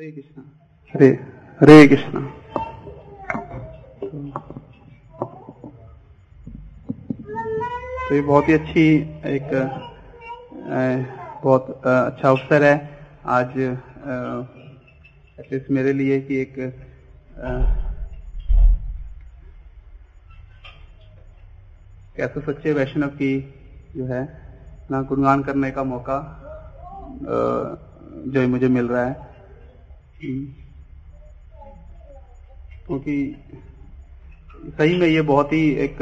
[0.00, 0.42] हरे कृष्णा
[0.94, 1.08] हरे
[1.60, 2.20] हरे कृष्णा
[8.08, 8.84] तो ये बहुत ही अच्छी
[9.26, 9.50] एक
[11.44, 12.90] बहुत अच्छा अवसर है।
[13.26, 16.54] आज एटलीस्ट मेरे लिए कि एक
[22.16, 23.40] कैसे सच्चे वैष्णव की
[23.96, 24.22] जो है
[24.90, 26.20] ना गुणगान करने का मौका
[28.26, 29.29] जो मुझे मिल रहा है।
[32.86, 33.36] क्योंकि
[34.78, 35.96] सही में ये बहुत ही एक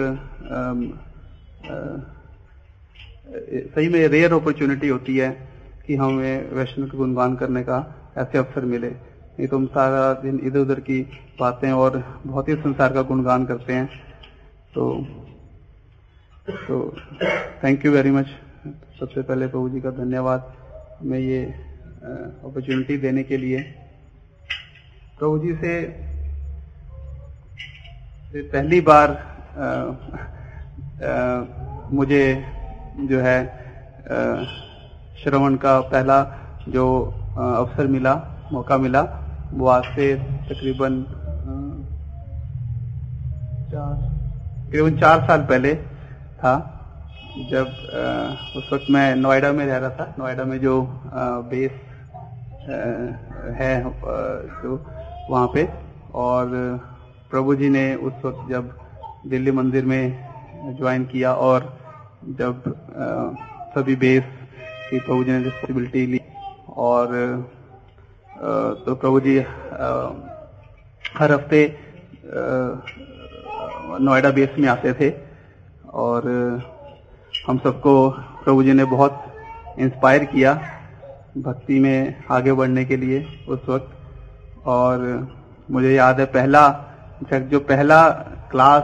[3.74, 5.30] सही में रेयर अपॉर्चुनिटी होती है
[5.86, 7.78] कि हमें वैष्णव के गुणगान करने का
[8.18, 11.00] ऐसे अवसर मिले। नहीं तो हम सारा दिन इधर उधर की
[11.40, 13.86] बातें और बहुत ही संसार का गुणगान करते हैं।
[14.74, 15.06] तो
[16.68, 16.96] तो
[17.64, 18.26] थैंक यू वेरी मच
[19.00, 20.52] सबसे पहले प्रभु जी का धन्यवाद।
[21.02, 23.58] मैं ये अपॉर्चुनिटी देने के लिए
[25.18, 25.72] प्रभु जी से
[28.52, 29.68] पहली बार आ,
[31.06, 31.44] आ,
[31.92, 32.44] मुझे
[33.10, 33.38] जो है
[35.22, 36.18] श्रवण का पहला
[36.68, 36.84] जो
[37.38, 38.14] अवसर मिला
[38.52, 39.02] मौका मिला
[39.52, 40.14] वो आज से
[40.48, 41.02] तकरीबन
[43.72, 45.74] तकरीबन चार साल पहले
[46.42, 46.54] था
[47.50, 48.06] जब आ,
[48.58, 50.82] उस वक्त मैं नोएडा में रह रहा था। नोएडा में जो
[51.14, 52.78] आ, बेस आ,
[53.60, 53.72] है
[54.62, 54.76] जो
[55.30, 55.68] वहाँ पे।
[56.16, 56.50] और
[57.30, 58.72] प्रभु जी ने उस वक्त जब
[59.26, 61.66] दिल्ली मंदिर में ज्वाइन किया और
[62.38, 62.62] जब
[63.74, 64.24] सभी बेस
[64.90, 66.20] की प्रभु जी ने रिस्पॉन्सिबिलिटी ली
[66.78, 67.06] और
[68.86, 69.38] तो प्रभु जी
[71.14, 71.60] हर हफ़्ते
[74.00, 75.10] नोएडा बेस में आते थे।
[75.98, 76.26] और
[77.46, 77.92] हम सबको
[78.44, 79.24] प्रभु जी ने बहुत
[79.78, 80.52] इंस्पायर किया
[81.38, 83.97] भक्ति में आगे बढ़ने के लिए उस वक्त।
[84.68, 85.02] और
[85.70, 86.62] मुझे याद है पहला
[87.32, 88.00] जो पहला
[88.50, 88.82] क्लास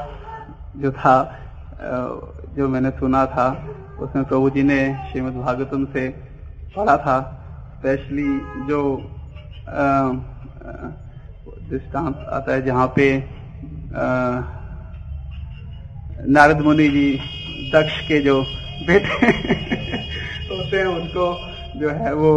[0.76, 1.16] जो था
[2.56, 3.46] जो मैंने सुना था,
[4.00, 4.78] उसमें प्रभु जी ने
[5.10, 6.08] श्रीमद भागवतम से
[6.76, 7.16] पढ़ा था
[7.78, 8.30] स्पेशली
[8.68, 8.80] जो
[11.70, 13.06] दृष्टांत आता है जहाँ पे
[16.28, 17.08] नारद मुनि जी
[17.74, 18.40] दक्ष के जो
[18.86, 19.14] बेटे
[20.48, 21.26] होते हैं, उनको
[21.80, 22.32] जो है वो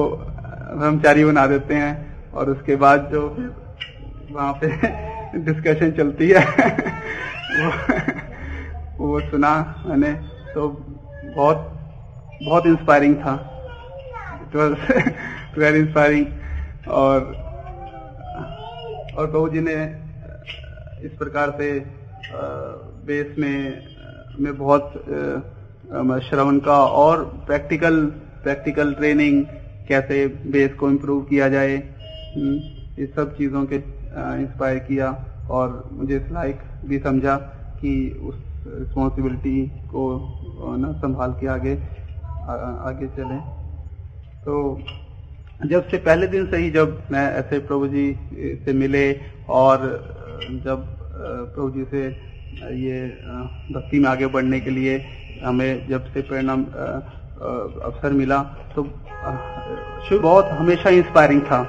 [0.73, 2.06] ब्रह्मचारी बना देते हैं।
[2.37, 3.21] और उसके बाद जो
[4.31, 4.67] वहाँ पे
[5.45, 6.41] डिस्कशन चलती है
[7.53, 7.69] वो,
[8.99, 9.53] वो सुना
[9.87, 10.11] मैंने
[10.53, 11.59] तो बहुत
[12.43, 13.33] बहुत इंस्पायरिंग था।
[14.41, 14.73] इट वॉज़
[15.59, 16.25] वेरी इंस्पायरिंग
[16.99, 17.19] और
[19.17, 19.75] और प्रभु जी ने
[21.05, 21.69] इस प्रकार से
[23.07, 23.57] बेस में
[24.39, 24.93] में बहुत
[26.23, 28.05] श्रवण का और प्रैक्टिकल
[28.43, 29.43] प्रैक्टिकल ट्रेनिंग
[29.87, 31.77] कैसे बेस को इम्प्रूव किया जाए।
[32.37, 35.09] इस सब चीज़ों के इंस्पायर किया
[35.49, 37.35] और मुझे इस लायक भी समझा
[37.81, 37.93] कि
[38.23, 38.35] उस
[38.67, 39.61] रिस्पॉन्सिबिलिटी
[39.91, 40.03] को
[40.77, 42.53] ना संभाल के आगे आ,
[42.89, 43.39] आगे चलें।
[44.45, 44.55] तो
[45.65, 48.05] जब से पहले दिन से ही जब मैं ऐसे प्रभु जी
[48.65, 49.05] से मिले
[49.49, 49.85] और
[50.65, 50.85] जब
[51.53, 52.05] प्रभु जी से
[52.81, 53.07] ये
[53.71, 54.97] भक्ति में आगे बढ़ने के लिए
[55.43, 58.41] हमें जब से प्रेरणा अवसर मिला
[58.75, 58.83] तो
[60.07, 61.61] शुरू बहुत हमेशा इंस्पायरिंग था।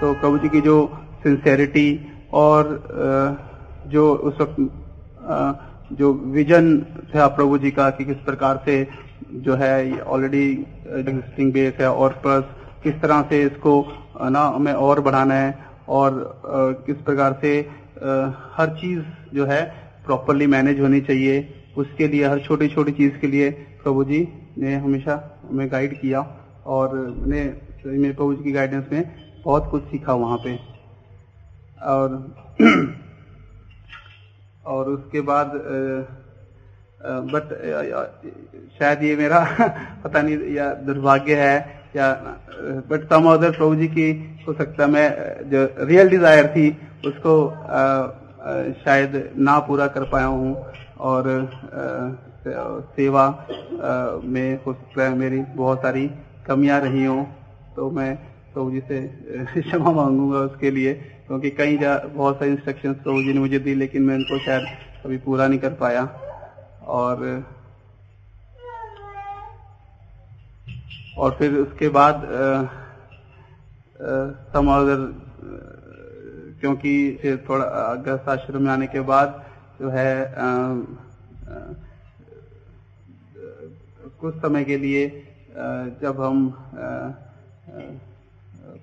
[0.00, 0.74] तो प्रभु जी की जो
[1.22, 1.88] सिंसेरिटी
[2.32, 2.68] और
[3.86, 4.56] जो उस वक्त
[5.92, 6.78] जो विजन
[7.14, 8.76] था प्रभु जी का कि किस प्रकार से
[9.46, 10.46] जो है ऑलरेडी
[11.00, 12.44] एग्जिस्टिंग बेस है और प्लस
[12.82, 13.74] किस तरह से इसको
[14.30, 16.18] ना हमें और बढ़ाना है और
[16.86, 17.58] किस प्रकार से
[18.56, 19.00] हर चीज़
[19.34, 19.62] जो है
[20.06, 23.50] प्रॉपरली मैनेज होनी चाहिए। उसके लिए, हर छोटी छोटी चीज़ के लिए
[23.82, 24.26] प्रभु जी
[24.58, 25.14] ने हमेशा
[25.50, 26.20] हमें गाइड किया
[26.66, 29.02] और मैंने प्रभु जी की गाइडेंस में
[29.44, 30.58] बहुत कुछ सीखा वहाँ पे।
[31.82, 32.08] और
[34.66, 35.52] और उसके बाद
[37.32, 37.52] बट
[38.78, 39.40] शायद ये मेरा
[40.04, 41.56] पता नहीं या दुर्भाग्य है
[41.96, 42.12] या
[42.90, 44.10] बट सम अदर प्रभु जी की
[44.48, 45.06] हो सकता मैं
[45.50, 46.68] जो रियल डिज़ायर थी
[47.06, 50.54] उसको आ, आ, शायद ना पूरा कर पाया हूँ।
[51.00, 53.24] और आ, सेवा
[54.24, 56.06] में हो सकता है मेरी बहुत सारी
[56.46, 57.24] कमियाँ रही हूँ
[57.76, 59.00] तो मैं प्रभु जी से
[59.62, 60.94] क्षमा मांगूँगा उसके लिए
[61.26, 61.76] क्योंकि कई
[62.06, 64.66] बहुत सारे इंस्ट्रक्शंस प्रभु जी ने मुझे दी लेकिन मैं उनको शायद
[65.04, 66.04] कभी पूरा नहीं कर पाया।
[66.82, 67.44] और
[71.18, 72.26] और फिर उसके बाद
[74.52, 75.00] समागर
[76.60, 79.44] क्योंकि फिर थोड़ा अगस्त आश्रम में आने के बाद
[79.80, 80.74] जो है आ, आ,
[84.20, 86.36] कुछ समय के लिए आ, जब हम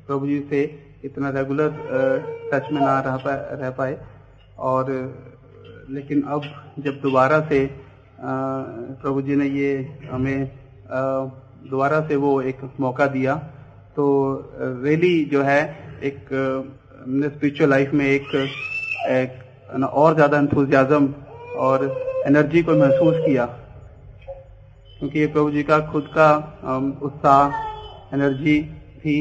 [0.07, 0.61] प्रभु जी से
[1.05, 1.69] इतना रेगुलर
[2.51, 3.97] टच में ना रह पाए रह पाए।
[4.59, 4.91] और
[5.89, 6.41] लेकिन अब
[6.79, 7.59] जब दोबारा से
[8.21, 9.71] प्रभु जी ने ये
[10.09, 10.39] हमें
[11.69, 13.35] दोबारा से वो एक मौका दिया
[13.95, 14.05] तो
[14.83, 15.61] रेली जो है
[16.03, 16.25] एक
[17.25, 18.27] स्पिरिचुअल लाइफ में एक,
[19.09, 21.07] एक और ज़्यादा इंथुजियाजम
[21.57, 21.85] और
[22.27, 23.45] एनर्जी को महसूस किया।
[24.99, 26.29] क्योंकि ये प्रभु जी का खुद का
[27.03, 28.61] उत्साह एनर्जी
[28.97, 29.17] थी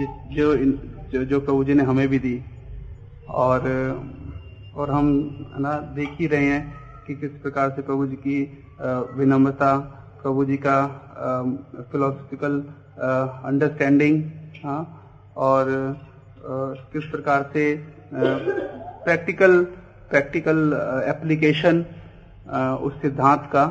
[0.00, 0.54] जो
[1.12, 2.40] जो, जो प्रभु जी ने हमें भी दी।
[3.28, 3.68] और
[4.76, 5.06] और हम
[5.60, 6.62] ना देख ही रहे हैं
[7.06, 8.38] कि किस प्रकार से प्रभु जी की
[9.18, 9.76] विनम्रता
[10.22, 10.76] प्रभु जी का
[11.92, 12.58] फिलोसफिकल
[13.46, 14.22] अंडरस्टैंडिंग
[14.64, 14.80] हाँ
[15.36, 15.66] और
[16.92, 17.64] किस प्रकार से
[18.14, 19.62] प्रैक्टिकल
[20.10, 20.58] प्रैक्टिकल
[21.08, 21.84] एप्लीकेशन
[22.82, 23.64] उस सिद्धांत का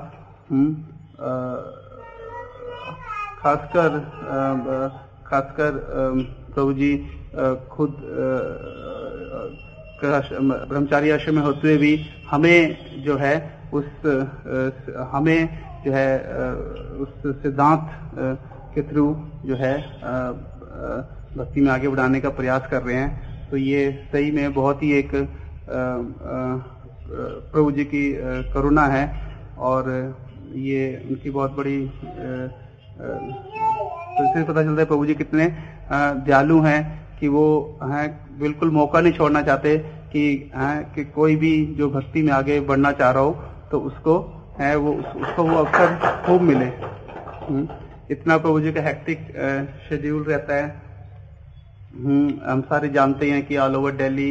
[0.50, 0.74] हम्म,
[3.42, 3.98] खासकर
[5.30, 5.72] खासकर
[6.54, 6.92] प्रभु जी
[7.72, 7.96] खुद
[10.02, 11.94] ब्रह्मचारी आश्रम में होते हुए भी
[12.30, 13.34] हमें जो है
[13.74, 13.86] उस
[15.12, 15.42] हमें
[15.86, 16.10] जो है
[17.04, 17.12] उस
[17.44, 17.90] सिद्धांत
[18.76, 19.06] के थ्रू
[19.46, 19.76] जो है
[21.38, 23.82] भक्ति में आगे बढ़ाने का प्रयास कर रहे हैं। तो ये
[24.12, 25.12] सही में बहुत ही एक
[27.52, 28.04] प्रभु जी की
[28.54, 29.06] करुणा है
[29.70, 29.90] और
[30.56, 31.80] ये उनकी बहुत बड़ी
[34.10, 35.48] तो इससे पता चलता है प्रभु जी कितने
[35.92, 36.82] दयालु हैं
[37.20, 37.46] कि वो
[37.84, 38.08] हैं
[38.40, 39.78] बिल्कुल मौका नहीं छोड़ना चाहते
[40.12, 40.26] कि
[40.56, 43.32] हैं कि कोई भी जो भक्ति में आगे बढ़ना चाह रहा हो
[43.72, 44.18] तो उसको
[44.60, 45.96] है वो उसको वो अवसर
[46.26, 47.68] खूब मिले। हम्म,
[48.12, 49.20] इतना प्रभु जी का हेक्टिक
[49.90, 50.68] शेड्यूल रहता है।
[51.96, 54.30] हम्म, हम सारे जानते हैं कि ऑल ओवर दिल्ली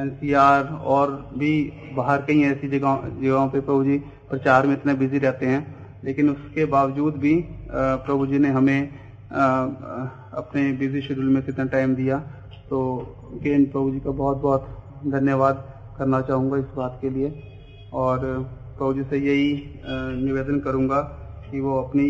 [0.00, 1.52] एनसीआर और भी
[1.94, 3.98] बाहर कई ऐसी जगह जगहों पे प्रभु जी
[4.30, 5.60] प्रचार में इतने बिज़ी रहते हैं।
[6.04, 7.34] लेकिन उसके बावजूद भी
[7.70, 8.88] प्रभु जी ने हमें
[9.32, 12.18] अपने बिज़ी शेड्यूल में कितना टाइम दिया।
[12.70, 12.78] तो
[13.32, 14.66] अगेन प्रभु जी का बहुत बहुत
[15.08, 15.64] धन्यवाद
[15.98, 17.28] करना चाहूँगा इस बात के लिए।
[17.94, 18.18] और
[18.78, 19.80] प्रभु जी से यही
[20.24, 21.00] निवेदन करूँगा
[21.50, 22.08] कि वो अपनी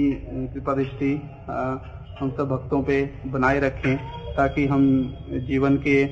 [0.54, 1.14] कृपा दृष्टि
[2.18, 3.96] हम सब भक्तों पे बनाए रखें,
[4.36, 4.82] ताकि हम
[5.46, 6.04] जीवन के,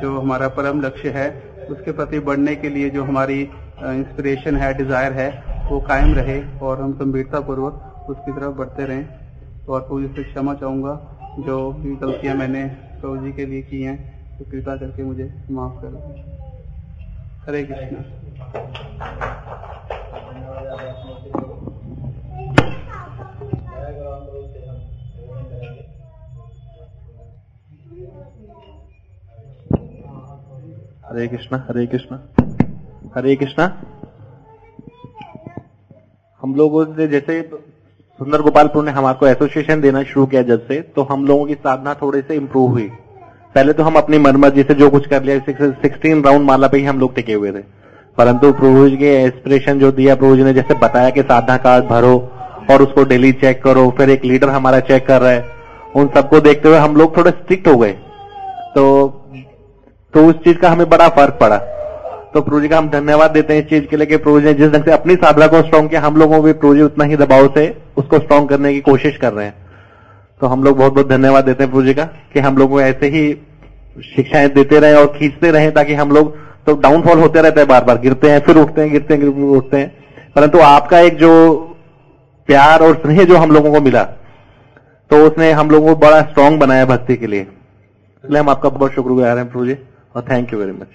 [0.00, 1.28] जो हमारा परम लक्ष्य है,
[1.70, 5.28] उसके प्रति बढ़ने के लिए जो हमारी इंस्पिरेशन है डिज़ायर है
[5.70, 9.08] वो कायम रहे और हम गंभीरता पूर्वक उसकी तरफ़ बढ़ते रहें।
[9.68, 10.94] और प्रभु जी से क्षमा चाहूँगा,
[11.38, 12.64] जो भी गलतियाँ मैंने
[13.00, 13.98] प्रभु जी के लिए की हैं
[14.38, 15.92] तो कृपा करके मुझे माफ़ कर
[17.46, 17.96] हरे कृष्ण।
[31.06, 32.18] हरे कृष्णा हरे कृष्णा।
[33.16, 33.66] हरे कृष्णा।
[36.42, 37.40] हम लोगों ने जैसे
[38.18, 41.94] सुंदर गोपालपुर ने हमारे एसोसिएशन देना शुरू किया जब से तो हम लोगों की साधना
[41.94, 42.88] थोड़ी से इम्प्रूव हुई।
[43.54, 45.38] पहले तो हम अपनी मरमत से जो कुछ कर लिया
[45.82, 47.62] सिक्सटीन राउंड माला पे ही हम लोग टिके हुए थे।
[48.18, 48.52] परंतु
[48.88, 52.14] जी के इंस्पिरेशन जो दिया प्रभु जी ने जैसे बताया कि साधना कार्ड भरो
[52.70, 55.44] और उसको डेली चेक करो, फिर एक लीडर हमारा चेक कर रहा है।
[55.96, 57.92] उन सबको देखते हुए हम लोग थोड़े स्ट्रिक्ट हो गए।
[58.74, 59.06] तो
[60.14, 61.60] तो उस चीज़ का हमें बड़ा फ़र्क पड़ा।
[62.34, 64.46] तो प्रभु जी का हम धन्यवाद देते हैं इस चीज़ के लिए कि प्रभु जी
[64.46, 66.82] ने जिस ढंग से अपनी साधना को स्ट्रॉन्ग किया, हम लोगों को भी प्रभु जी
[66.82, 67.66] उतना ही दबाव से
[67.96, 69.54] उसको स्ट्रॉन्ग करने की कोशिश कर रहे हैं।
[70.40, 72.80] तो हम लोग बहुत बहुत धन्यवाद देते हैं प्रभु जी का कि हम लोग को
[72.80, 73.32] ऐसे ही
[74.06, 77.84] शिक्षाएँ देते रहे और खींचते रहे ताकि हम लोग तो डाउनफॉल होते रहते हैं बार
[77.84, 81.32] बार गिरते हैं, फिर उठते हैं, गिरते हैं उठते हैं। परंतु आपका एक जो
[82.48, 84.02] प्यार और स्नेह जो हम लोगों को मिला
[85.10, 88.92] तो उसने हम लोगों को बड़ा स्ट्रांग बनाया भक्ति के लिए। इसलिए हम आपका बहुत
[88.92, 89.76] शुक्रगुजार हैं प्रभु जी
[90.14, 90.88] और thank you very much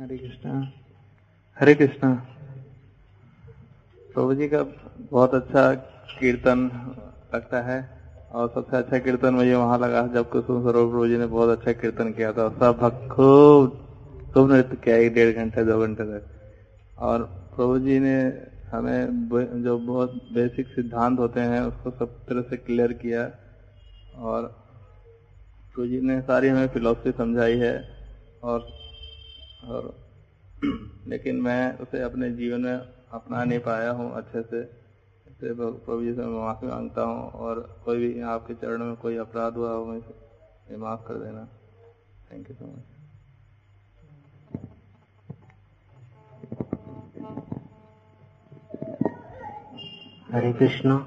[0.00, 0.60] Hare Krishna
[1.56, 2.08] Hare Krishna.
[4.14, 4.62] प्रभु जी का
[5.12, 5.62] बहुत अच्छा
[6.10, 6.58] कीर्तन
[7.34, 7.78] लगता है
[8.32, 11.72] और सबसे अच्छा कीर्तन मुझे वहाँ लगा जब कुसुम सरोवर प्रभु जी ने बहुत अच्छा
[11.72, 13.80] कीर्तन किया था। सब भक्त खूब
[14.34, 16.22] खूब नृत्य किया एक डेढ़ घंटे, दो घंटे तक।
[16.98, 17.22] और
[17.56, 18.16] प्रभु जी ने
[18.70, 23.30] हमें जो बहुत बेसिक सिद्धांत होते हैं, उसको सब तरह से क्लियर किया।
[24.14, 24.42] और
[25.74, 27.76] प्रभु जी ने सारी हमें फिलोसफी समझाई है
[28.42, 28.68] और
[29.64, 29.94] और
[30.64, 32.76] लेकिन मैं उसे अपने जीवन में
[33.12, 34.62] अपना नहीं पाया हूँ अच्छे से।
[35.42, 39.54] प्रभु जी से मैं माफ़ी माँगता हूँ और कोई भी आपके चरणों में कोई अपराध
[39.54, 41.44] हुआ हो, मैं माफ़ कर देना।
[42.32, 42.84] Thank you so much
[50.32, 50.98] Hare Krishna.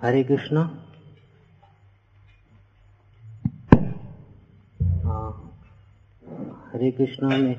[0.00, 0.68] Hare Krishna.
[6.76, 7.56] Hare Krishna में।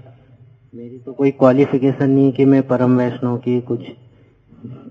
[0.73, 3.79] मैं तो कोई क्वालिफिकेशन नहीं कि मैं परम वैष्णव की कुछ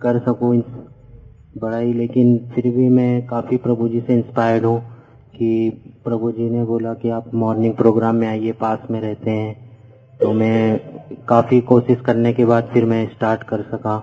[0.03, 0.57] कर सकूँ
[1.59, 4.81] बड़ाई, लेकिन फिर भी मैं काफ़ी प्रभु जी से इंस्पायर्ड हूँ
[5.35, 5.71] कि
[6.05, 9.55] प्रभु जी ने बोला कि आप मॉर्निंग प्रोग्राम में आइए, पास में रहते हैं।
[10.21, 10.81] तो मैं
[11.29, 13.97] काफ़ी कोशिश करने के बाद फिर मैं स्टार्ट कर सका।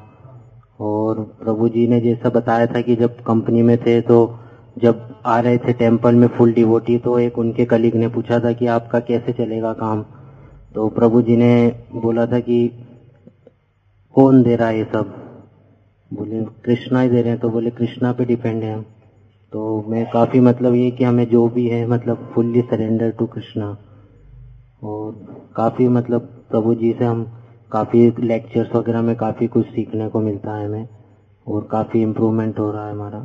[0.80, 4.26] और प्रभु जी ने जैसा बताया था कि जब कंपनी में थे तो
[4.78, 8.52] जब आ रहे थे टेंपल में फुल डिवोटी तो एक उनके कलीग ने पूछा था
[8.52, 10.04] कि आपका कैसे चलेगा काम?
[10.76, 12.72] तो प्रभु जी ने बोला था कि,
[14.14, 15.16] कौन दे रहा है ये सब?
[16.14, 18.86] बोले, कृष्णा ही दे रहे हैं। तो बोले, कृष्णा पे डिपेंड है। हम
[19.52, 23.78] तो मैं काफ़ी मतलब ये कि हमें जो भी है मतलब फुल्ली सरेंडर टू कृष्णा
[24.84, 25.12] और
[25.56, 27.28] काफ़ी मतलब प्रभु जी से हम
[27.72, 30.88] काफ़ी लेक्चर्स वगैरह में काफ़ी कुछ सीखने को मिलता है हमें।
[31.48, 33.20] और काफ़ी इम्प्रूवमेंट हो रहा है हमारा।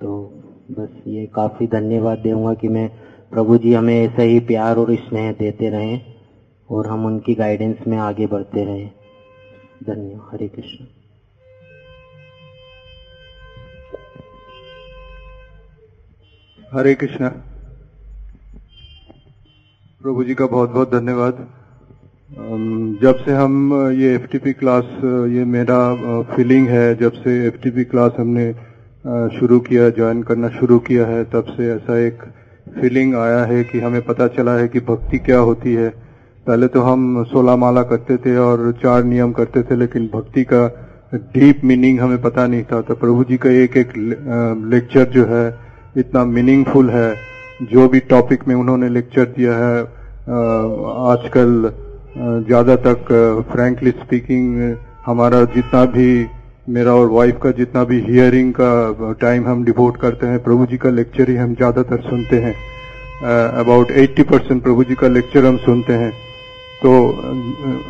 [0.00, 0.34] तो
[0.70, 2.88] बस ये काफ़ी धन्यवाद दूँगा कि मैं
[3.32, 6.00] प्रभु जी हमें ऐसे ही प्यार और स्नेह देते रहें
[6.70, 8.90] और हम उनकी गाइडेंस में आगे बढ़ते रहें।
[9.84, 10.84] धन्यवाद। हरे कृष्ण।
[16.72, 17.28] हरे कृष्णा।
[20.02, 21.46] प्रभु जी का बहुत बहुत धन्यवाद
[23.02, 24.84] जब से हम ये एफ़ क्लास
[25.30, 25.78] ये मेरा
[26.36, 28.73] फीलिंग है, जब से एफटीपी क्लास हमने
[29.04, 32.22] शुरू किया, ज्वाइन करना शुरू किया है, तब से ऐसा एक
[32.74, 35.88] फीलिंग आया है कि हमें पता चला है कि भक्ति क्या होती है।
[36.46, 40.66] पहले तो हम सोलह माला करते थे और चार नियम करते थे, लेकिन भक्ति का
[41.14, 43.92] डीप मीनिंग हमें पता नहीं था। तो प्रभु जी का एक एक
[44.72, 45.46] लेक्चर जो है,
[45.96, 47.14] इतना मीनिंगफुल है।
[47.64, 49.82] जो भी टॉपिक में उन्होंने लेक्चर दिया है
[51.04, 51.72] आजकल
[52.46, 53.12] ज़्यादा तक
[53.52, 56.08] फ्रैंकली स्पीकिंग हमारा जितना भी
[56.66, 60.76] मेरा और वाइफ का जितना भी हियरिंग का टाइम हम डिवोट करते हैं, प्रभु जी
[60.76, 62.54] का लेक्चर ही हम ज़्यादातर सुनते हैं।
[63.60, 66.10] अबाउट 80 परसेंट प्रभु जी का लेक्चर हम सुनते हैं।
[66.82, 66.92] तो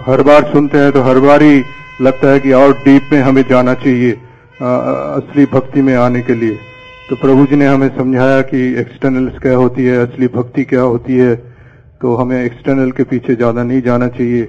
[0.06, 1.62] हर बार सुनते हैं तो हर बार ही
[2.00, 6.56] लगता है कि और डीप में हमें जाना चाहिए असली भक्ति में आने के लिए।
[7.10, 11.16] तो प्रभु जी ने हमें समझाया कि एक्सटर्नल क्या होती है, असली भक्ति क्या होती
[11.16, 11.34] है
[12.00, 14.42] तो हमें एक्सटर्नल के पीछे ज़्यादा नहीं जाना चाहिए।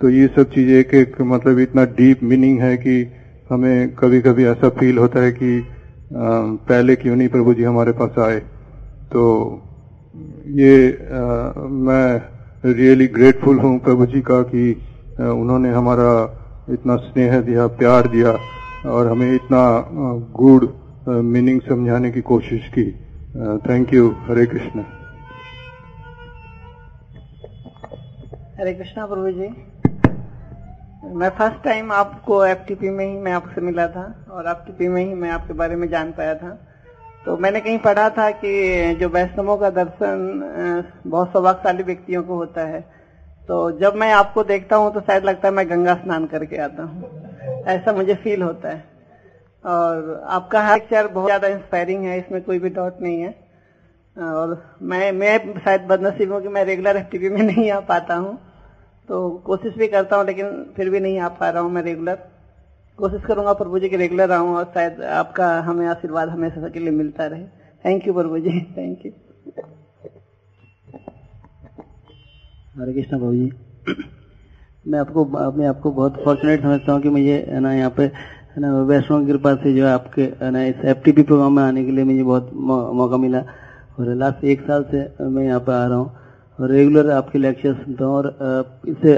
[0.00, 3.02] तो ये सब चीज़ें एक एक मतलब इतना डीप मीनिंग है कि
[3.50, 5.50] हमें कभी कभी ऐसा फील होता है कि
[6.68, 8.38] पहले क्यों नहीं प्रभु जी हमारे पास आए?
[9.12, 9.22] तो
[10.46, 11.22] ये आ,
[11.84, 12.08] मैं
[12.72, 14.64] रियली ग्रेटफुल हूँ प्रभु जी का कि
[15.20, 16.10] आ, उन्होंने हमारा
[16.70, 18.32] इतना स्नेह दिया प्यार दिया
[18.90, 19.62] और हमें इतना
[20.36, 20.66] गुड
[21.08, 22.86] मीनिंग समझाने की कोशिश की।
[23.68, 24.10] Thank you.
[24.28, 24.80] हरे कृष्ण।
[28.58, 29.48] हरे कृष्णा प्रभु जी।
[31.06, 35.14] मैं फ़र्स्ट टाइम आपको एफटीपी में ही मैं आपसे मिला था और एफटीपी में ही
[35.14, 36.50] मैं आपके बारे में जान पाया था।
[37.26, 42.66] तो मैंने कहीं पढ़ा था कि जो वैष्णवों का दर्शन बहुत सौभाग्यशाली व्यक्तियों को होता
[42.66, 42.80] है।
[43.48, 46.82] तो जब मैं आपको देखता हूँ तो शायद लगता है मैं गंगा स्नान करके आता
[46.82, 48.84] हूँ। ऐसा मुझे फील होता है।
[49.64, 53.34] और आपका हर लेक्चर बहुत ज़्यादा इंस्पायरिंग है, इसमें कोई भी डाउट नहीं है।
[54.16, 58.38] और मैं मैं शायद बदनसीब हूँ कि मैं रेगुलर एक्टिविटी में नहीं आ पाता हूँ।
[59.08, 62.18] तो कोशिश भी करता हूँ, लेकिन फिर भी नहीं आ पा रहा हूँ मैं रेगुलर
[62.98, 66.90] कोशिश करूँगा प्रभु जी के रेगुलर आऊँ और शायद आपका हमें आशीर्वाद हमेशा के लिए
[66.92, 67.44] मिलता रहे।
[67.84, 69.12] थैंक यू प्रभु जी थैंक यू
[72.76, 73.50] हरे कृष्णा प्रभु जी।
[74.84, 78.60] मैं आपको मैं आपको बहुत फॉर्चुनेट समझता हूँ कि मुझे है ना, यहाँ पे, है
[78.60, 81.84] ना, वैष्णव की कृपा से जो है आपके, है ना, इस एफ़ प्रोग्राम में आने
[81.84, 83.44] के लिए मुझे बहुत मौका मिला।
[83.98, 86.10] और लास्ट एक साल से मैं यहाँ पे आ रहा हूँ।
[86.58, 88.26] रेगुलर आपके लेक्चर सुनता हूँ और
[88.88, 89.12] इससे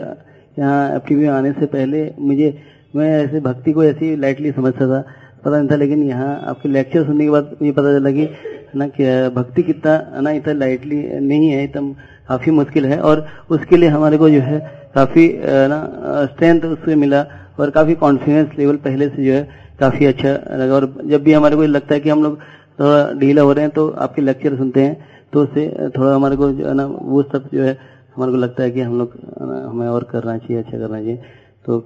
[0.57, 2.52] यहाँ में आने से पहले मुझे,
[2.97, 5.00] मैं ऐसे भक्ति को ऐसी लाइटली समझता था,
[5.45, 8.28] पता नहीं था, लेकिन यहाँ आपके लेक्चर सुनने के बाद मुझे पता चला कि
[8.76, 9.04] ना कि
[9.35, 11.92] भक्ति कितना, ना इतना लाइटली नहीं है एकदम
[12.28, 14.59] काफ़ी मुश्किल है और उसके लिए हमारे को जो है
[14.95, 15.28] काफ़ी
[15.71, 15.78] ना
[16.26, 17.25] स्ट्रेंथ उससे मिला
[17.61, 19.47] और काफ़ी कॉन्फिडेंस लेवल पहले से जो है
[19.80, 22.38] काफ़ी अच्छा लगा और जब भी हमारे को लगता है कि हम लोग
[22.80, 24.97] थोड़ा ढीला हो रहे हैं तो आपके लेक्चर सुनते हैं।
[25.32, 27.76] तो उससे थोड़ा हमारे को जो है ना, वो सब जो है,
[28.16, 31.16] हमारे को लगता है कि हम लोग हमें और करना चाहिए अच्छा करना चाहिए।
[31.64, 31.82] तो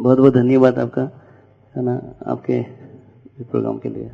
[0.00, 1.02] बहुत बहुत धन्यवाद आपका,
[1.74, 2.58] है ना, आपके
[3.40, 4.10] इस प्रोग्राम के लिए।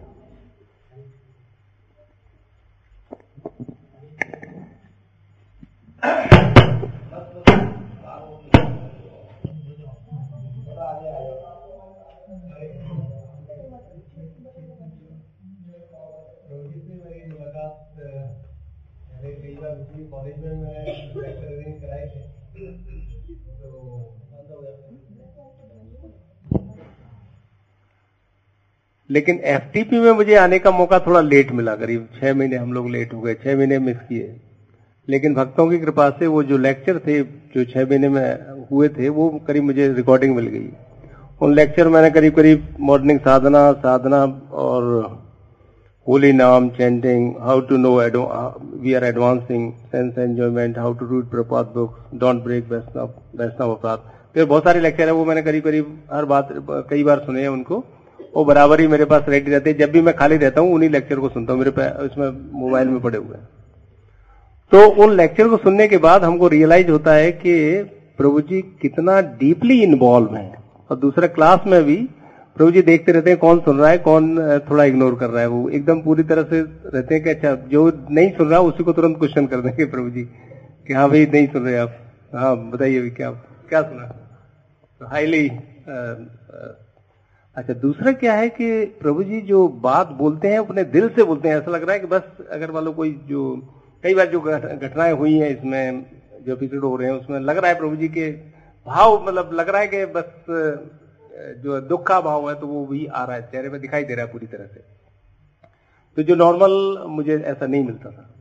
[19.59, 22.29] कॉलेज में मैं कराए थे।
[29.11, 32.91] लेकिन एफटीपी में मुझे आने का मौका थोड़ा लेट मिला। करीब छह महीने हम लोग
[32.91, 34.41] लेट हो गए, छह महीने मिस किए।
[35.09, 38.38] लेकिन भक्तों की कृपा से वो जो लेक्चर थे, जो छह महीने में
[38.73, 40.69] हुए थे, वो करीब मुझे रिकॉर्डिंग मिल गई।
[41.41, 44.85] उन लेक्चर मैंने करीब करीब मॉर्निंग साधना साधना और
[46.09, 47.91] holy name chanting how to know
[48.83, 53.99] we are advancing sense enjoyment how to read Prabhupada book don't break Vaishnava Vaishnava अपराध
[54.35, 56.49] फिर बहुत सारे लेक्चर है, वो मैंने करीब करीब हर बात,
[56.91, 57.85] कई बार सुने हैं उनको।
[58.37, 60.91] वो बराबर ही मेरे पास रेडी रहते हैं। जब भी मैं खाली रहता हूँ, उन्हीं
[60.91, 62.29] लेक्चर को सुनता हूँ। मेरे पास उसमें
[62.61, 63.49] मोबाइल में पड़े हुए हैं।
[64.73, 67.83] तो उन लेक्चर को सुनने के बाद हमको रियलाइज़ होता है कि
[68.19, 70.53] प्रभु जी कितना डीपली इन्वॉल्व है।
[70.91, 71.97] और दूसरा क्लास में भी
[72.59, 75.49] प्रभु जी देखते रहते हैं कौन सुन रहा है, कौन थोड़ा इग्नोर कर रहा है
[75.49, 78.93] वो। एकदम पूरी तरह से रहते हैं कि अच्छा जो नहीं सुन रहा, उसी को
[78.93, 80.25] तुरंत क्वेश्चन कर देंगे प्रभु जी
[80.87, 81.97] कि हाँ भाई, नहीं सुन रहे आप।
[82.35, 83.31] हाँ बताइए क्या
[83.69, 84.07] क्या सुना?
[85.00, 85.49] तो हाईली
[87.57, 91.49] अच्छा दूसरा क्या है कि प्रभु जी जो बात बोलते हैं, अपने दिल से बोलते
[91.49, 93.57] हैं। ऐसा लग रहा है कि बस अगर मान लो कोई जो,
[94.05, 96.05] कई बार जो घटनाएँ हुई हैं इसमें,
[96.47, 98.31] जो एपिसोड हो रहे हैं, उसमें लग रहा है प्रभु जी के
[98.87, 100.31] भाव मतलब लग रहा है कि बस
[101.59, 104.14] जो दुख का भाव है तो वो भी आ रहा है, चेहरे पे दिखाई दे
[104.14, 104.80] रहा है पूरी तरह से।
[106.16, 106.73] तो जो नॉर्मल
[107.09, 108.35] मुझे ऐसा नहीं मिलता था।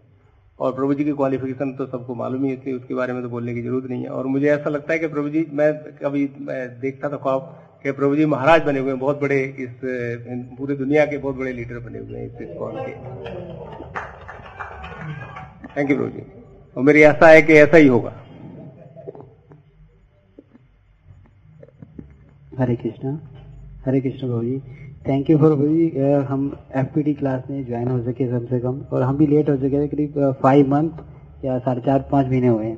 [0.59, 3.53] और प्रभु जी की क्वालिफिकेशन तो सबको मालूम ही है उसके बारे में तो बोलने
[3.53, 6.79] की ज़रूरत नहीं है। और मुझे ऐसा लगता है कि प्रभु जी, मैं कभी, मैं
[6.79, 7.41] देखता था ख्वाब
[7.83, 9.69] कि प्रभु जी महाराज बने हुए हैं, बहुत बड़े इस
[10.57, 12.93] पूरी दुनिया के बहुत बड़े लीडर बने हुए हैं इस कौन के।
[15.77, 16.23] थैंक यू प्रभु जी।
[16.77, 18.13] और मेरी ऐसा है कि ऐसा ही होगा।
[22.57, 23.09] हरे कृष्णा
[23.85, 24.57] हरे कृष्ण प्रभु जी
[25.07, 25.87] थैंक यू फॉर जी
[26.29, 26.45] हम
[26.75, 29.87] एफपीटी क्लास में ज्वाइन हो सके कम से कम और हम भी लेट हो सके
[29.87, 32.77] करीब फाइव मंथ या साढ़े चार पाँच महीने हुए हैं।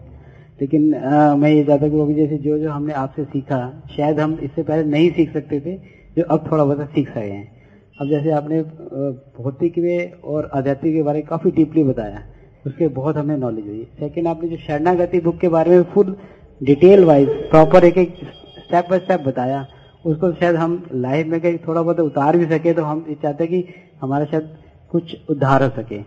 [0.61, 3.59] लेकिन आ, मैं ये चाहता हूँ जैसे जो जो हमने आपसे सीखा
[3.95, 5.75] शायद हम इससे पहले नहीं सीख सकते थे
[6.17, 7.47] जो अब थोड़ा बहुत सीख सके हैं।
[7.99, 8.61] अब जैसे आपने
[9.37, 12.23] भौतिक में और आध्यात्मिक के बारे में काफ़ी डीपली बताया
[12.65, 16.15] उसके बहुत हमें नॉलेज हुई। सेकेंड आपने जो शरणागति बुक के बारे में फुल
[16.61, 18.15] डिटेल वाइज प्रॉपर एक एक
[18.69, 19.67] स्टेप बाय स्टेप बताया।
[20.05, 23.65] उसको शायद हम लाइफ में कहीं थोड़ा बहुत उतार भी सके तो हम चाहते कि
[24.01, 24.57] हमारा शायद
[24.91, 25.99] कुछ उद्धार हो सके।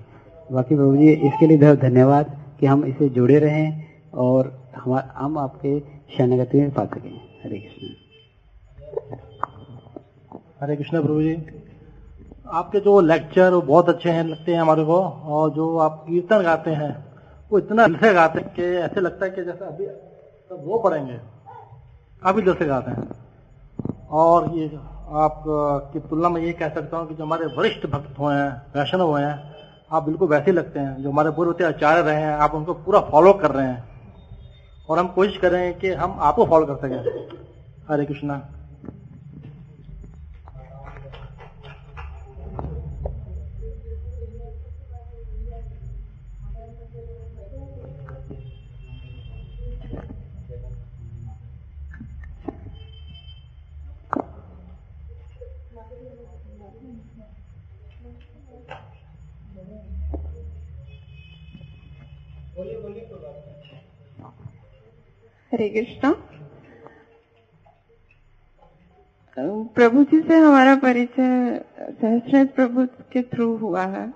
[0.52, 4.70] बाकी प्रभु जी, इसके लिए बहुत धन्यवाद कि हम इसे जुड़े रहें और
[5.16, 5.80] हम आपके
[6.16, 7.88] शरणगति में पा सकें। हरे कृष्ण।
[10.60, 11.46] हरे कृष्ण प्रभु जी।
[12.52, 14.96] आपके जो लेक्चर बहुत अच्छे हैं, लगते हैं हमारे को,
[15.36, 17.04] और जो आप कीर्तन गाते हैं,
[17.52, 19.86] वो इतना से गाते हैं कि ऐसे लगता है कि जैसे अभी
[20.48, 21.18] तो वो पढ़ेंगे
[22.24, 23.10] काफ़ी दर्शक से गाते हैं।
[24.10, 24.66] और ये
[25.12, 25.44] आप
[25.92, 29.02] की तुलना में ये कह सकता हूँ कि जो हमारे वरिष्ठ भक्त हुए हैं, वैष्णव
[29.02, 29.54] हुए हैं,
[29.92, 33.00] आप बिल्कुल वैसे ही लगते हैं। जो हमारे पूर्व आचार्य रहे हैं, आप उनको पूरा
[33.00, 33.84] फॉलो कर रहे हैं।
[34.88, 37.28] और हम कोशिश कर रहे हैं कि हम आपको फॉलो कर सकें।
[37.88, 38.42] हरे कृष्णा।
[65.52, 66.10] हरे कृष्णा।
[69.76, 74.06] प्रभु जी से हमारा परिचय सहस्र प्रभु के थ्रू हुआ है।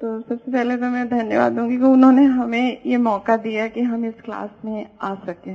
[0.00, 4.04] तो सबसे पहले तो मैं धन्यवाद दूँगी कि उन्होंने हमें ये मौका दिया कि हम
[4.04, 5.54] इस क्लास में आ सके।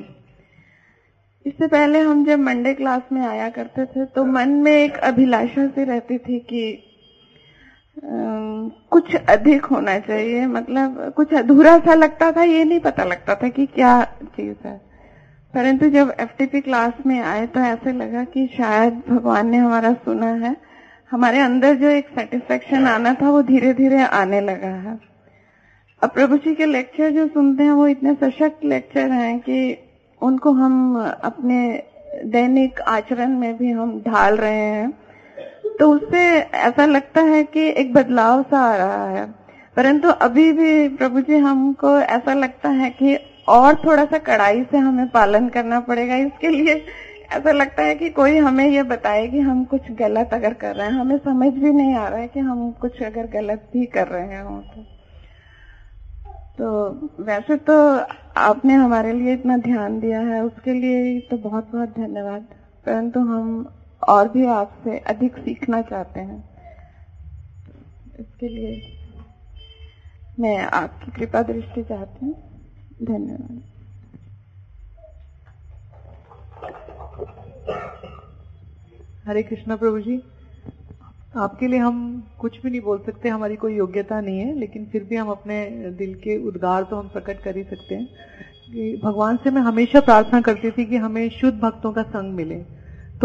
[1.45, 5.67] इससे पहले हम जब मंडे क्लास में आया करते थे तो मन में एक अभिलाषा
[5.67, 6.84] से रहती थी कि
[8.91, 13.47] कुछ अधिक होना चाहिए मतलब कुछ अधूरा सा लगता था, ये नहीं पता लगता था
[13.47, 14.81] कि क्या चीज़ है।
[15.53, 20.25] परंतु जब एफटीपी क्लास में आए तो ऐसे लगा कि शायद भगवान ने हमारा सुना
[20.25, 20.55] है।
[21.11, 24.99] हमारे अंदर जो एक सेटिस्फेक्शन आना था, वो धीरे धीरे आने लगा है।
[26.03, 29.77] अब प्रभु जी के लेक्चर जो सुनते हैं, वो इतने सशक्त लेक्चर हैं कि
[30.21, 31.83] उनको हम अपने
[32.25, 35.04] दैनिक आचरण में भी हम ढाल रहे हैं।
[35.79, 39.35] तो उससे ऐसा लगता है कि एक बदलाव सा आ रहा है।
[39.75, 44.77] परंतु अभी भी प्रभु जी हमको ऐसा लगता है कि और थोड़ा सा कड़ाई से
[44.77, 46.85] हमें पालन करना पड़ेगा। इसके लिए
[47.33, 50.87] ऐसा लगता है कि कोई हमें ये बताए कि हम कुछ गलत अगर कर रहे
[50.87, 54.07] हैं। हमें समझ भी नहीं आ रहा है कि हम कुछ अगर गलत भी कर
[54.07, 54.83] रहे हो तो।
[56.57, 56.91] तो
[57.23, 57.97] वैसे तो
[58.37, 62.41] आपने हमारे लिए इतना ध्यान दिया है। उसके लिए तो बहुत बहुत धन्यवाद।
[62.85, 63.69] परंतु हम
[64.09, 66.43] और भी आपसे अधिक सीखना चाहते हैं।
[68.19, 68.81] इसके लिए
[70.39, 72.33] मैं आपकी कृपा दृष्टि चाहती हूँ।
[73.03, 73.61] धन्यवाद।
[79.27, 80.21] हरे कृष्णा प्रभु जी,
[81.35, 81.97] आपके लिए हम
[82.39, 85.65] कुछ भी नहीं बोल सकते, हमारी कोई योग्यता नहीं है, लेकिन फिर भी हम अपने
[85.91, 90.41] दिल के उद्गार तो हम प्रकट कर ही सकते हैं। भगवान से मैं हमेशा प्रार्थना
[90.41, 92.55] करती थी कि हमें शुद्ध भक्तों का संग मिले।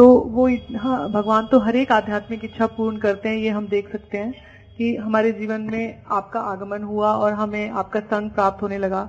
[0.01, 0.47] तो वो
[0.79, 4.33] हाँ भगवान तो हर एक आध्यात्मिक इच्छा पूर्ण करते हैं ये हम देख सकते हैं
[4.79, 9.03] कि हमारे जीवन में आपका आगमन हुआ और हमें आपका संग प्राप्त होने लगा।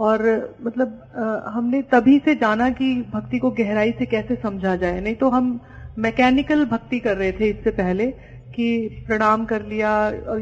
[0.00, 0.22] और
[0.62, 5.14] मतलब आ, हमने तभी से जाना कि भक्ति को गहराई से कैसे समझा जाए। नहीं
[5.14, 5.58] तो हम
[5.98, 8.06] मैकेनिकल भक्ति कर रहे थे इससे पहले
[8.54, 8.68] कि
[9.06, 9.90] प्रणाम कर लिया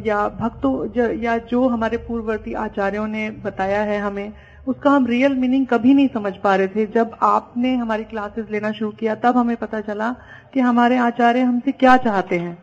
[0.07, 0.75] या भक्तों
[1.23, 4.33] या जो हमारे पूर्ववर्ती आचार्यों ने बताया है हमें
[4.67, 8.71] उसका हम रियल मीनिंग कभी नहीं समझ पा रहे थे। जब आपने हमारी क्लासेस लेना
[8.73, 10.11] शुरू किया, तब हमें पता चला
[10.55, 12.57] कि हमारे आचार्य हमसे क्या चाहते हैं,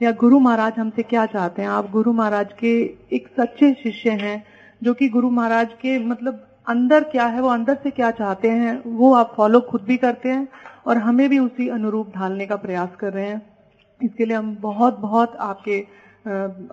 [0.00, 2.74] या गुरु महाराज हमसे क्या चाहते हैं। आप गुरु महाराज के
[3.12, 4.42] एक सच्चे शिष्य हैं,
[4.82, 8.82] जो कि गुरु महाराज के मतलब अंदर क्या है, वो अंदर से क्या चाहते हैं,
[8.86, 10.48] वो आप फॉलो खुद भी करते हैं
[10.86, 13.42] और हमें भी उसी अनुरूप ढालने का प्रयास कर रहे हैं।
[14.00, 15.78] इसके लिए हम बहुत बहुत आपके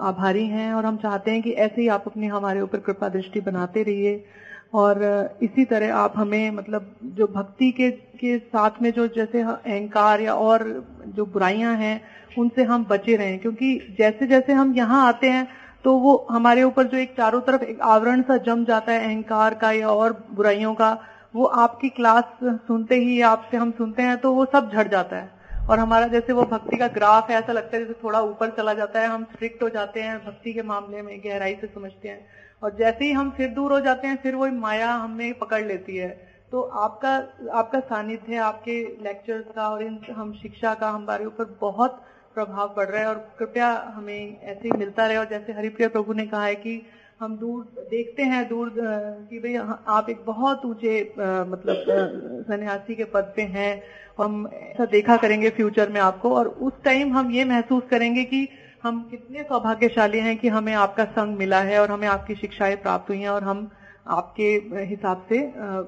[0.03, 3.41] आभारी हैं और हम चाहते हैं कि ऐसे ही आप अपनी हमारे ऊपर कृपा दृष्टि
[3.41, 4.23] बनाते रहिए।
[4.73, 5.01] और
[5.43, 10.33] इसी तरह आप हमें मतलब जो भक्ति के के साथ में जो जैसे अहंकार या
[10.35, 10.63] और
[11.07, 12.01] जो बुराइयाँ हैं,
[12.37, 15.47] उनसे हम बचे रहें। क्योंकि जैसे जैसे हम यहाँ आते हैं
[15.85, 19.53] तो वो हमारे ऊपर जो एक चारों तरफ़ एक आवरण सा जम जाता है, अहंकार
[19.53, 20.97] का या और बुराइयों का,
[21.35, 25.31] वो आपकी क्लास सुनते ही आपसे हम सुनते हैं तो वो सब झड़ जाता है।
[25.69, 28.73] और हमारा जैसे वो भक्ति का ग्राफ है ऐसा लगता है जैसे थोड़ा ऊपर चला
[28.73, 32.25] जाता है, हम स्ट्रिक्ट हो जाते हैं भक्ति के मामले में, गहराई से समझते हैं।
[32.63, 35.95] और जैसे ही हम फिर दूर हो जाते हैं, फिर वही माया हमें पकड़ लेती
[35.97, 36.09] है।
[36.51, 37.13] तो आपका
[37.53, 42.01] आपका सानिध्य, आपके लेक्चर्स का और इन, हम शिक्षा का हमारे ऊपर बहुत
[42.35, 46.13] प्रभाव पड़ रहा है और कृपया हमें ऐसे ही मिलता रहे। और जैसे हरिप्रिया प्रभु
[46.13, 46.81] ने कहा है कि
[47.21, 49.55] हम दूर, देखते हैं दूर कि भाई
[49.87, 51.01] आप एक बहुत ऊँचे
[51.49, 53.81] मतलब सन्यासी के पद पे हैं।
[54.17, 58.47] हम ऐसा देखा करेंगे फ्यूचर में आपको। और उस टाइम हम ये महसूस करेंगे कि
[58.83, 63.09] हम कितने सौभाग्यशाली हैं कि हमें आपका संग मिला है और हमें आपकी शिक्षाएँ प्राप्त
[63.09, 63.69] हुई हैं और हम
[64.07, 64.47] आपके
[64.85, 65.39] हिसाब से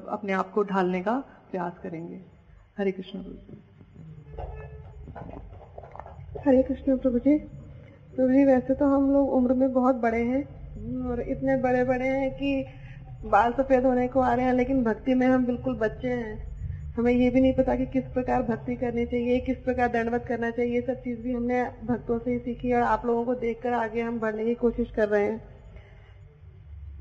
[0.10, 1.18] अपने आप को ढालने का
[1.52, 2.20] प्रयास करेंगे।
[2.78, 3.58] हरे कृष्ण प्रभु
[6.46, 7.38] हरे कृष्ण प्रभु जी।
[8.16, 10.44] प्रभु जी वैसे तो हम लोग उम्र में बहुत बड़े हैं
[11.06, 12.66] और इतने बड़े बड़े हैं कि
[13.26, 16.55] बाल सफ़ेद होने को आ रहे हैं, लेकिन भक्ति में हम बिल्कुल बच्चे हैं।
[16.96, 20.52] हमें ये भी नहीं पता कि किस प्रकार भक्ति करनी चाहिए, किस प्रकार दंडवत करना
[20.52, 23.74] चाहिए। ये सब चीज़ भी हमने भक्तों से ही सीखी और आप लोगों को देखकर
[23.74, 25.42] आगे हम बढ़ने की कोशिश कर रहे हैं।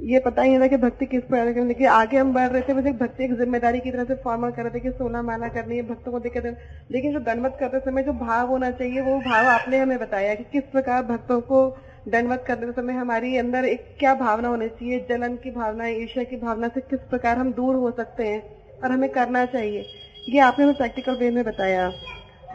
[0.02, 2.61] ये पता ही नहीं था कि भक्ति किस प्रकार करनी लेकिन आगे हम बढ़ रहे
[2.62, 5.48] थे एक भक्ति, एक ज़िम्मेदारी की तरह से फॉर्मल कर रहे थे कि सोना माला
[5.48, 9.18] करनी है, भक्तों को देख लेकिन जो दंडवत करते समय जो भाव होना चाहिए, वो
[9.20, 11.68] भाव आपने हमें बताया कि किस प्रकार भक्तों को
[12.09, 16.37] दंडवत करते समय हमारी अंदर एक क्या भावना होनी चाहिए, जलन की भावना, ईर्ष्या की
[16.37, 18.42] भावना से किस प्रकार हम दूर हो सकते हैं।
[18.84, 19.84] और हमें करना चाहिए।
[20.28, 21.88] ये आपने हमें प्रैक्टिकल वे में बताया।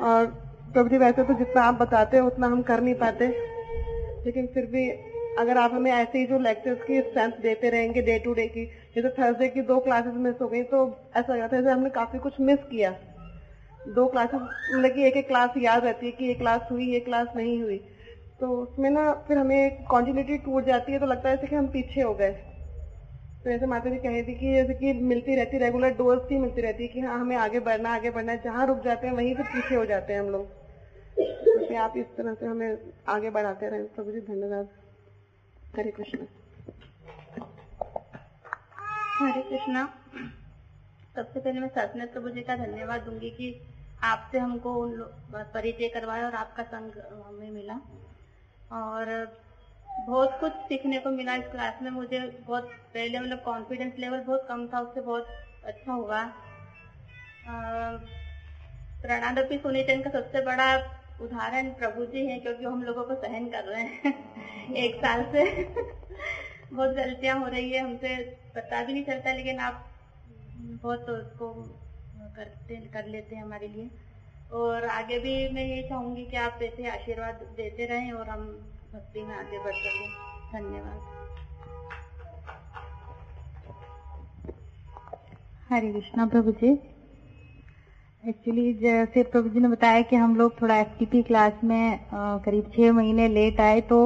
[0.01, 0.25] और
[0.73, 3.27] प्रभु जी, वैसे तो जितना आप बताते हैं, उतना हम कर नहीं पाते।
[4.25, 4.89] लेकिन फिर भी
[5.37, 8.65] अगर आप हमें ऐसे ही जो लेक्चर्स की स्ट्रेंथ देते रहेंगे डे टू डे की,
[8.65, 12.19] जैसे थर्सडे की दो क्लासेस मिस हो गई तो ऐसा लगा था जैसे हमने काफ़ी
[12.19, 12.95] कुछ मिस किया।
[13.87, 14.41] दो क्लासेस
[14.75, 17.61] मतलब कि एक एक क्लास याद रहती है कि ये क्लास हुई, ये क्लास नहीं
[17.61, 17.77] हुई।
[18.39, 21.67] तो उसमें ना फिर हमें कॉन्टिन्यूटी टूट जाती है तो लगता है जैसे कि हम
[21.67, 22.35] पीछे हो गए।
[23.43, 26.61] तो जैसे माता जी कही थी कि जैसे कि मिलती रहती रेगुलर डोज ही मिलती
[26.61, 29.35] रहती है कि हाँ हमें आगे बढ़ना आगे बढ़ना है, जहाँ रुक जाते हैं, वहीं
[29.35, 30.47] से पीछे हो जाते हैं हम लोग।
[31.17, 34.67] तो आप इस तरह से हमें आगे बढ़ाते रहे। प्रभु जी, धन्यवाद।
[35.77, 36.25] हरे कृष्ण।
[39.19, 39.85] हरे कृष्णा।
[41.15, 43.55] सबसे पहले मैं सचनेत प्रभु जी का धन्यवाद दूँगी कि
[44.03, 44.73] आपसे हमको
[45.53, 46.91] परिचय करवाया और आपका संग
[47.27, 47.79] हमें मिला।
[48.71, 49.25] और
[49.89, 54.45] बहुत कुछ सीखने को मिला इस क्लास में। मुझे बहुत पहले मतलब कॉन्फिडेंस लेवल बहुत
[54.49, 55.27] कम था, उससे बहुत
[55.63, 56.23] अच्छा हुआ।
[59.01, 60.75] प्रणादपी सुनीचंद का सबसे बड़ा
[61.21, 65.63] उदाहरण प्रभु जी हैं, क्योंकि हम लोगों को सहन कर रहे हैं एक साल से।
[66.73, 68.17] बहुत गलतियाँ हो रही है, हमसे
[68.55, 69.85] पता भी नहीं चलता, लेकिन आप
[70.83, 71.53] बहुत उसको
[72.35, 73.89] करते, कर लेते हैं हमारे लिए।
[74.51, 79.21] और आगे भी मैं ये चाहूँगी कि आप ऐसे आशीर्वाद देते रहें और हम भक्ति
[79.21, 80.07] में आगे बढ़ सकें।
[80.53, 81.01] धन्यवाद।
[85.69, 86.71] हरे कृष्णा प्रभु जी।
[88.23, 91.99] एक्चुअली जैसे प्रभु जी ने बताया कि हम लोग थोड़ा एफटीपी क्लास में
[92.45, 93.99] करीब छह महीने लेट आए तो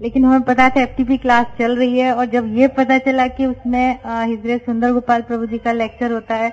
[0.00, 3.46] लेकिन हमें पता था एफटीपी क्लास चल रही है और जब ये पता चला कि
[3.46, 6.50] उसमें हिजरे सुंदर गोपाल प्रभु जी का लेक्चर होता है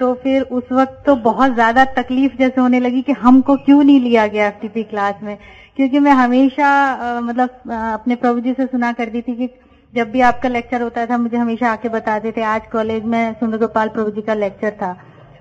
[0.00, 4.00] तो फिर उस वक्त तो बहुत ज़्यादा तकलीफ़ जैसे होने लगी कि हमको क्यों नहीं
[4.00, 5.36] लिया गया एफटीपी क्लास में।
[5.76, 9.48] क्योंकि मैं हमेशा मतलब अपने प्रभु जी से सुना करती थी कि
[9.94, 13.58] जब भी आपका लेक्चर होता था, मुझे हमेशा आके बताते थे, आज कॉलेज में सुंदर
[13.58, 14.96] गोपाल प्रभु जी का लेक्चर था।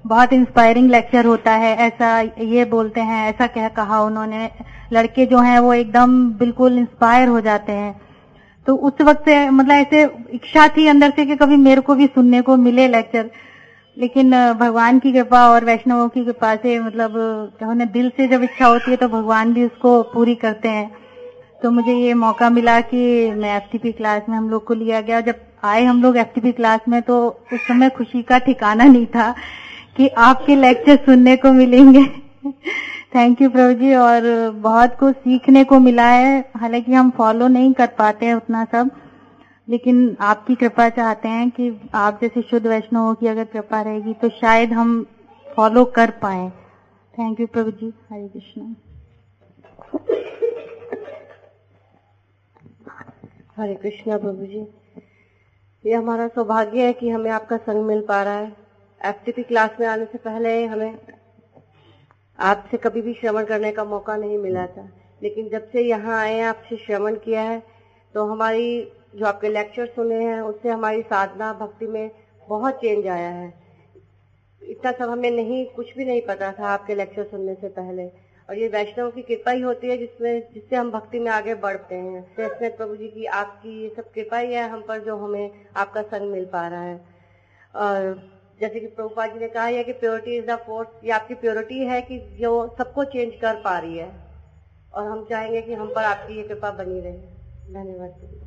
[0.05, 4.49] बहुत इंस्पायरिंग लेक्चर होता है, ऐसा ये बोलते हैं, ऐसा कह, कहा उन्होंने।
[4.93, 7.99] लड़के जो हैं, वो एकदम बिल्कुल इंस्पायर हो जाते हैं।
[8.67, 12.07] तो उस वक्त से मतलब ऐसे इच्छा थी अंदर से कि कभी मेरे को भी
[12.07, 13.29] सुनने को मिले लेक्चर
[13.99, 17.13] लेकिन भगवान की कृपा और वैष्णवों की कृपा से मतलब
[17.63, 20.89] ना दिल से जब इच्छा होती है तो भगवान भी उसको पूरी करते हैं।
[21.63, 22.99] तो मुझे ये मौका मिला कि
[23.31, 26.79] मैं एफटीपी क्लास में हम लोग को लिया गया। जब आए हम लोग एफटीपी क्लास
[26.89, 27.17] में तो
[27.53, 29.33] उस समय खुशी का ठिकाना नहीं था
[29.97, 32.05] कि आपके लेक्चर सुनने को मिलेंगे।
[33.15, 34.21] थैंक यू प्रभु जी और
[34.61, 38.89] बहुत कुछ सीखने को मिला है। हालाँकि हम फॉलो नहीं कर पाते हैं उतना सब।
[39.69, 44.29] लेकिन आपकी कृपा चाहते हैं कि आप जैसे शुद्ध वैष्णवों की अगर कृपा रहेगी तो
[44.29, 45.05] शायद हम
[45.55, 46.49] फॉलो कर पाए।
[47.13, 48.75] थैंक यू प्रभु जी। हरे कृष्णा।
[53.57, 54.67] हरे कृष्णा, प्रभु जी।
[55.85, 58.55] ये हमारा सौभाग्य है कि हमें आपका संग मिल पा रहा है।
[59.01, 60.99] एफटीपी क्लास में आने से पहले हमें
[62.39, 64.89] आपसे कभी भी श्रवण करने का मौका नहीं मिला था।
[65.23, 67.63] लेकिन जब से यहाँ आए आपसे श्रवण किया है
[68.13, 72.11] तो हमारी जो आपके लेक्चर सुने हैं, उससे हमारी साधना भक्ति में
[72.47, 73.53] बहुत चेंज आया है।
[74.63, 78.07] इतना सब हमें नहीं, कुछ भी नहीं पता था आपके लेक्चर सुनने से पहले।
[78.49, 81.95] और ये वैष्णव की कृपा ही होती है जिसमें, जिससे हम भक्ति में आगे बढ़ते
[81.95, 85.49] हैं। तो प्रभु जी की आपकी ये सब कृपा ही है हम पर जो हमें
[85.75, 87.01] आपका संग मिल पा रहा है।
[87.75, 91.33] और जैसे कि प्रभुपा जी ने कहा है कि प्योरिटी इज़ द फोर्स ये आपकी
[91.33, 94.11] प्योरिटी है कि जो सबको चेंज कर पा रही है।
[94.93, 97.17] और हम चाहेंगे कि हम पर आपकी ये कृपा बनी रहे।
[97.73, 98.38] धन्यवाद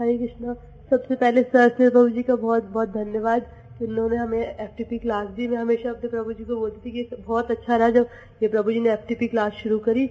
[0.00, 0.52] हरे कृष्णा।
[0.90, 3.46] सबसे पहले सर से प्रभु जी का बहुत बहुत धन्यवाद
[3.82, 7.50] उन्होंने हमें एफटीपी क्लास दी। मैं हमेशा अपने प्रभु जी को बोलती थी कि बहुत
[7.50, 8.06] अच्छा रहा जब
[8.42, 10.08] ये प्रभु जी ने एफटीपी क्लास शुरू करी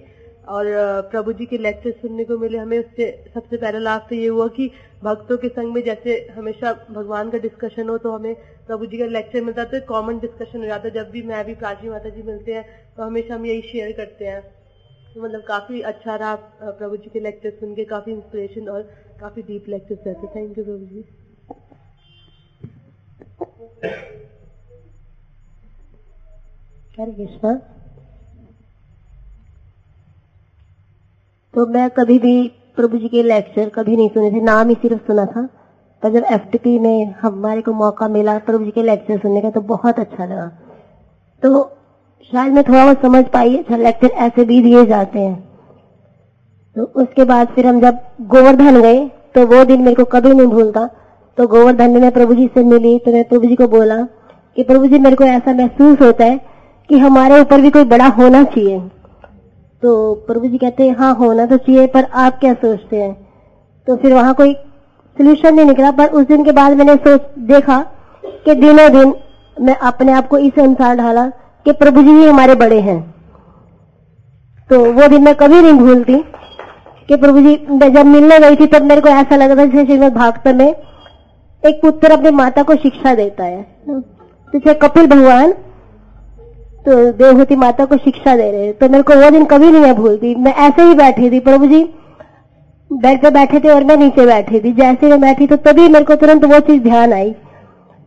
[0.48, 0.66] और
[1.10, 4.46] प्रभु जी के लेक्चर सुनने को मिले हमें उससे सबसे पहला लाभ तो ये हुआ
[4.50, 4.70] कि
[5.02, 8.34] भक्तों के संग में जैसे हमेशा भगवान का डिस्कशन हो तो हमें
[8.66, 11.54] प्रभु जी का लेक्चर मिलता तो कॉमन डिस्कशन हो जाता है जब भी मैं भी
[11.56, 12.64] प्राची माता जी मिलते हैं
[12.96, 14.40] तो हमेशा हम यही शेयर करते हैं।
[15.14, 18.82] तो मतलब काफ़ी अच्छा रहा प्रभु जी के लेक्चर सुन के, काफ़ी इंस्पिरेशन और
[19.20, 21.04] काफ़ी डीप लेक्चर्स रहते थैंक यू प्रभु जी
[26.98, 27.54] हरे कृष्णा
[31.54, 32.32] तो मैं कभी भी
[32.76, 35.48] प्रभु जी के लेक्चर कभी नहीं सुने थे। नाम ही सिर्फ़ सुना था।
[36.02, 39.60] पर जब एफटीपी में हमारे को मौका मिला प्रभु जी के लेक्चर सुनने का तो
[39.60, 40.48] बहुत अच्छा लगा।
[41.42, 41.64] तो
[42.32, 45.49] शायद मैं थोड़ा बहुत समझ पाई अच्छा लेक्चर ऐसे भी दिए जाते हैं।
[46.76, 48.98] तो उसके बाद फिर हम जब गोवर्धन गए
[49.34, 50.86] तो वो दिन मेरे को कभी नहीं भूलता।
[51.38, 53.96] तो गोवर्धन में मैं प्रभु जी से मिली तो मैं प्रभु जी को बोला
[54.56, 56.40] कि प्रभु जी मेरे को ऐसा महसूस होता है
[56.90, 58.78] कि हमारे ऊपर भी कोई बड़ा होना चाहिए।
[59.82, 63.12] तो प्रभु जी कहते हैं हाँ होना तो चाहिए, पर आप क्या सोचते हैं?
[63.88, 67.78] तो फिर वहाँ कोई सोल्यूशन नहीं निकला, पर उस दिन के बाद मैंने सोच, देखा
[68.24, 69.14] कि दिनों दिन
[69.56, 71.26] मैं अपने आप को इस अनुसार ढाला
[71.66, 73.00] कि प्रभु जी ही हमारे बड़े हैं।
[74.70, 76.22] तो वो दिन मैं कभी नहीं भूलती।
[77.08, 79.84] कि प्रभु जी, मैं जब मिलने गई थी, तब मेरे को ऐसा लगा था जैसे
[79.86, 80.68] श्रीमद भागवत में
[81.62, 85.52] एक पुत्र अपनी माता को शिक्षा देता है। तो जैसे कपिल भगवान
[86.84, 90.34] तो देवहूति माता को शिक्षा दे रहे तो मेरे को वो दिन कभी नहीं भूलती
[90.36, 91.82] मैं ऐसे ही बैठी थी, प्रभु जी,
[92.90, 96.04] बेड पे बैठे थे और मैं नीचे बैठी थी। जैसे मैं बैठी तो तभी मेरे
[96.04, 97.34] को तुरंत वो चीज़ ध्यान आई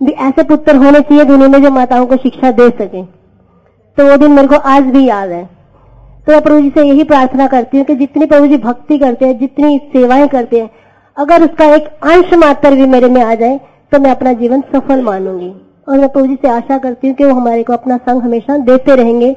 [0.01, 3.03] भी ऐसे पुत्र होने चाहिए, दुनिया में जो माताओं को शिक्षा दे सके।
[3.97, 5.43] तो वो दिन मेरे को आज भी याद है।
[6.27, 9.25] तो मैं प्रभु जी से यही प्रार्थना करती हूँ कि जितनी प्रभु जी भक्ति करते
[9.25, 10.69] हैं, जितनी सेवाएँ करते हैं,
[11.17, 13.59] अगर उसका एक अंश मात्र भी मेरे में आ जाए
[13.91, 15.49] तो मैं अपना जीवन सफल मानूँगी।
[15.87, 18.57] और मैं प्रभु जी से आशा करती हूँ कि वो हमारे को अपना संग हमेशा
[18.59, 19.31] देते रहेंगे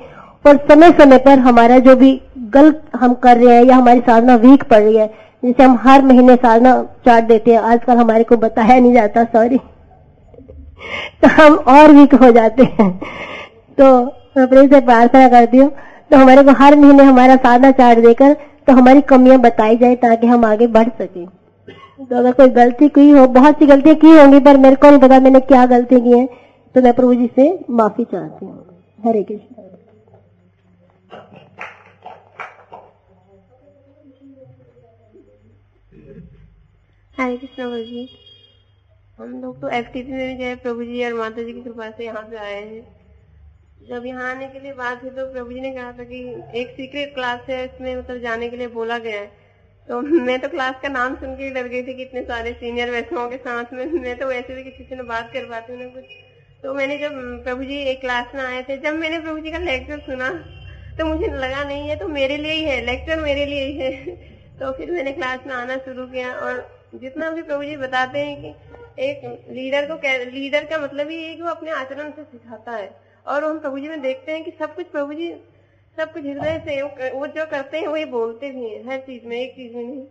[0.45, 2.11] और समय समय पर हमारा जो भी
[2.51, 5.07] गलत हम कर रहे हैं या हमारी साधना वीक पड़ रही है,
[5.43, 9.59] जैसे हम हर महीने साधना चार्ट देते हैं, आजकल हमारे को बताया नहीं जाता सॉरी
[11.19, 12.91] तो हम और वीक हो जाते हैं।
[13.79, 13.85] तो
[14.37, 15.71] मैं प्रभु से प्रार्थना करती हूँ
[16.11, 18.33] तो हमारे को हर महीने हमारा सादा चार्ट देकर
[18.67, 21.25] तो हमारी कमियाँ बताई जाए ताकि हम आगे बढ़ सके।
[22.01, 25.01] तो अगर कोई गलती की हो, बहुत सी गलतियाँ की होंगी, पर मेरे को नहीं
[25.01, 26.27] पता मैंने क्या गलती की है
[26.75, 29.65] तो मैं प्रभु जी से माफ़ी चाहती हूँ। हरे कृष्ण।
[37.15, 38.09] हरे कृष्ण प्रभु जी।
[39.19, 42.05] हम लोग तो एफ़ में भी गए, प्रभु जी और माता जी की कृपा से
[42.05, 42.96] यहाँ पे आए हैं।
[43.89, 46.19] जब यहाँ आने के लिए बात हुई तो प्रभु जी ने कहा था कि
[46.61, 49.27] एक सीक्रेट क्लास है, इसमें मतलब जाने के लिए बोला गया है।
[49.89, 52.91] तो मैं तो क्लास का नाम सुन के डर गई थी कि इतने सारे सीनियर
[52.91, 55.81] वैष्णवों के साथ में मैं तो वैसे भी किसी से ना बात कर पाती हूँ
[55.81, 56.05] ना कुछ।
[56.63, 57.13] तो मैंने जब
[57.45, 60.31] प्रभु जी एक क्लास में आए थे, जब मैंने प्रभु जी का लेक्चर सुना
[60.99, 64.17] तो मुझे लगा नहीं है तो मेरे लिए ही है लेक्चर मेरे लिए ही है।
[64.61, 68.37] तो फिर मैंने क्लास में आना शुरू किया और जितना भी प्रभु जी बताते हैं
[68.43, 69.97] कि एक लीडर को
[70.31, 72.89] लीडर का मतलब ही है कि वो अपने आचरण से सिखाता है।
[73.27, 75.35] और हम प्रभु जी में देखते हैं कि सब कुछ प्रभु जी,
[75.97, 79.27] सब कुछ हृदय से वो जो करते हैं, वो ये बोलते भी हैं। हर चीज़
[79.27, 80.07] में, एक चीज़ में नहीं।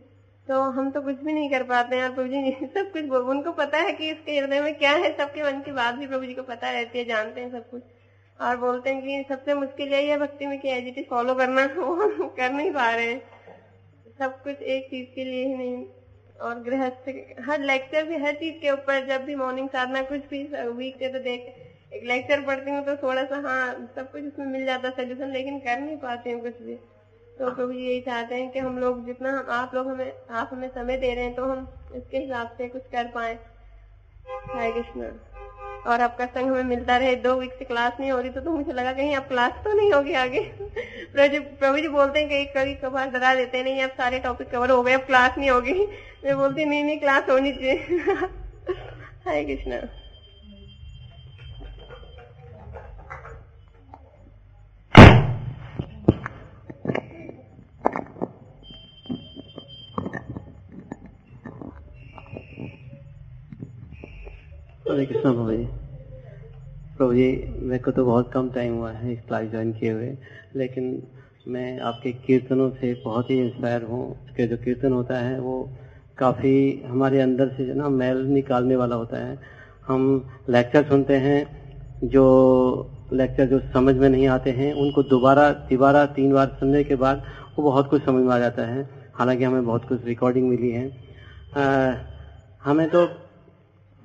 [0.48, 3.52] तो हम तो कुछ भी नहीं कर पाते हैं प्रभु जी सब कुछ बोल, उनको
[3.52, 6.34] पता है कि इसके हृदय में क्या है। सबके मन की बात भी प्रभु जी
[6.34, 7.84] को पता रहती है, जानते हैं सब कुछ।
[8.42, 11.36] और बोलते हैं कि सबसे मुश्किल यही है भक्ति में कि एज इट इज़ फॉलो
[11.36, 13.22] करना। वो हम कर नहीं पा रहे हैं।
[14.20, 15.86] सब कुछ एक चीज़ के लिए ही नहीं।
[16.42, 20.44] और गृहस्थ, हर लेक्चर भी, हर चीज़ के ऊपर जब भी मॉर्निंग साधना कुछ भी
[20.54, 21.65] वीक तो देख
[21.96, 25.32] एक लेक्चर पढ़ती हूँ तो थोड़ा सा हाँ सब कुछ उसमें मिल जाता है सोल्यूशन
[25.34, 26.76] लेकिन कर नहीं पाते हैं कुछ भी।
[27.38, 30.50] तो प्रभु जी यही चाहते हैं कि हम लोग जितना हम आप लोग हमें आप
[30.54, 33.38] हमें समय दे रहे हैं तो हम इसके हिसाब से कुछ कर पाए।
[34.26, 35.10] हरे कृष्ण
[35.86, 38.52] और आपका संग हमें मिलता रहे दो वीक से क्लास नहीं हो रही तो, तो
[38.52, 40.40] मुझे लगा कहीं आप क्लास तो नहीं होगी आगे।
[41.16, 44.82] प्रभु जी बोलते हैं कहीं कभी कभार डरा देते नहीं अब सारे टॉपिक कवर हो
[44.84, 45.74] गए अब क्लास नहीं होगी।
[46.26, 47.76] मैं बोलती नहीं नहीं क्लास होनी चाहिए।
[49.28, 49.80] हरे कृष्ण
[64.86, 65.64] हरे कृष्ण प्रभु जी
[66.98, 70.10] प्रभु जी मेरे को तो बहुत कम टाइम हुआ है इस क्लास ज्वाइन किए हुए
[70.56, 71.02] लेकिन
[71.48, 75.58] मैं आपके कीर्तनों से बहुत ही इंस्पायर हूँ। उसके जो कीर्तन होता है वो
[76.18, 79.38] काफ़ी हमारे अंदर से जो ना मैल निकालने वाला होता है।
[79.88, 81.46] हम लेक्चर सुनते हैं
[82.04, 82.28] जो
[83.14, 87.24] लेक्चर जो समझ में नहीं आते हैं उनको दोबारा तिबारा तीन बार सुनने के बाद
[87.60, 90.90] वो बहुत कुछ समझ में आ जाता है। हालाँकि हमें बहुत कुछ रिकॉर्डिंग मिली है।
[91.58, 91.96] आ,
[92.64, 93.08] हमें तो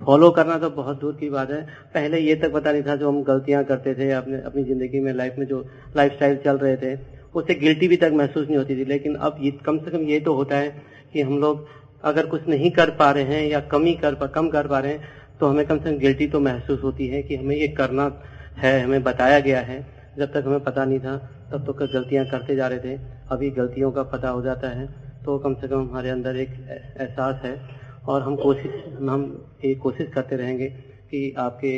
[0.00, 1.62] फॉलो करना तो बहुत दूर की बात है।
[1.94, 5.12] पहले ये तक पता नहीं था जो हम गलतियाँ करते थे अपने, अपनी ज़िंदगी में
[5.14, 5.64] लाइफ में जो
[5.96, 6.94] लाइफ चल रहे थे,
[7.34, 10.20] उससे गिल्टी भी तक महसूस नहीं होती थी। लेकिन अब ये, कम से कम ये
[10.20, 10.70] तो होता है
[11.12, 11.66] कि हम लोग
[12.04, 14.92] अगर कुछ नहीं कर पा रहे हैं या कमी कर पा, कम कर पा रहे
[14.92, 18.10] हैं तो हमें कम से कम गिल्टी तो महसूस होती है कि हमें ये करना
[18.56, 19.84] है, हमें बताया गया है।
[20.18, 21.16] जब तक हमें पता नहीं था,
[21.52, 22.98] तब तो गलतियाँ करते जा रहे थे।
[23.30, 24.86] अभी गलतियों का पता हो जाता है
[25.24, 27.54] तो कम से कम हमारे अंदर एक एहसास है
[28.02, 29.24] और हम कोशिश, हम
[29.64, 30.68] ये कोशिश करते रहेंगे
[31.10, 31.72] कि आपके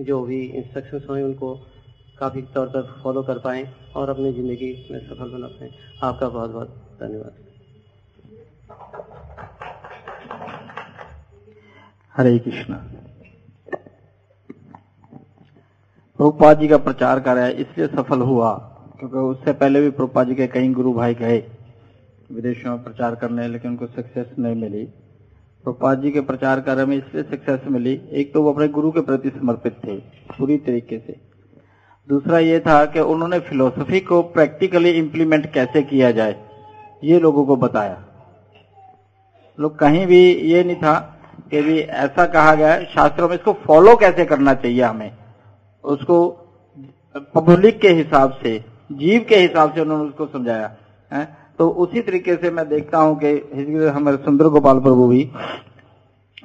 [0.00, 1.54] जो भी इंस्ट्रक्शंस हों, उनको
[2.18, 5.70] काफ़ी तौर पर फॉलो कर पाएँ और अपनी ज़िंदगी में सफल बना पाएँ।
[6.02, 6.68] आपका बहुत बहुत
[7.00, 7.46] धन्यवाद।
[12.14, 12.74] हरे कृष्ण।
[16.18, 18.52] प्रभुपाद जी का प्रचार कार्य इसलिए सफल हुआ,
[18.98, 21.38] क्योंकि उससे पहले भी प्रभुपाद जी के कई गुरु भाई गए,
[22.30, 24.88] विदेशों में प्रचार करने, लेकिन उनको सक्सेस नहीं मिली।
[25.68, 29.00] प्रपाद जी के प्रचार कार्य में इसलिए सक्सेस मिली। एक तो वो अपने गुरु के
[29.00, 29.96] प्रति समर्पित थे,
[30.30, 31.16] पूरी तरीके से।
[32.08, 36.36] दूसरा ये था कि उन्होंने फिलोसफी को प्रैक्टिकली इम्प्लीमेंट कैसे किया जाए,
[37.02, 38.04] ये लोगों को बताया।
[39.58, 40.94] लोग कहीं भी ये नहीं था
[41.50, 45.10] कि भी ऐसा कहा गया, शास्त्रों में इसको फॉलो कैसे करना चाहिए हमें।
[45.84, 46.28] उसको
[47.34, 48.58] पब्लिक के हिसाब से,
[48.92, 50.76] जीव के हिसाब से उन्होंने उसको समझाया,
[51.12, 55.20] है। तो उसी तरीके से मैं देखता हूँ कि हमारे सुंदर गोपाल प्रभु भी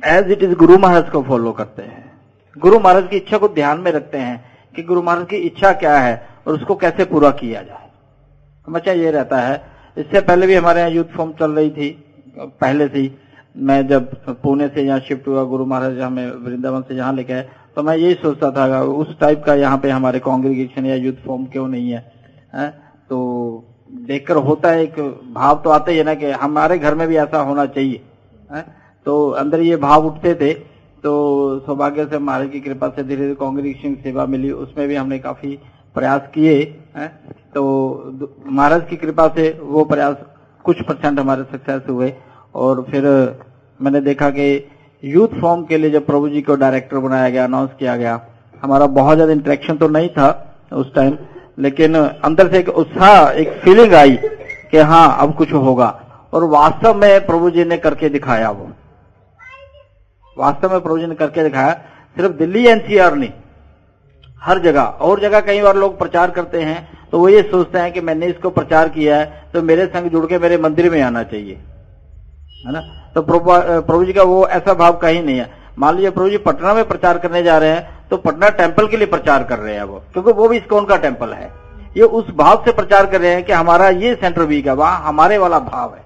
[0.08, 2.12] as it is Guru Maharaj को फॉलो करते हैं।
[2.58, 4.44] गुरु महाराज की इच्छा को ध्यान में रखते हैं
[4.76, 6.16] कि गुरु महाराज की इच्छा क्या है
[6.48, 7.90] और उसको कैसे पूरा किया जाए।
[8.68, 9.62] हमेशा ये रहता है।
[9.98, 11.90] इससे पहले भी हमारे यहाँ यूथ फॉर्म चल रही थी
[12.38, 13.10] पहले से
[13.56, 17.48] मैं जब पुणे से यहाँ शिफ्ट हुआ गुरु महाराज हमें वृंदावन से यहाँ लेके आए
[17.76, 21.46] तो मैं यही सोचता था उस टाइप का यहाँ पे हमारे कांग्रेगेशन या यूथ फॉर्म
[21.46, 22.00] क्यों नहीं है,
[22.56, 22.70] है?
[23.10, 23.20] तो
[23.94, 24.96] देखकर होता है एक
[25.34, 28.02] भाव तो आता ही ना कि हमारे घर में भी ऐसा होना चाहिए,
[28.52, 28.62] है?
[29.06, 30.54] तो अंदर ये भाव उठते थे
[31.04, 31.14] तो
[31.66, 35.58] सौभाग्य से महाराज की कृपा से धीरे धीरे कांग्रेगेशन सेवा मिली, उसमें भी हमने काफ़ी
[35.96, 36.64] प्रयास किए
[37.54, 37.64] तो
[38.48, 40.16] महाराज की कृपा से वो प्रयास
[40.66, 42.14] कुछ परसेंट हमारे सक्सेस हुए,
[42.56, 43.06] और फिर
[43.80, 44.48] मैंने देखा कि
[45.04, 48.20] यूथ फॉर्म के लिए जब प्रभु जी को डायरेक्टर बनाया गया अनाउंस किया गया,
[48.64, 50.30] हमारा बहुत ज़्यादा इंटरेक्शन तो नहीं था
[50.74, 51.18] उस टाइम
[51.58, 54.18] लेकिन अंदर से एक उत्साह, एक फीलिंग आई
[54.72, 55.88] कि हाँ अब कुछ होगा।
[56.34, 58.70] और वास्तव में प्रभु जी ने करके दिखाया वो।
[60.38, 61.74] वास्तव में प्रभु जी ने करके दिखाया।
[62.18, 63.30] सिर्फ़ दिल्ली एनसीआर नहीं,
[64.42, 67.92] हर जगह। और जगह कई बार लोग प्रचार करते हैं तो वो ये सोचते हैं
[67.94, 71.24] कि मैंने इसको प्रचार किया है तो मेरे संग जुड़ के मेरे मंदिर में आना
[71.24, 71.54] चाहिए।
[72.66, 72.82] है ना?
[73.16, 76.74] तो प्रभु जी का वो ऐसा भाव कहीं नहीं है। मान लीजिए प्रभु जी पटना
[76.74, 79.84] में प्रचार करने जा रहे हैं तो पटना टेंपल के लिए प्रचार कर रहे हैं
[79.84, 81.50] वो, क्योंकि वो भी इसकोन का टेंपल है।
[81.98, 85.02] ये उस भाव से प्रचार कर रहे हैं कि हमारा ये सेंटर वीक है, वहाँ
[85.04, 86.04] हमारे वाला भाव है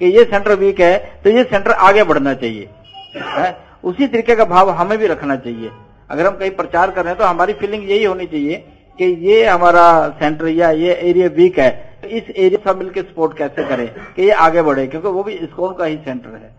[0.00, 2.68] कि ये सेंटर वीक है तो ये सेंटर आगे बढ़ना चाहिए।
[3.16, 3.56] है?
[3.84, 5.70] उसी तरीके का भाव हमें भी रखना चाहिए।
[6.10, 8.56] अगर हम कहीं प्रचार कर रहे हैं तो हमारी फीलिंग यही होनी चाहिए
[8.98, 9.86] कि ये हमारा
[10.20, 11.70] सेंटर या ये एरिया वीक है।
[12.02, 13.86] तो इस एरिया से मिलकर सपोर्ट कैसे करें
[14.16, 16.56] कि ये आगे बढ़े, क्योंकि वो भी इस्कॉन का ही सेंटर है।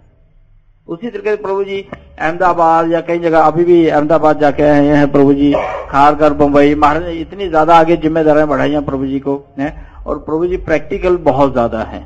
[0.90, 1.80] उसी तरीके से प्रभु जी
[2.20, 5.52] अहमदाबाद या कई जगह अभी भी अहमदाबाद जाके आए हैं प्रभु जी।
[5.90, 9.74] खारगर बम्बई महाराज इतनी ज़्यादा आगे जिम्मेदारियाँ बढ़ाई हैं प्रभु जी को है।
[10.08, 12.00] और प्रभु जी प्रैक्टिकल बहुत ज़्यादा है,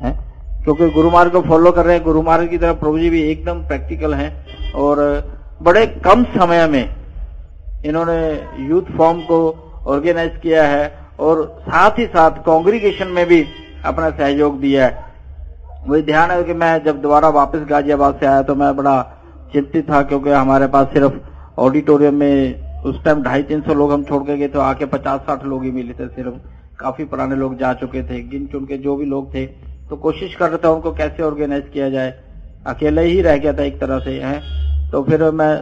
[0.00, 0.12] है?
[0.64, 3.22] क्योंकि गुरु मार्ग को फॉलो कर रहे हैं गुरु मार्ग की तरफ़ प्रभु जी भी
[3.22, 5.02] एकदम प्रैक्टिकल हैं। और
[5.62, 6.84] बड़े कम समय में
[7.84, 8.20] इन्होंने
[8.68, 9.40] यूथ फॉर्म को
[9.88, 10.86] ऑर्गेनाइज किया है
[11.20, 13.44] और साथ ही साथ कांग्रीगेशन में भी
[13.84, 15.06] अपना सहयोग दिया है।
[15.86, 19.00] वही ध्यान है कि मैं जब दोबारा वापस गाजियाबाद से आया तो मैं बड़ा
[19.52, 21.12] चिंतित था क्योंकि हमारे पास सिर्फ़
[21.60, 25.20] ऑडिटोरियम में उस टाइम ढाई तीन सौ लोग हम छोड़ के गए तो आके पचास
[25.20, 26.34] साठ लोग ही मिले थे सिर्फ़।
[26.80, 29.44] काफ़ी पुराने लोग जा चुके थे गिन चुन के जो भी लोग थे।
[29.88, 32.14] तो कोशिश कर रहा था उनको कैसे ऑर्गेनाइज किया जाए।
[32.66, 35.54] अकेले ही रह गया था एक तरह से है। तो फिर मैं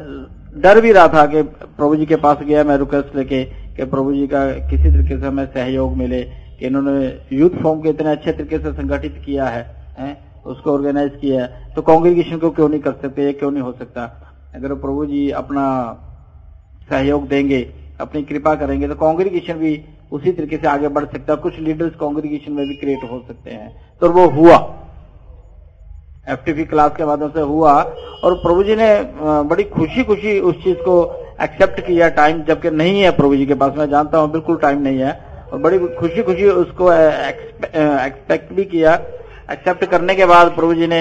[0.63, 3.45] डर भी रहा था कि प्रभु जी के पास गया मैं रिक्वेस्ट लेके
[3.77, 6.23] कि प्रभु जी का किसी तरीके से हमें सहयोग मिले
[6.59, 9.65] कि इन्होंने यूथ फॉर्म को इतने अच्छे तरीके से संगठित किया है,
[9.99, 10.17] है,
[10.47, 13.73] उसको ऑर्गेनाइज किया है। तो कांग्रेगेशन को क्यों नहीं कर सकते, ये क्यों नहीं हो
[13.73, 14.05] सकता?
[14.55, 15.67] अगर प्रभु जी अपना
[16.91, 17.61] सहयोग देंगे,
[18.01, 19.81] अपनी कृपा करेंगे तो कांग्रेगेशन भी
[20.13, 23.51] उसी तरीके से आगे बढ़ सकता है। कुछ लीडर्स कांग्रेगेशन में भी क्रिएट हो सकते
[23.51, 23.71] हैं।
[24.03, 24.57] तो वो हुआ।
[26.29, 27.73] एफटीपी क्लास के माध्यम से हुआ।
[28.25, 28.89] और प्रभु जी ने
[29.49, 30.95] बड़ी खुशी खुशी उस चीज़ को
[31.43, 34.83] एक्सेप्ट किया। टाइम जबकि नहीं है प्रभु जी के पास, मैं जानता हूँ, बिल्कुल टाइम
[34.83, 35.13] नहीं है।
[35.53, 38.97] और बड़ी खुशी खुशी उसको एक्सपेक्ट भी किया।
[39.49, 41.01] एक्सेप्ट करने के बाद प्रभु जी ने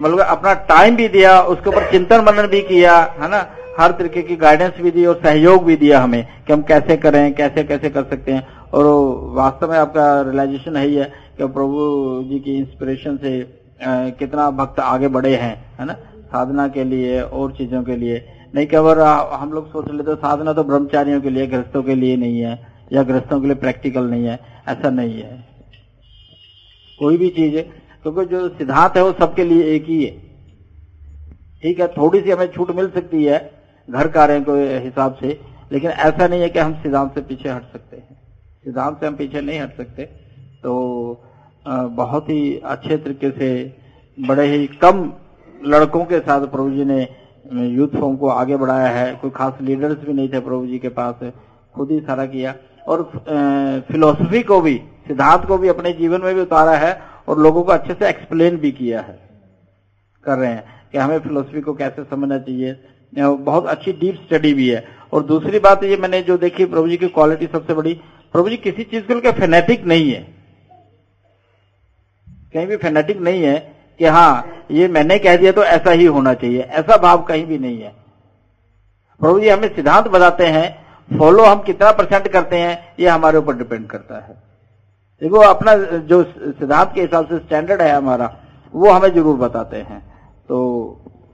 [0.00, 3.46] मतलब अपना टाइम भी दिया उसके ऊपर चिंतन मनन भी किया है ना?
[3.78, 7.34] हर तरीके की गाइडेंस भी दी और सहयोग भी दिया हमें कि हम कैसे करें
[7.34, 8.84] कैसे कैसे कर सकते हैं। और
[9.34, 10.88] वास्तव में आपका रियलाइजेशन है
[11.38, 11.78] कि प्रभु
[12.28, 13.40] जी की इंस्पिरेशन से
[13.82, 15.92] आ, कितना भक्त आगे बढ़े हैं है ना?
[16.26, 18.24] साधना के लिए और चीज़ों के लिए।
[18.54, 19.00] नहीं केवल
[19.32, 22.58] हम लोग सोच लेते साधना तो ब्रह्मचारियों के लिए गृहस्थों के लिए नहीं है
[22.92, 24.38] या गृहस्थों के लिए प्रैक्टिकल नहीं है
[24.68, 25.32] ऐसा नहीं है।
[27.00, 27.56] कोई भी चीज़
[28.04, 30.10] क्योंकि जो सिद्धांत है वो सबके लिए एक ही है।
[31.62, 33.38] ठीक है, थोड़ी सी हमें छूट मिल सकती है
[33.88, 35.38] घर कार्य के हिसाब से,
[35.72, 38.16] लेकिन ऐसा नहीं है कि हम सिद्धांत से पीछे हट सकते हैं।
[38.64, 40.04] सिद्धांत से हम पीछे नहीं हट सकते।
[40.62, 40.74] तो
[41.66, 43.48] बहुत ही अच्छे तरीके से
[44.18, 45.00] बड़े ही कम
[45.66, 47.00] लड़कों के साथ प्रभु जी ने
[47.68, 50.88] यूथ फॉर्म को आगे बढ़ाया है। कोई खास लीडर्स भी नहीं थे प्रभु जी के
[50.90, 51.32] पास,
[51.74, 52.54] खुद ही सारा किया।
[52.88, 53.02] और
[53.88, 54.76] फिलोसफी को भी,
[55.06, 56.92] सिद्धांत को भी अपने जीवन में भी उतारा है।
[57.28, 59.18] और लोगों को अच्छे से एक्सप्लेन भी किया है,
[60.24, 62.76] कर रहे हैं कि हमें फिलोसफी को कैसे समझना चाहिए।
[63.12, 66.96] बहुत अच्छी डीप स्टडी भी है। और दूसरी बात ये मैंने जो देखी, प्रभु जी
[66.96, 67.94] की क्वालिटी सबसे बड़ी।
[68.34, 70.22] प्रभु जी किसी चीज़ के लिए फेनेटिक नहीं है।
[72.54, 73.58] कहीं भी फेनेटिक नहीं है
[73.98, 77.58] कि हाँ ये मैंने कह दिया तो ऐसा ही होना चाहिए। ऐसा भाव कहीं भी
[77.58, 77.92] नहीं है।
[79.20, 83.56] प्रभु जी हमें सिद्धांत बताते हैं फॉलो हम कितना परसेंट करते हैं, ये हमारे ऊपर
[83.56, 84.53] डिपेंड करता है।
[85.22, 88.30] देखो, अपना जो सिद्धांत के हिसाब से स्टैंडर्ड है हमारा,
[88.74, 90.00] वो हमें ज़रूर बताते हैं।
[90.48, 90.56] तो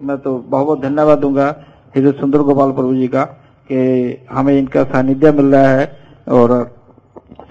[0.02, 1.46] मैं तो बहुत बहुत धन्यवाद दूँगा
[1.94, 3.24] हृदय सुंदर गोपाल प्रभु जी का
[3.70, 5.86] कि हमें इनका सानिध्य मिल रहा है
[6.30, 6.52] और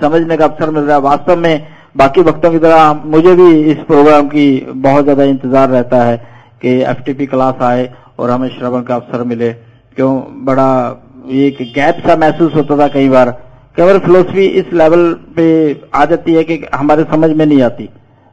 [0.01, 1.67] समझने का अवसर मिल रहा है। वास्तव में
[1.97, 6.17] बाकी भक्तों की तरह मुझे भी इस प्रोग्राम की बहुत ज़्यादा इंतज़ार रहता है
[6.61, 9.51] कि एफटीपी क्लास आए और हमें श्रवण का अवसर मिले।
[9.97, 10.13] क्यों?
[10.45, 10.69] बड़ा
[11.43, 13.29] एक गैप सा महसूस होता था कई बार।
[13.79, 15.43] केवल फिलोसफी इस लेवल पे
[15.95, 17.83] आ जाती है कि हमारे समझ में नहीं आती।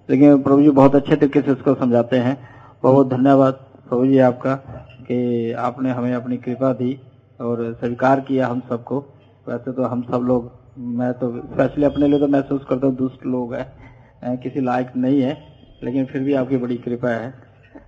[0.09, 2.37] लेकिन प्रभु जी बहुत अच्छे तरीके से इसको समझाते हैं।
[2.83, 3.53] बहुत धन्यवाद
[3.89, 4.55] प्रभु जी आपका
[5.03, 6.93] कि आपने हमें अपनी कृपा दी
[7.41, 8.99] और स्वीकार किया हम सबको।
[9.47, 13.27] वैसे तो हम सब लोग, मैं तो स्पेशली अपने लिए तो महसूस करता हूँ, दुष्ट
[13.27, 15.37] लोग है किसी लायक नहीं है,
[15.85, 17.33] लेकिन फिर भी आपकी बड़ी कृपा है।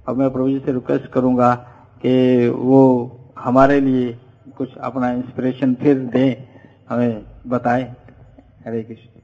[0.08, 1.54] अब मैं प्रभु जी से रिक्वेस्ट करूँगा
[2.02, 2.84] कि वो
[3.38, 4.16] हमारे लिए
[4.58, 6.44] कुछ अपना इंस्पिरेशन फिर दें,
[6.90, 7.84] हमें बताएँ।
[8.64, 9.20] हरे कृष्ण।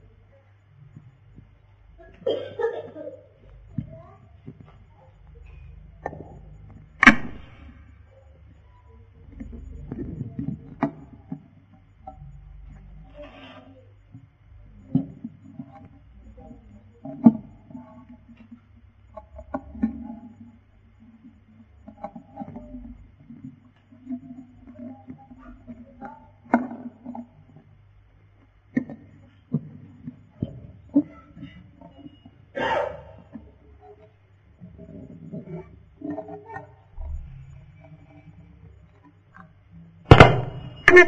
[40.91, 40.99] मैं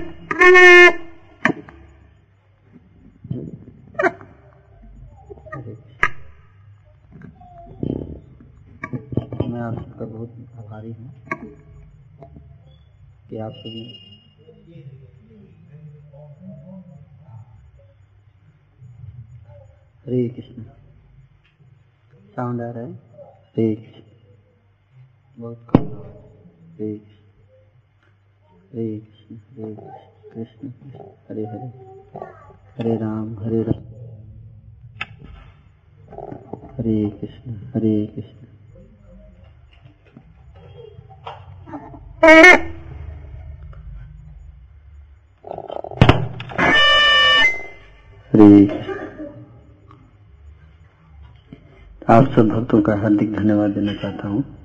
[9.61, 11.13] आपका बहुत आभारी हूँ
[13.29, 13.83] कि आप सभी
[20.07, 20.63] हरे कृष्ण।
[22.35, 22.91] साउंड आ रहा है?
[22.91, 24.01] हरे कृष्ण।
[25.41, 27.15] बहुत हरे कृष्ण।
[28.73, 29.75] हरे कृष्ण। हरे
[30.33, 30.99] कृष्ण कृष्ण
[31.29, 31.67] हरे हरे
[32.77, 33.83] हरे राम हरे राम।
[36.77, 38.47] हरे कृष्ण हरे कृष्ण।
[48.33, 48.97] हरे कृष्ण।
[52.09, 54.57] आप सब भक्तों का हार्दिक धन्यवाद देना चाहता हूँ।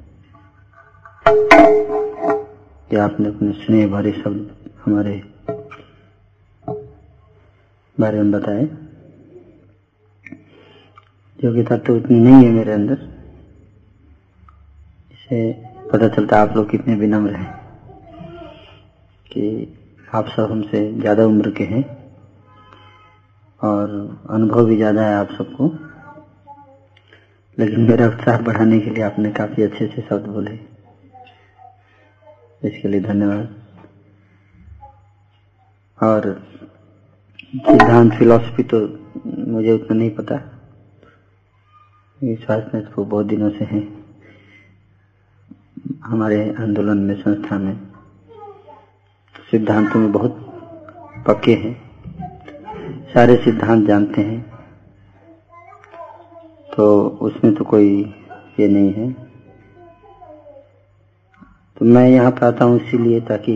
[2.93, 4.49] कि आपने अपने स्नेह भरे शब्द
[4.85, 5.13] हमारे
[7.97, 8.63] बारे में बताए।
[11.39, 12.99] योग्यता तो इतनी नहीं है मेरे अंदर।
[15.11, 15.41] इसे
[15.93, 17.51] पता चलता आप लोग कितने विनम्र हैं
[19.27, 19.47] कि
[20.09, 21.85] आप सब हमसे ज़्यादा उम्र के हैं
[23.61, 23.95] और
[24.31, 25.71] अनुभव भी ज़्यादा है आप सबको।
[27.59, 30.59] लेकिन मेरा उत्साह बढ़ाने के लिए आपने काफ़ी अच्छे अच्छे शब्द बोले।
[32.65, 33.55] इसके लिए धन्यवाद।
[36.03, 36.43] और
[37.57, 40.35] सिद्धांत फिलॉसफी तो मुझे उतना नहीं पता।
[42.25, 43.89] विश्वास में तो बहुत दिनों से है।
[46.03, 47.93] हमारे आंदोलन में, संस्था में
[49.51, 50.37] सिद्धांतों में बहुत
[51.27, 51.93] पक्के हैं।
[53.15, 54.53] सारे सिद्धांत जानते हैं।
[56.77, 58.15] तो उसमें तो कोई
[58.61, 59.32] ये नहीं है।
[61.83, 63.53] तो मैं यहाँ पर आता हूँ इसीलिए ताकि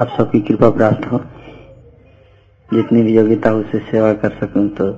[0.00, 1.18] आप सबकी कृपा प्राप्त हो।
[2.68, 4.90] जितनी भी योग्यता हो उससे सेवा कर सकूँ तो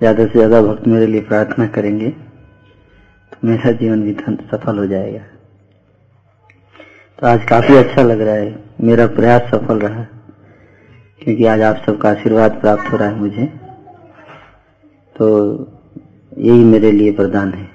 [0.00, 4.16] ज़्यादा से ज़्यादा भक्त मेरे लिए प्रार्थना करेंगे तो मेरा जीवन भी
[4.46, 5.24] सफल हो जाएगा।
[7.18, 10.06] तो आज काफ़ी अच्छा लग रहा है। मेरा प्रयास सफल रहा,
[11.20, 13.46] क्योंकि आज आप सबका आशीर्वाद प्राप्त हो रहा है मुझे।
[15.16, 15.26] तो
[16.40, 17.72] यही मेरे लिए वरदान है।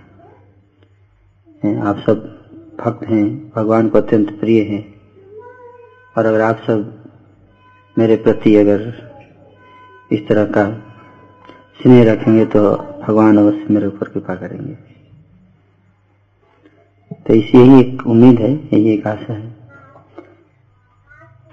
[1.65, 2.39] आप सब
[2.79, 5.01] भक्त हैं, भगवान को अत्यंत प्रिय हैं।
[6.17, 7.03] और अगर आप सब
[7.97, 9.09] मेरे प्रति अगर
[10.11, 10.79] इस तरह का
[11.81, 14.73] स्नेह रखेंगे तो भगवान अवश्य मेरे ऊपर कृपा करेंगे।
[17.27, 19.51] तो इस यही एक उम्मीद है, यही एक आशा है।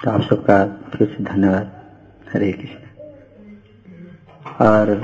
[0.04, 1.84] तो आप सबका फिर से धन्यवाद।
[2.32, 2.76] हरे कृष्ण।
[4.66, 5.02] और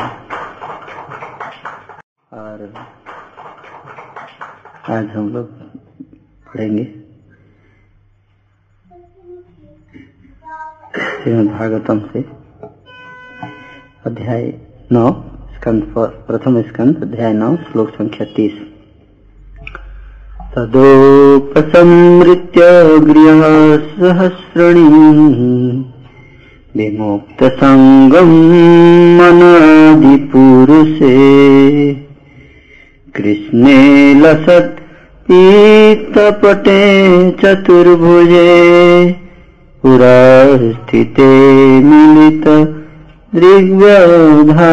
[2.33, 2.75] और
[4.91, 5.47] आज हम लोग
[6.47, 6.85] पढ़ेंगे
[11.47, 12.25] भागवतम से।
[14.07, 14.55] अध्याय
[14.93, 15.25] नौ,
[15.55, 18.53] स्कंद प्रथम स्कंद, अध्याय नौ, श्लोक संख्या तीस।
[20.55, 21.41] तदोपसंहृत्य
[22.99, 24.91] गृह सहस्रणी।
[26.77, 28.31] विमुक्त संगम
[29.19, 30.53] मनादिपुरुषे।
[33.17, 33.79] कृष्णे
[34.21, 34.79] लसत्
[35.29, 36.77] पीतपटे
[37.41, 38.53] चतुर्भुजे
[39.83, 41.27] पुरास्थिते
[41.89, 42.47] मिलित
[43.35, 44.73] दृग्व्यवधारयत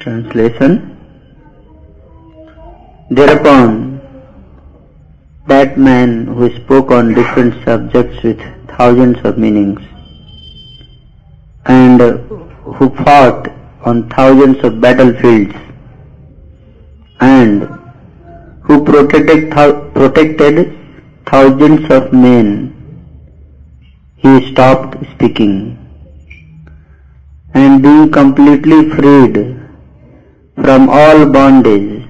[0.00, 0.72] Translation
[3.10, 4.00] Thereupon,
[5.46, 9.80] that man who spoke on different subjects with thousands of meanings,
[11.66, 13.48] and who fought
[13.88, 15.54] on thousands of battlefields,
[17.20, 17.62] and
[18.64, 19.50] who protected,
[19.98, 20.56] protected
[21.30, 22.48] thousands of men,
[24.24, 25.54] he stopped speaking,
[27.54, 29.38] and being completely freed
[30.62, 32.06] from all bondage,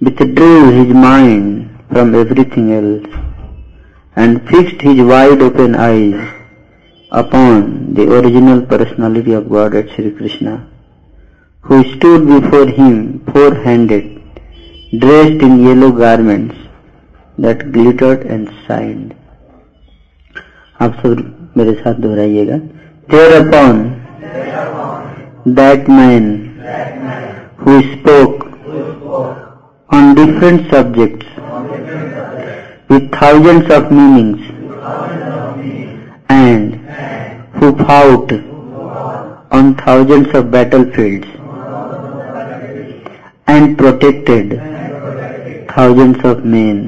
[0.00, 1.48] withdrew his mind
[1.92, 3.10] from everything else,
[4.16, 6.41] and fixed his wide open eyes
[7.11, 10.67] upon the original personality of Godhead Sri Krishna,
[11.61, 14.21] who stood before him four-handed,
[14.99, 16.55] dressed in yellow garments
[17.37, 19.13] that glittered and shined.
[20.81, 21.21] आप सब
[21.57, 22.57] मेरे साथ दोहराइएगा
[23.11, 23.77] thereupon
[25.59, 26.25] that man
[27.57, 28.43] who spoke
[29.89, 31.25] on different subjects
[32.89, 34.41] with thousands of meanings
[36.29, 36.80] and
[37.62, 38.32] who fought
[39.56, 41.28] on thousands of battlefields
[43.46, 44.48] and protected
[45.68, 46.78] thousands of men.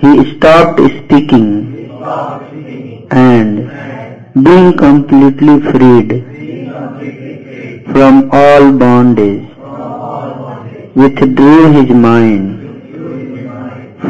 [0.00, 1.52] He stopped speaking
[3.12, 3.54] and
[4.48, 6.10] being completely freed
[7.92, 9.46] from all bondage,
[10.96, 12.44] withdrew his mind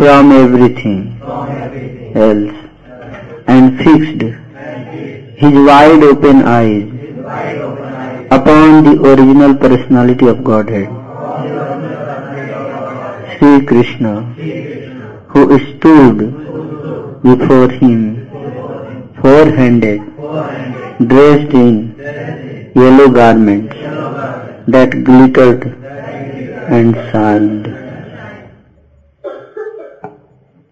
[0.01, 1.01] from everything
[2.27, 2.55] else
[3.47, 4.48] and fixed
[5.41, 6.89] his wide open eyes
[8.37, 10.89] upon the original personality of Godhead,
[13.35, 14.15] Sri Krishna,
[15.33, 16.19] who stood
[17.23, 18.01] before him,
[19.21, 20.01] four-handed,
[21.07, 21.77] dressed in
[22.75, 23.77] yellow garments
[24.67, 25.63] that glittered
[26.79, 27.65] and shined.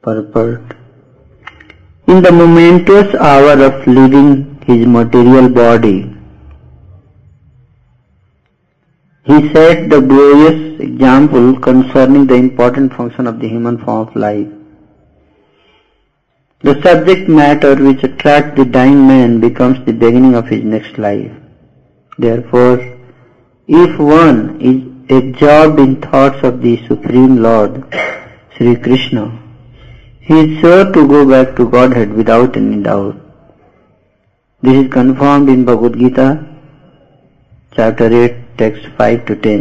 [0.03, 0.63] Purport.
[2.09, 6.13] In the momentous hour of leaving his material body,
[9.25, 14.49] he set the glorious example concerning the important function of the human form of life.
[16.61, 21.33] The subject matter which attracts the dying man becomes the beginning of his next life.
[22.19, 22.79] Therefore,
[23.69, 24.79] if one is
[25.11, 27.85] absorbed in thoughts of the Supreme Lord,
[28.57, 29.25] Sri Krishna,
[30.21, 33.26] he is sure to go back to Godhead without any doubt.
[34.67, 36.45] This is confirmed in Bhagavad Gita,
[37.77, 39.61] chapter 8, text 5 to 10.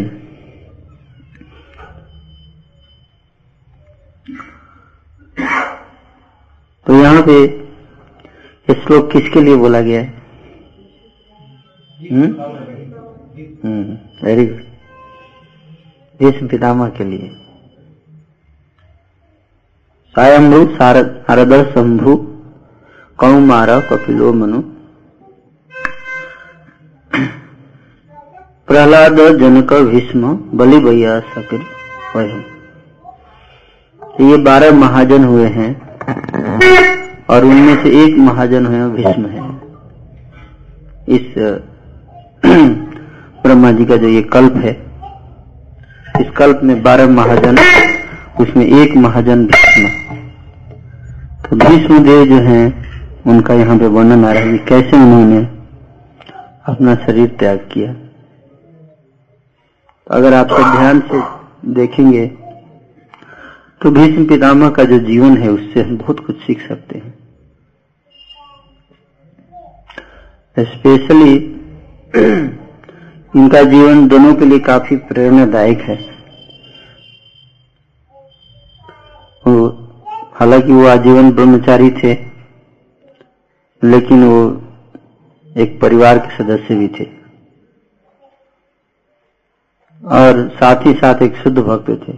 [6.87, 10.07] तो यहाँ पे ये श्लोक किसके लिए बोला गया है?
[14.23, 14.61] वेरी गुड
[16.19, 17.27] भीष्म पितामह के लिए।
[20.15, 22.15] सायम्भु शारद शंभु
[23.19, 24.59] कौमार कपिलो मनु।
[28.67, 31.65] प्रहलाद जनक भीष्म बलि भैया सकिर
[34.21, 35.85] ये बारह महाजन हुए हैं
[37.29, 39.61] और उनमें से एक महाजन हुए भीष्म है।
[41.07, 41.33] इस,
[43.43, 44.85] ब्रह्मा जी का जो ये कल्प है,
[46.21, 47.57] इस कल्प में बारह महाजन,
[48.39, 49.87] उसमें एक महाजन भीष्म।
[51.43, 52.85] तो भीष्म देव जो हैं,
[53.27, 55.54] उनका यहाँ पे वर्णन आ रहा है कैसे उन्होंने
[56.65, 57.95] अपना शरीर त्याग किया।
[60.07, 61.21] तो अगर आप सब ध्यान से
[61.73, 62.31] देखेंगे
[63.81, 67.13] तो भीष्म पितामह का जो जीवन है, उससे हम बहुत कुछ सीख सकते हैं।
[70.57, 71.61] स्पेशली
[73.35, 76.15] इनका जीवन दोनों के लिए काफ़ी प्रेरणादायक है।
[80.35, 82.17] हालाँकि वो आजीवन ब्रह्मचारी थे,
[83.83, 84.61] लेकिन वो
[85.57, 87.03] एक परिवार के सदस्य भी थे।
[90.05, 92.13] और साथ ही साथ एक शुद्ध भक्त थे।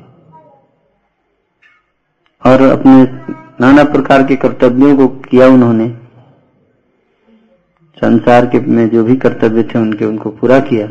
[2.52, 3.04] और अपने
[3.62, 5.90] नाना प्रकार के कर्तव्यों को किया उन्होंने।
[7.96, 10.88] संसार के में जो भी कर्तव्य थे, उनके उनको पूरा किया।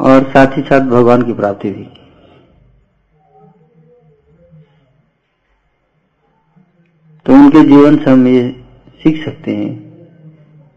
[0.00, 2.00] और साथ ही साथ भगवान की प्राप्ति भी की।
[7.26, 8.63] तो उनके जीवन से हम ये
[9.04, 9.94] सीख सकते हैं।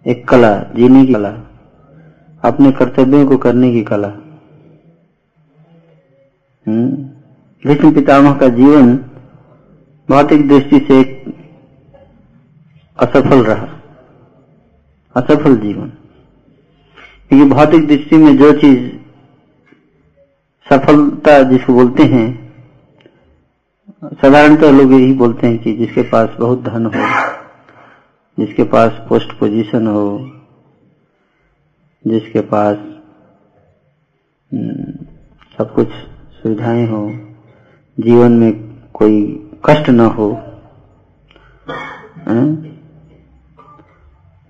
[0.07, 1.29] एक कला, जीने की कला,
[2.43, 4.07] अपने कर्तव्यों को करने की कला।
[7.67, 8.97] भीष्म पितामह का जीवन
[10.09, 11.25] भौतिक दृष्टि से एक
[12.99, 13.67] असफल रहा।
[15.15, 15.89] असफल जीवन।
[17.29, 18.91] क्योंकि भौतिक दृष्टि में जो चीज़
[20.69, 22.53] सफलता जिसको बोलते हैं,
[24.03, 27.36] साधारणतः लोग यही बोलते हैं कि जिसके पास बहुत धन हो।
[28.37, 30.07] जिसके पास पोस्ट पोजीशन हो
[32.05, 32.77] जिसके पास
[34.51, 34.93] हम्म,
[35.57, 35.87] सब कुछ
[36.41, 37.01] सुविधाएँ हो
[37.97, 38.51] जीवन में
[38.93, 39.21] कोई
[39.65, 40.27] कष्ट न हो?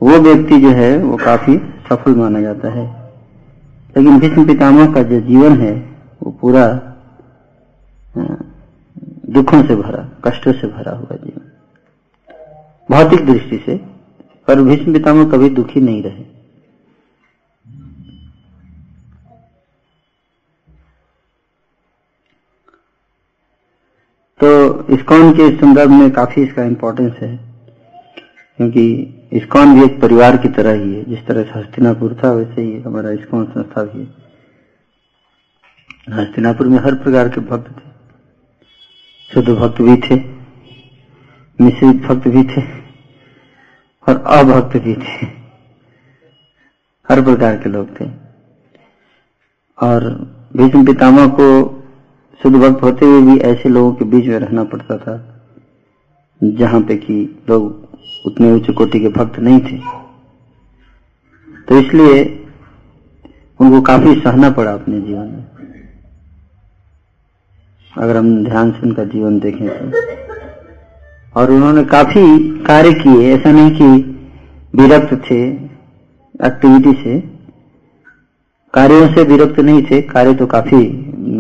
[0.02, 1.58] वो व्यक्ति जो है वो काफ़ी
[1.90, 2.86] सफल माना जाता है
[3.96, 5.74] लेकिन भीष्म पितामह का जो जीवन है
[6.24, 6.66] वो पूरा
[9.30, 11.47] दुखों से भरा कष्टों से भरा हुआ जीवन
[12.90, 13.76] भौतिक दृष्टि से
[14.48, 16.24] पर भीष्म पितामह कभी दुखी नहीं रहे।
[24.40, 24.48] तो
[24.94, 27.36] इस्कॉन के संदर्भ में काफ़ी इसका इम्पोर्टेंस है,
[28.60, 28.84] क्योंकि
[29.34, 32.80] इस्कॉन भी एक परिवार की तरह ही है। जिस तरह से हस्तिनापुर था, वैसे ही
[32.82, 34.08] हमारा इस्कॉन संस्था भी है।
[36.14, 37.90] हस्तिनापुर में हर प्रकार के भक्त थे,
[39.32, 40.18] शुद्ध भक्त भी थे।
[41.62, 42.62] मिश्रित भक्त भी थे
[44.08, 45.26] और अभक्त भी थे।
[47.10, 48.06] हर प्रकार के लोग थे।
[49.78, 50.10] और
[50.58, 51.48] भीष्म पितामह को
[52.44, 55.16] शुद्ध भक्त होते हुए भी ऐसे लोगों के बीच में रहना पड़ता था,
[56.44, 57.88] जहाँ पे कि लोग
[58.26, 59.78] उतने उच्च कोटि के भक्त नहीं थे।
[61.68, 62.24] तो इसलिए
[63.60, 65.46] उनको काफ़ी सहना पड़ा अपने जीवन में।
[67.98, 70.08] अगर हम ध्यान से उनका जीवन देखें तो।
[71.38, 73.88] और उन्होंने काफ़ी कार्य किए ऐसा नहीं कि
[74.76, 75.42] विरक्त थे
[76.48, 77.20] एक्टिविटी से।
[78.74, 80.86] कार्यों से विरक्त नहीं थे कार्य तो काफ़ी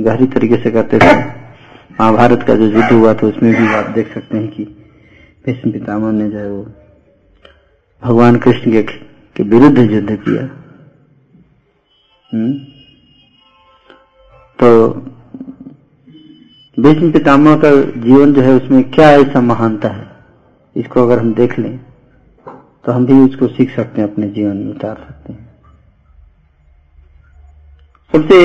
[0.03, 1.15] गहरी तरीके से करते थे।
[2.01, 4.63] महाभारत का जो युद्ध हुआ था उसमें भी आप देख सकते हैं कि
[5.45, 6.63] भीष्म पितामह ने जो है वो
[8.03, 10.43] भगवान कृष्ण के, के विरुद्ध युद्ध किया।
[12.33, 12.53] हम्म?
[14.59, 14.93] तो
[16.77, 17.69] भीष्म पितामह का
[18.01, 20.09] जीवन जो है उसमें क्या ऐसा महानता है?
[20.75, 21.77] इसको अगर हम देख लें
[22.85, 25.49] तो हम भी उसको सीख सकते हैं, अपने जीवन में उतार सकते हैं।
[28.13, 28.37] सबसे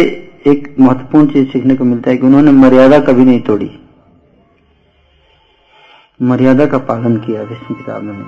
[0.46, 3.70] एक महत्वपूर्ण चीज़ सीखने को मिलता है कि उन्होंने मर्यादा कभी नहीं तोड़ी।
[6.22, 8.24] मर्यादा का पालन किया विष्णु पितामह ने।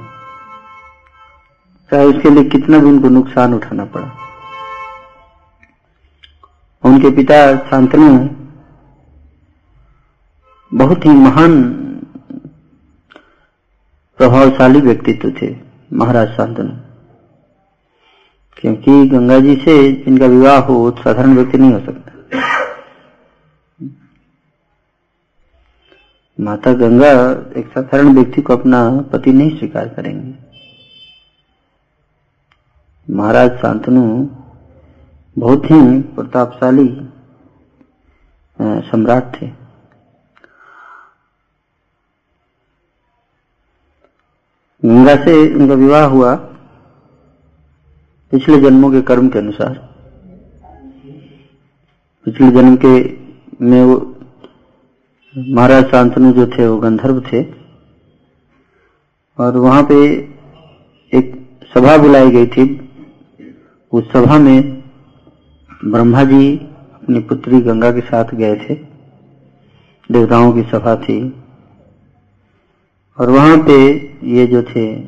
[1.90, 4.12] चाहे उसके लिए कितना भी उनको नुकसान उठाना पड़ा।
[6.84, 8.43] उनके पिता शांतनु
[10.74, 11.62] बहुत ही महान,
[14.18, 15.56] प्रभावशाली व्यक्तित्व थे
[15.92, 16.70] महाराज शांतनु।
[18.56, 22.12] क्योंकि गंगा जी से जिनका विवाह हो साधारण व्यक्ति नहीं हो सकता।
[26.40, 27.10] माता गंगा
[27.60, 30.34] एक साधारण व्यक्ति को अपना पति नहीं स्वीकार करेंगे।
[33.08, 34.02] महाराज शांतनु
[35.38, 36.88] बहुत ही प्रतापशाली
[38.90, 39.63] सम्राट थे।
[44.84, 46.34] गंगा से उनका विवाह हुआ
[48.30, 49.94] पिछले जन्मों के कर्म के अनुसार।
[52.24, 53.18] पिछले जन्म के
[53.64, 54.16] में वो
[55.38, 57.44] महाराज शांतनु जो थे, वो गंधर्व थे।
[59.38, 60.06] और वहाँ पे
[61.14, 62.88] एक सभा बुलाई गई थी।
[63.92, 64.84] उस सभा में
[65.84, 66.56] ब्रह्मा जी
[66.94, 68.74] अपनी पुत्री गंगा के साथ गए थे।
[70.12, 71.43] देवताओं की सभा थी।
[73.20, 73.92] और वहाँ पे
[74.24, 74.98] ये जो थे,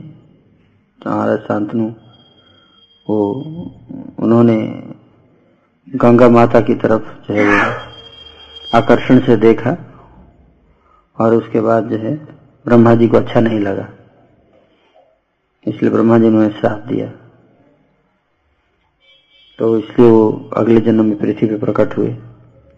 [1.07, 1.89] महाराज शांतनु,
[3.09, 3.33] वो,
[4.19, 4.83] उन्होंने
[5.89, 7.75] गंगा माता की तरफ़ जो है वो
[8.79, 9.77] आकर्षण से देखा
[11.21, 12.17] और उसके बाद जो है
[12.67, 13.89] ब्रह्मा जी को अच्छा नहीं लगा।
[15.67, 17.13] इसलिए ब्रह्मा जी ने साथ दिया।
[19.59, 22.17] तो इसलिए वो अगले जन्म में पृथ्वी पे प्रकट हुए,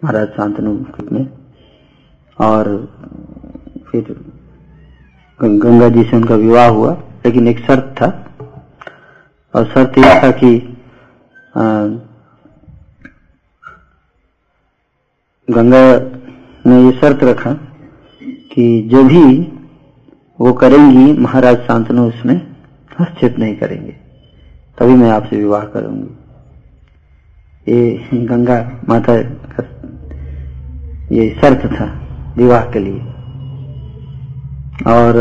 [0.04, 0.72] महाराज शांतनु
[1.12, 1.28] में।
[2.40, 2.92] और
[3.92, 4.32] फिर
[5.42, 6.92] गंगा जी से उनका विवाह हुआ
[7.26, 8.06] लेकिन एक शर्त था।
[9.54, 10.56] और शर्त यह था कि
[11.56, 11.62] आ,
[15.48, 15.82] गंगा
[16.66, 17.52] ने ये शर्त रखा
[18.52, 19.22] कि जो भी
[20.40, 22.36] वो करेंगी महाराज शांतनु उसमें
[23.00, 23.92] हस्तक्षेप नहीं करेंगे।
[24.78, 26.08] तभी मैं आपसे विवाह करूँगी।
[27.72, 28.58] ये गंगा
[28.88, 29.14] माता
[29.54, 29.62] का
[31.14, 31.86] ये शर्त था
[32.36, 33.00] विवाह के लिए।
[34.86, 35.16] और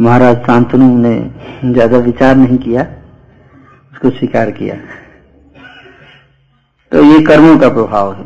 [0.00, 1.14] महाराज शांतनु ने
[1.64, 2.82] ज़्यादा विचार नहीं किया,
[3.92, 4.76] उसको स्वीकार किया।
[6.92, 8.24] तो ये कर्मों का प्रभाव है।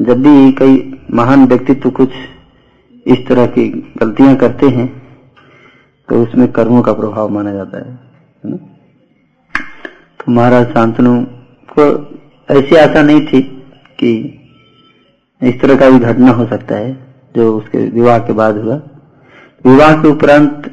[0.00, 0.76] जब भी कई
[1.14, 2.12] महान व्यक्तित्व कुछ
[3.06, 4.86] इस तरह की गलतियाँ करते हैं
[6.08, 8.56] तो उसमें कर्मों का प्रभाव माना जाता है
[10.20, 11.14] तो महाराज शांतनु
[11.68, 11.86] को
[12.48, 13.40] ऐसी आशा नहीं थी
[13.98, 14.12] कि
[15.42, 17.05] इस तरह का भी घटना हो सकता है।
[17.36, 18.74] जो उसके विवाह के बाद हुआ।
[19.64, 20.70] विवाह के उपरांत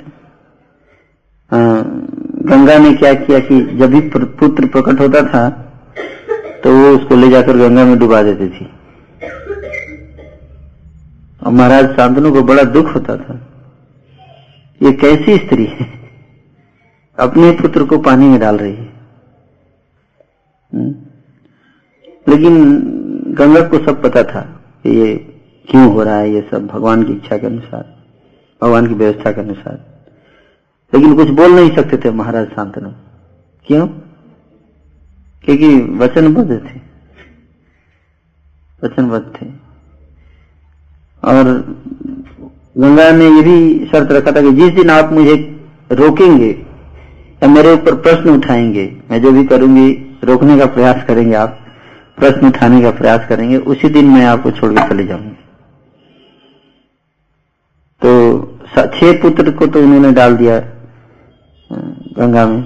[2.45, 5.49] गंगा ने क्या किया कि जब भी पुत्र प्रकट होता था
[6.63, 8.65] तो वो उसको ले जाकर गंगा में डुबा देती थी।
[11.41, 13.33] और महाराज शांतनु को बड़ा दुख होता था।
[14.81, 15.85] ये कैसी स्त्री है?
[17.17, 18.91] अपने पुत्र को पानी में डाल रही है।
[22.27, 22.53] लेकिन
[23.37, 24.41] गंगा को सब पता था
[24.83, 25.13] कि ये
[25.69, 27.95] क्यों हो रहा है ये सब भगवान की इच्छा के अनुसार,
[28.63, 29.85] भगवान की व्यवस्था के अनुसार?
[30.95, 32.89] लेकिन कुछ बोल नहीं सकते थे महाराज शांतनु।
[33.67, 33.87] क्यों?
[35.45, 36.81] क्योंकि वचनबद्ध थे।
[38.87, 39.45] वचनबद्ध थे।
[41.23, 41.43] और
[42.77, 45.35] गंगा ने ये भी शर्त रखा था कि जिस दिन आप मुझे
[45.91, 46.65] रोकेंगे
[47.43, 51.59] या मेरे ऊपर प्रश्न उठाएँगे, मैं जो भी करूँगी, रोकने का प्रयास करेंगे आप,
[52.17, 55.42] प्रश्न उठाने का प्रयास करेंगे, उसी दिन मैं आपको छोड़कर चले जाऊँगी।
[58.05, 58.09] तो
[58.75, 60.59] छह पुत्र को तो उन्होंने डाल दिया
[62.17, 62.63] गंगा में।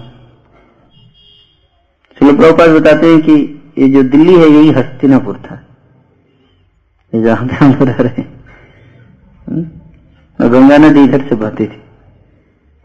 [2.17, 3.33] श्री प्रभुपाद बताते हैं कि
[3.77, 5.55] ये जो दिल्ली है, यही हस्तिनापुर था।
[7.13, 8.31] ये जहाँ पे हम रह रहे हैं।
[10.39, 11.81] और गंगा नदी इधर से बहती थी।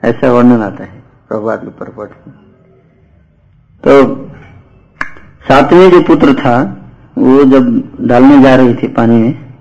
[0.03, 2.31] ऐसा वर्णन आता है प्रभुपाद के।
[3.85, 3.93] तो
[5.49, 6.55] सातवें जो पुत्र था,
[7.19, 7.65] वो जब
[8.01, 9.52] डालने जा रही थी पानी में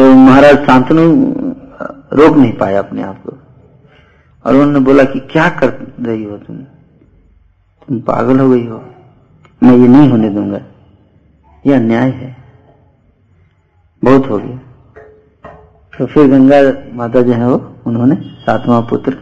[0.00, 1.02] तो महाराज शांतनु
[2.12, 3.38] रोक नहीं पाया अपने आप को।
[4.46, 6.56] और उन्होंने बोला कि क्या कर रही हो तुम?
[7.88, 8.94] तुम पागल हो गई हो।
[9.62, 10.60] मैं ये नहीं होने दूँगा।
[11.66, 12.36] यह अन्याय है।
[14.04, 14.56] बहुत हो गया।
[15.98, 19.12] तो फिर गंगा माता जो है वो, उन्होंने सातवां पुत्र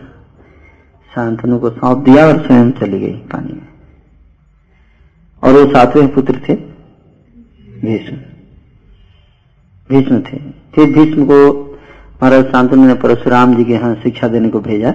[1.15, 3.69] शांतनु को सौंप दिया और स्वयं चली गई पानी में।
[5.43, 6.55] और वो सातवें पुत्र थे,
[7.81, 8.17] भीष्म।
[9.91, 11.65] भीष्म थे। फिर भीष्म को
[12.23, 14.95] महाराज शांतनु ने परशुराम जी के यहाँ शिक्षा देने को भेजा।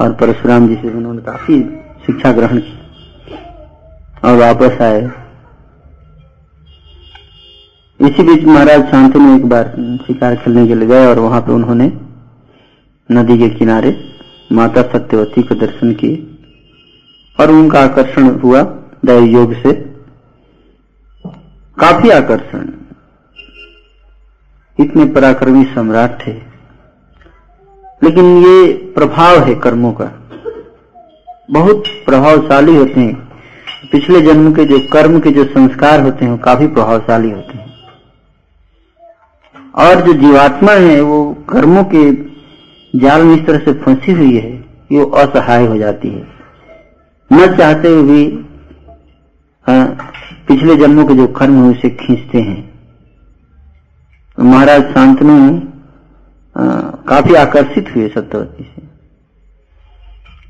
[0.00, 1.62] और परशुराम जी से उन्होंने काफ़ी
[2.06, 2.78] शिक्षा ग्रहण की।
[4.24, 5.10] और वापस आए।
[8.00, 9.64] इसी बीच महाराज शांतनु एक बार
[10.06, 11.92] शिकार खेलने के लिए गए और वहाँ पे उन्होंने
[13.12, 14.04] नदी के किनारे
[14.52, 16.36] माता सत्यवती का दर्शन किए।
[17.40, 18.62] और उनका आकर्षण हुआ
[19.04, 19.72] दैव योग से।
[21.80, 22.77] काफ़ी आकर्षण।
[24.80, 26.32] इतने पराक्रमी सम्राट थे।
[28.02, 30.10] लेकिन ये प्रभाव है कर्मों का।
[31.50, 33.28] बहुत प्रभावशाली होते हैं।
[33.92, 37.74] पिछले जन्म के जो कर्म के जो संस्कार होते हैं काफ़ी प्रभावशाली होते हैं।
[39.74, 42.12] और जो जीवात्मा है, वो कर्मों के
[42.98, 46.26] जाल में इस तरह से फंसी हुई है वो असहाय हो जाती है।
[47.32, 48.46] न चाहते हुए भी
[50.48, 52.67] पिछले जन्मों के जो कर्म है, उसे खींचते हैं।
[54.38, 55.36] महाराज शांतनु
[57.08, 58.86] काफ़ी आकर्षित हुए सत्यवती से।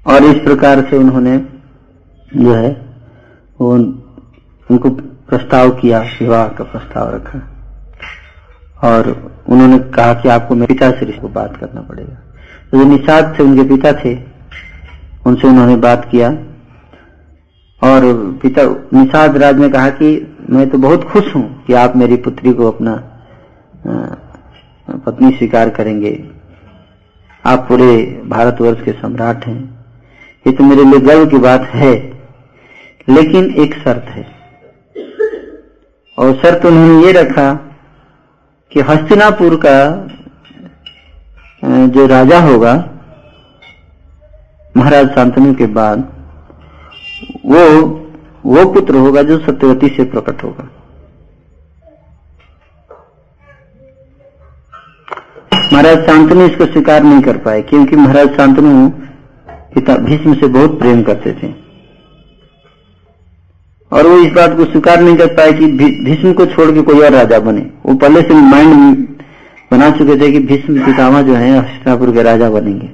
[0.06, 1.36] और इस प्रकार से उन्होंने
[2.32, 2.70] जो है
[3.60, 7.38] वो उनको प्रस्ताव किया, विवाह का प्रस्ताव रखा।
[8.82, 9.10] और
[9.48, 12.14] उन्होंने कहा कि आपको मेरे पिता से इसको बात करना पड़ेगा।
[12.70, 14.14] तो जो निषाद से उनके पिता थे,
[15.26, 16.30] उनसे उन्होंने बात किया।
[17.82, 18.12] और
[18.42, 18.62] पिता
[18.94, 22.70] निषाद राज ने कहा कि मैं तो बहुत खुश हूँ कि आप मेरी पुत्री को
[22.70, 23.02] अपना
[23.86, 26.12] पत्नी स्वीकार करेंगे।
[27.44, 29.60] आप पूरे भारतवर्ष के सम्राट हैं।
[30.46, 31.94] ये तो मेरे लिए गर्व की बात है,
[33.08, 34.26] लेकिन एक शर्त है।
[36.18, 37.52] और शर्त उन्होंने ये रखा
[38.72, 39.78] कि हस्तिनापुर का
[41.88, 42.74] जो राजा होगा,
[44.76, 45.98] महाराज शांतनु के बाद,
[47.46, 47.64] वो
[48.44, 50.68] वो पुत्र होगा जो सत्यवती से प्रकट होगा।
[55.72, 58.88] महाराज शांतनु इसको स्वीकार नहीं कर पाए, क्योंकि महाराज शांतनु
[59.74, 61.52] पिता भीष्म से बहुत प्रेम करते थे।
[63.92, 65.66] और वो इस बात को स्वीकार नहीं कर पाए कि
[66.04, 69.06] भीष्म को छोड़ के कोई और राजा बने। वो पहले से माइंड
[69.70, 72.86] बना चुके थे कि भीष्म पितामा जो है हस्तिनापुर के राजा बनेंगे।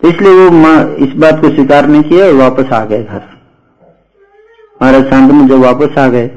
[0.00, 3.22] तो इसलिए वो माँ इस बात को स्वीकार नहीं किया और वापस आ गए घर।
[4.80, 6.30] महाराज शांतनु जब वापस आ गए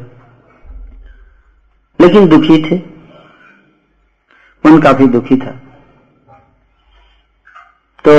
[2.02, 2.76] लेकिन दुखी थे।
[4.64, 5.52] मन काफ़ी दुखी था।
[8.06, 8.14] तो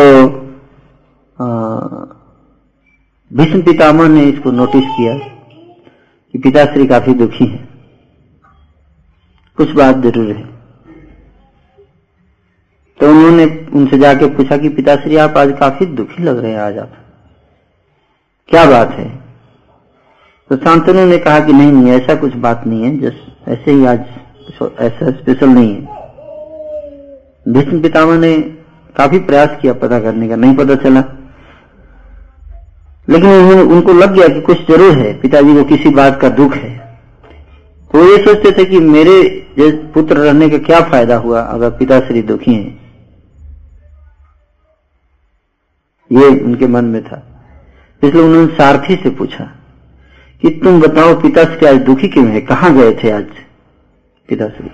[3.31, 7.69] भीष्म पितामह ने इसको नोटिस किया कि पिताश्री काफ़ी दुखी हैं।
[9.59, 10.45] कुछ बात ज़रूर है।
[13.01, 16.79] तो उन्होंने उनसे जाके पूछा कि पिताश्री, आप आज काफ़ी दुखी लग रहे हैं आज
[16.79, 16.93] आप।
[18.49, 19.09] क्या बात है?
[20.51, 23.85] तो शांतनु ने कहा कि नहीं नहीं, ऐसा कुछ बात नहीं है, जस्ट ऐसे ही
[23.85, 24.01] आज
[24.81, 25.81] ऐसा स्पेशल नहीं है।
[27.49, 28.35] भीष्म पितामह ने
[28.97, 31.01] काफ़ी प्रयास किया पता करने का, नहीं पता चला।
[33.09, 36.55] लेकिन उन्होंने उनको लग गया कि कुछ ज़रूर है, पिताजी को किसी बात का दुख
[36.55, 36.71] है।
[37.91, 39.15] तो ये सोचते थे कि मेरे
[39.95, 42.81] पुत्र रहने का क्या फ़ायदा हुआ अगर पिताश्री दुखी हैं।
[46.11, 47.23] ये उनके मन में था।
[48.03, 49.45] इसलिए उन्होंने सारथी से पूछा
[50.43, 52.41] कि तुम बताओ पिताश्री आज दुखी क्यों है?
[52.41, 53.27] कहाँ गए थे आज
[54.29, 54.71] पिताश्री?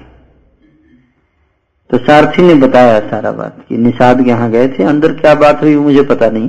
[1.90, 5.62] तो सारथी ने बताया सारा बात कि निषाद के यहाँ गए थे। अंदर क्या बात
[5.62, 6.48] हुई मुझे पता नहीं।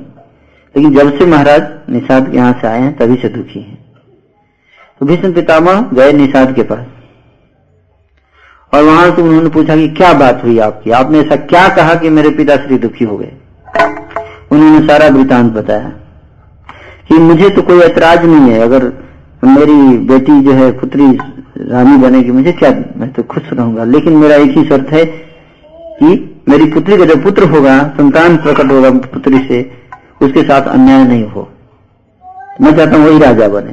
[0.75, 3.95] लेकिन जब से महाराज निषाद के यहाँ से आए हैं, तभी से दुखी हैं।
[4.99, 6.85] तो भीष्म पितामह गए निषाद के पास।
[8.73, 10.91] और वहाँ से उन्होंने पूछा कि क्या बात हुई आपकी?
[10.91, 13.31] आपने ऐसा क्या कहा कि मेरे पिता श्री दुखी हो गए?
[14.51, 15.89] उन्होंने सारा वृतांत बताया
[17.07, 19.08] कि मुझे तो कोई ऐतराज नहीं है। अगर
[19.43, 21.05] मेरी बेटी जो है, पुत्री
[21.61, 26.07] रानी बनेगी मुझे क्या, मैं तो खुश रहूँगा। लेकिन मेरा एक ही शर्त है कि
[26.49, 29.61] मेरी पुत्री का जो पुत्र होगा, संतान प्रकट होगा पुत्री से,
[30.21, 31.47] उसके साथ अन्याय नहीं हो।
[32.61, 33.71] मैं चाहता हूँ वही राजा बने।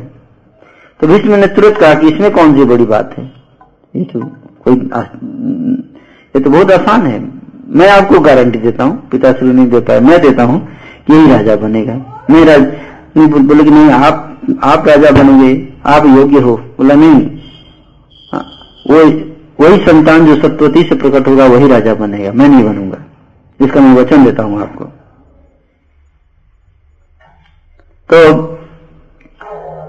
[1.00, 3.24] तो भीष्म ने तुरंत कहा कि इसमें कौन सी बड़ी बात है?
[3.94, 4.20] ये तो
[4.64, 4.74] कोई
[6.34, 7.18] ये तो बहुत आसान है।
[7.70, 10.60] मैं आपको गारंटी देता हूँ पिताश्री नहीं दे पाए मैं देता हूँ
[11.06, 11.94] कि यही राजा बनेगा।
[12.30, 12.62] मैं राज
[13.16, 15.52] नहीं बोले कि नहीं, आप आप राजा बनोगे
[15.86, 17.20] आप योग्य हो बोला नहीं
[18.32, 18.42] हाँ,
[18.90, 18.98] वो
[19.60, 22.98] वही संतान जो सत्वती से प्रकट होगा वही राजा बनेगा मैं नहीं बनूँगा।
[23.60, 24.84] इसका मैं वचन देता हूँ आपको।
[28.10, 28.18] तो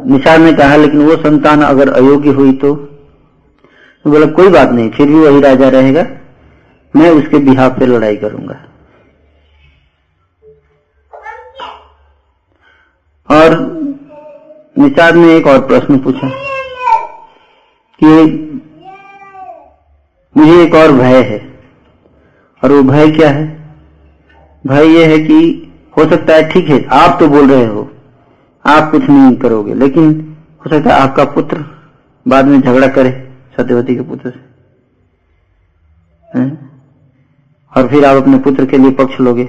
[0.05, 2.75] निषाद ने कहा लेकिन वो संतान अगर अयोग्य हुई तो?
[2.75, 6.05] तो बोला कोई बात नहीं फिर भी वही राजा रहेगा
[6.93, 8.55] मैं उसके बिहार पे लड़ाई करूँगा।
[13.29, 13.66] और
[14.77, 16.29] निषाद ने एक और प्रश्न पूछा
[18.01, 18.07] कि
[20.35, 21.39] मुझे एक और भय है।
[22.63, 23.45] और वो भय क्या है?
[24.63, 25.37] भय ये है कि
[25.97, 27.89] हो सकता है ठीक है, आप तो बोल रहे हो,
[28.65, 30.11] आप कुछ नहीं करोगे, लेकिन
[30.57, 31.57] हो सकता है आपका पुत्र
[32.25, 33.11] बाद में झगड़ा करे
[33.57, 34.39] सत्यवती के पुत्र से?
[37.73, 39.43] और फिर आप अपने पुत्र के लिए पक्ष लोगे।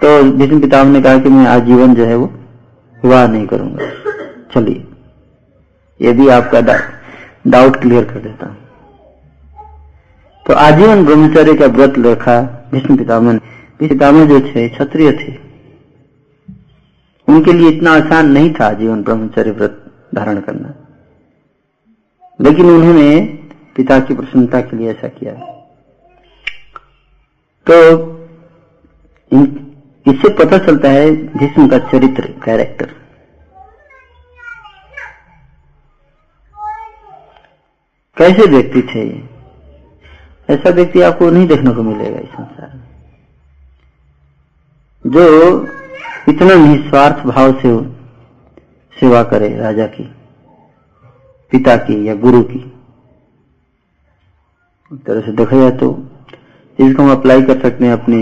[0.00, 2.26] तो भीष्म पितामह ने कहा कि मैं आजीवन जो है वो
[3.04, 3.86] विवाह नहीं करूँगा।
[4.54, 4.86] चलिए।
[6.00, 6.60] ये भी आपका
[7.46, 8.56] डाउट क्लियर कर देता हूँ।
[10.46, 15.46] तो आजीवन ब्रह्मचर्य का व्रत रखा भीष्म पितामह ने। पितामह जो थे, क्षत्रिय थे।
[17.28, 19.84] उनके लिए इतना आसान नहीं था आजीवन ब्रह्मचर्य व्रत
[20.14, 20.74] धारण करना।
[22.40, 23.20] लेकिन उन्होंने
[23.76, 25.32] पिता की प्रसन्नता के लिए ऐसा किया।
[27.70, 27.96] तो
[30.06, 32.94] इससे पता चलता है भीष्म का चरित्र कैरेक्टर
[38.16, 39.28] कैसे व्यक्ति थे ये?
[40.50, 42.84] ऐसा व्यक्ति आपको नहीं देखने को मिलेगा इस संसार में।
[45.04, 45.24] जो
[46.28, 47.74] इतना निस्वार्थ भाव से
[48.96, 50.04] सेवा करे राजा की,
[51.52, 52.58] पिता की या गुरु की
[55.06, 55.88] तरह से देखा जाए तो
[56.78, 58.18] इसको हम अप्लाई कर सकते हैं अपने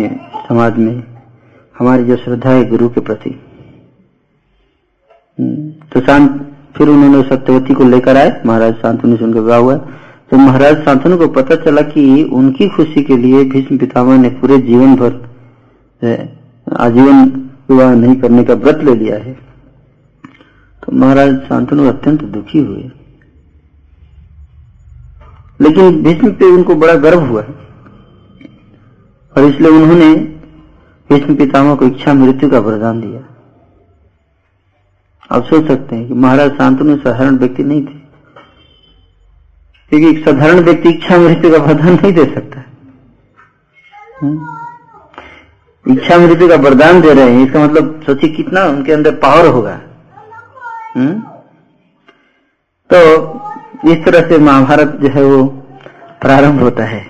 [0.48, 1.13] समाज में
[1.78, 3.40] हमारी जो श्रद्धा है गुरु के प्रति।
[5.40, 9.76] हम्म, तो शांत फिर उन्होंने सत्यवती को लेकर आए महाराज शांतनु से उनका विवाह हुआ।
[10.30, 14.58] तो महाराज शांतनु को पता चला कि उनकी खुशी के लिए भीष्म पितामह ने पूरे
[14.58, 15.34] जीवन भर
[16.76, 19.32] आजीवन विवाह नहीं करने का व्रत ले लिया है।
[20.84, 22.90] तो महाराज शांतनु अत्यंत दुखी हुए।
[25.60, 27.42] लेकिन भीष्म पे उनको बड़ा गर्व हुआ।
[29.36, 30.33] और इसलिए उन्होंने
[31.12, 33.20] भीष्म पितामह को इच्छा मृत्यु का वरदान दिया।
[35.30, 38.04] आप सोच सकते हैं कि महाराज शांतनु साधारण व्यक्ति नहीं थे।
[39.88, 42.64] क्योंकि एक साधारण व्यक्ति इच्छा मृत्यु का वरदान नहीं दे सकता
[44.22, 44.56] हम्म?
[45.92, 49.80] इच्छा मृत्यु का वरदान दे रहे हैं, इसका मतलब सोचिए कितना उनके अंदर पावर होगा।
[50.96, 51.20] हम्म?
[52.92, 53.34] तो
[53.90, 55.44] इस तरह से महाभारत जो है वो
[56.20, 57.06] प्रारंभ होता है।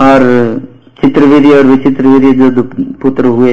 [0.00, 0.18] और
[1.02, 2.62] चित्रवीर्य और विचित्रवीर्य जो
[3.02, 3.52] पुत्र हुए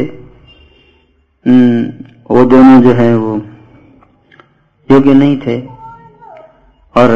[1.46, 3.36] हम्म, वो दोनों जो है वो
[4.92, 5.58] योग्य नहीं थे।
[6.98, 7.10] और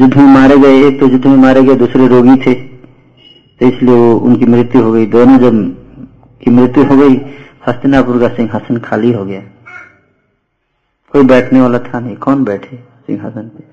[0.00, 3.94] युद्ध में मारे गए एक तो युद्ध में मारे गए दूसरे रोगी थे। तो इसलिए
[3.94, 5.52] वो उनकी मृत्यु हो गई। दोनों जब
[6.42, 7.16] की मृत्यु हो गई
[7.66, 9.40] हस्तिनापुर का सिंहासन खाली हो गया।
[11.12, 13.64] कोई बैठने वाला था नहीं। कौन बैठे सिंहासन पे?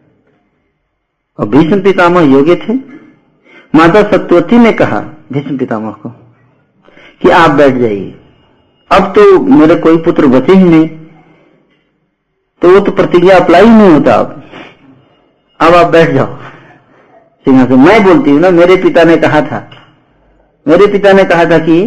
[1.40, 2.74] और भीष्म पितामह योग्य थे।
[3.74, 5.00] माता सत्यवती ने कहा,
[5.34, 6.10] भीष्म पितामह को,
[7.22, 8.20] कि आप बैठ जाइए।
[8.92, 10.88] अब तो मेरे कोई पुत्र बचे ही नहीं।
[12.62, 14.44] तो वो तो प्रतिज्ञा अप्लाई नहीं होता अब।
[15.60, 16.36] अब आप बैठ जाओ।
[17.46, 19.70] सिंहासन, मैं बोलती हूँ ना, मेरे पिता ने कहा था,
[20.66, 21.82] मेरे पिता ने कहा था कि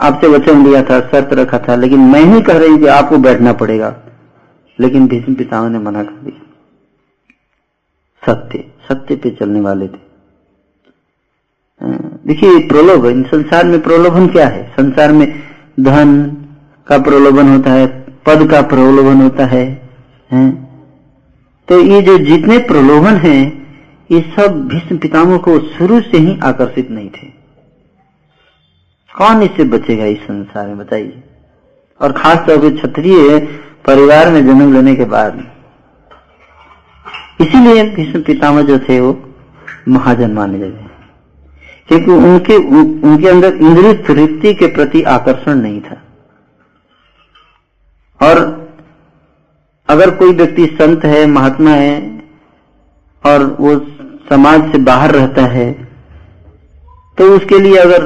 [0.00, 3.52] आपसे वचन लिया था, शर्त रखा था, लेकिन मैं ही कह रही कि आपको बैठना
[3.52, 3.94] पड़ेगा।
[4.80, 6.44] लेकिन भीष्म पिताओं ने मना कर दिया।
[8.22, 10.07] सत्य सत्य पे चलने वाले थे।
[11.82, 14.68] देखिए प्रलोभन संसार में प्रलोभन क्या है?
[14.68, 15.42] संसार में
[15.80, 16.36] धन
[16.86, 17.86] का प्रलोभन होता है,
[18.26, 19.90] पद का प्रलोभन होता है,
[20.30, 20.68] हैं?
[21.68, 23.66] तो ये जो जितने प्रलोभन हैं,
[24.10, 27.26] ये सब भीष्म पितामह को शुरू से ही आकर्षित नहीं थे।
[29.16, 31.22] कौन इससे बचेगा इस संसार में, बताइए?
[32.00, 33.38] और खास तौर पर क्षत्रिय
[33.86, 35.44] परिवार में जन्म लेने के बाद।
[37.40, 39.34] इसीलिए भीष्म पितामह जो थे, वो
[39.88, 40.87] महाजन माने गए
[41.88, 46.02] क्योंकि उनके उन, उनके अंदर इंद्रिय तृप्ति के प्रति आकर्षण नहीं था।
[48.20, 48.38] और
[49.88, 52.00] अगर कोई व्यक्ति संत है महात्मा है
[53.24, 53.74] और वो
[54.30, 55.72] समाज से बाहर रहता है
[57.18, 58.04] तो उसके लिए अगर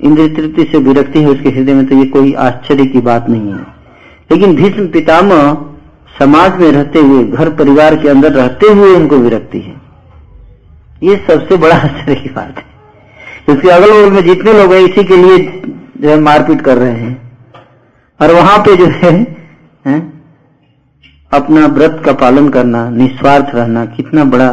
[0.00, 3.52] इंद्रिय तृप्ति से विरक्ति है उसके हृदय में तो ये कोई आश्चर्य की बात नहीं
[3.52, 3.66] है।
[4.30, 5.52] लेकिन भीष्म पितामह
[6.18, 9.74] समाज में रहते हुए घर परिवार के अंदर रहते हुए उनको विरक्ति है।
[11.02, 12.64] ये सबसे बड़ा आश्चर्य की बात है।
[13.44, 15.38] क्योंकि अगल बगल में जितने लोग हैं इसी के लिए
[16.00, 17.14] जो है मारपीट कर रहे हैं
[18.20, 19.12] और वहाँ पे जो है,
[19.86, 19.98] है
[21.32, 24.52] अपना व्रत का पालन करना निस्वार्थ रहना कितना बड़ा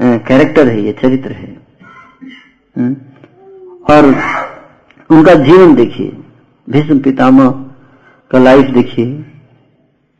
[0.00, 1.54] कैरेक्टर है ये चरित्र है?
[3.90, 4.06] और
[5.10, 6.12] उनका जीवन देखिए
[6.68, 7.48] भीष्म पितामह
[8.30, 9.06] का लाइफ देखिए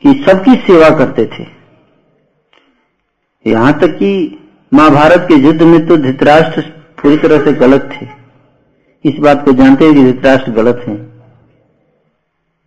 [0.02, 1.46] कि सबकी सेवा करते थे
[3.46, 4.10] यहाँ तक कि
[4.72, 6.62] महाभारत के युद्ध में तो धृतराष्ट्र
[7.02, 8.06] पूरी तरह से गलत थे।
[9.08, 10.96] इस बात को जानते हुए कि धृतराष्ट्र गलत हैं।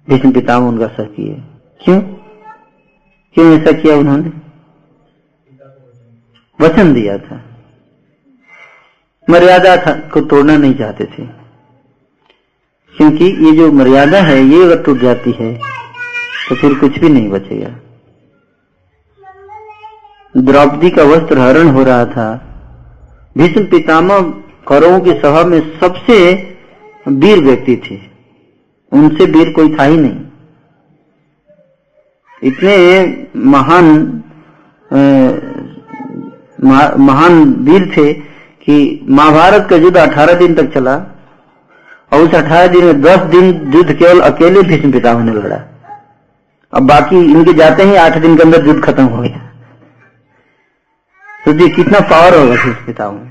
[0.09, 1.33] भीष्म पितामह उनका साथ किए।
[1.81, 2.01] क्यों?
[3.33, 4.31] क्यों ऐसा किया उन्होंने?
[6.61, 7.43] वचन दिया था।
[9.29, 11.25] मर्यादा था, को तोड़ना नहीं चाहते थे।
[12.97, 15.55] क्योंकि ये जो मर्यादा है, ये अगर टूट जाती है
[16.49, 17.75] तो फिर कुछ भी नहीं बचेगा।
[20.37, 22.45] द्रौपदी का वस्त्र हरण हो रहा था
[23.39, 24.19] भीष्म पितामह
[24.67, 26.15] कौरवों की सभा में सबसे
[27.05, 27.99] वीर व्यक्ति थे।
[28.91, 30.19] उनसे वीर कोई था ही नहीं।
[32.41, 32.75] इतने
[33.47, 33.85] महान
[36.99, 38.75] महान वीर थे कि
[39.09, 40.95] महाभारत का युद्ध 18 दिन तक चला
[42.11, 45.59] और उस 18 दिन में 10 दिन युद्ध केवल अकेले भीष्म पितामह ने लड़ा।
[46.73, 49.39] अब बाकी इनके जाते ही आठ दिन के अंदर युद्ध खत्म हो गया।
[51.45, 53.28] तो जी कितना पावर होगा भीष्म पितामह।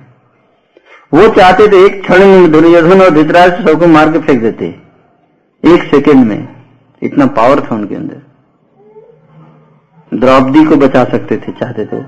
[1.12, 4.66] वो चाहते थे एक क्षण में दुर्योधन और धृतराष्ट्र सबको मार के फेंक देते।
[5.64, 6.56] एक सेकेंड में।
[7.02, 8.22] इतना पावर था उनके अंदर।
[10.14, 12.04] द्रौपदी को बचा सकते थे, चाहते तो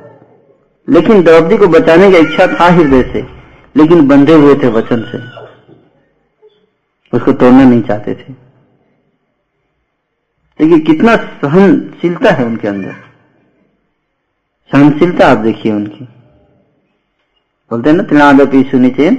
[0.89, 3.23] लेकिन द्रौपदी को बचाने की इच्छा था हृदय से,
[3.77, 5.19] लेकिन बंधे हुए थे वचन से।
[7.17, 8.33] उसको तोड़ना नहीं चाहते थे।
[10.61, 12.93] देखिए, कितना सहनशीलता है उनके अंदर।
[14.73, 16.09] सहनशीलता आप देखिए उनकी।
[17.71, 19.15] बोलते हैं ना त्रिनादपी सुनिचेन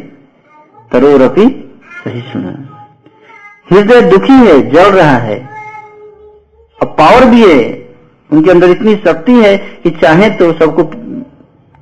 [0.91, 1.45] तरोरपी
[1.97, 2.51] सही सुना।
[3.67, 5.37] हृदय दुखी है जल रहा है।
[6.79, 7.61] और पावर भी है
[8.29, 10.83] उनके अंदर इतनी शक्ति है कि चाहे तो सबको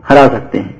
[0.03, 0.75] हरा सकते हैं।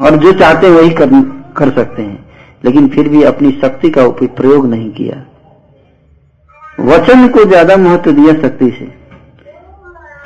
[0.00, 1.10] और जो चाहते हैं वही कर,
[1.56, 2.18] कर सकते हैं।
[2.64, 5.16] लेकिन फिर भी अपनी शक्ति का प्रयोग नहीं किया।
[6.86, 8.86] वचन को ज़्यादा महत्व दिया शक्ति से।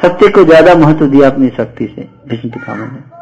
[0.02, 3.15] सत्य को ज़्यादा महत्व दिया अपनी शक्ति से भीष्म पितामह ने।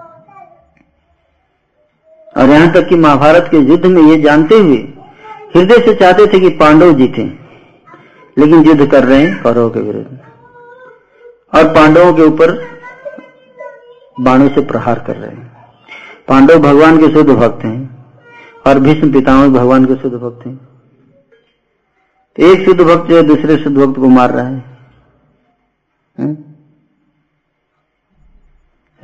[2.37, 4.76] और यहाँ तक कि महाभारत के युद्ध में ये जानते हुए
[5.57, 7.24] हृदय से चाहते थे कि पांडव जीते,
[8.39, 10.18] लेकिन युद्ध कर रहे हैं कौरव के विरुद्ध।
[11.55, 12.78] और पांडवों के ऊपर
[14.20, 15.57] बाणों से प्रहार कर रहे हैं।
[16.28, 18.07] पांडव भगवान के शुद्ध भक्त हैं
[18.66, 20.57] और भीष्म पितामह भगवान के शुद्ध भक्त हैं।
[22.37, 24.78] तो एक शुद्ध भक्त जो दूसरे शुद्ध भक्त को मार रहा है।
[26.18, 26.26] है?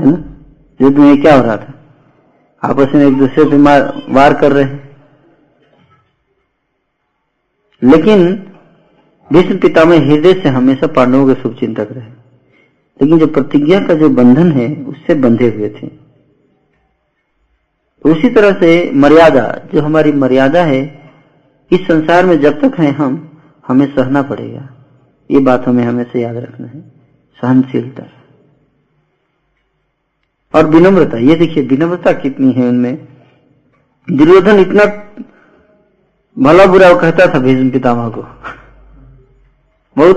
[0.00, 0.24] ना?
[0.82, 1.79] युद्ध में क्या हो रहा था?
[2.62, 4.96] आपस में एक दूसरे पे मार, वार कर रहे हैं।
[7.84, 8.34] लेकिन
[9.32, 12.20] भीष्म पितामह हृदय से हमेशा पांडवों के शुभ चिंतक रहे
[13.02, 15.86] लेकिन जो प्रतिज्ञा का जो बंधन है, उससे बंधे हुए थे।
[18.02, 21.10] तो उसी तरह से मर्यादा, जो हमारी मर्यादा है,
[21.72, 24.68] इस संसार में जब तक है हम, हमें सहना पड़ेगा।
[25.30, 26.80] ये बात हमें हमेशा याद रखना है।
[27.42, 28.19] सहनशीलता।
[30.54, 33.08] और विनम्रता, ये देखिए, विनम्रता कितनी है उनमें।
[34.12, 34.84] दुर्योधन इतना
[36.38, 38.22] भला बुरा कहता था भीष्म पितामह को।
[39.96, 40.16] बहुत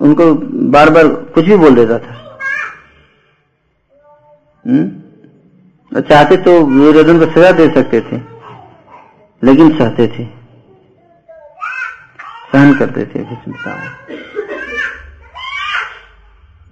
[0.00, 0.34] उनको
[0.70, 2.38] बार बार कुछ भी बोल देता था।
[4.66, 6.00] हम्म?
[6.00, 8.16] चाहते तो दुर्योधन को सजा दे सकते थे,
[9.42, 10.24] लेकिन सहते थे।
[12.52, 14.39] सहन करते थे भीष्म पितामह।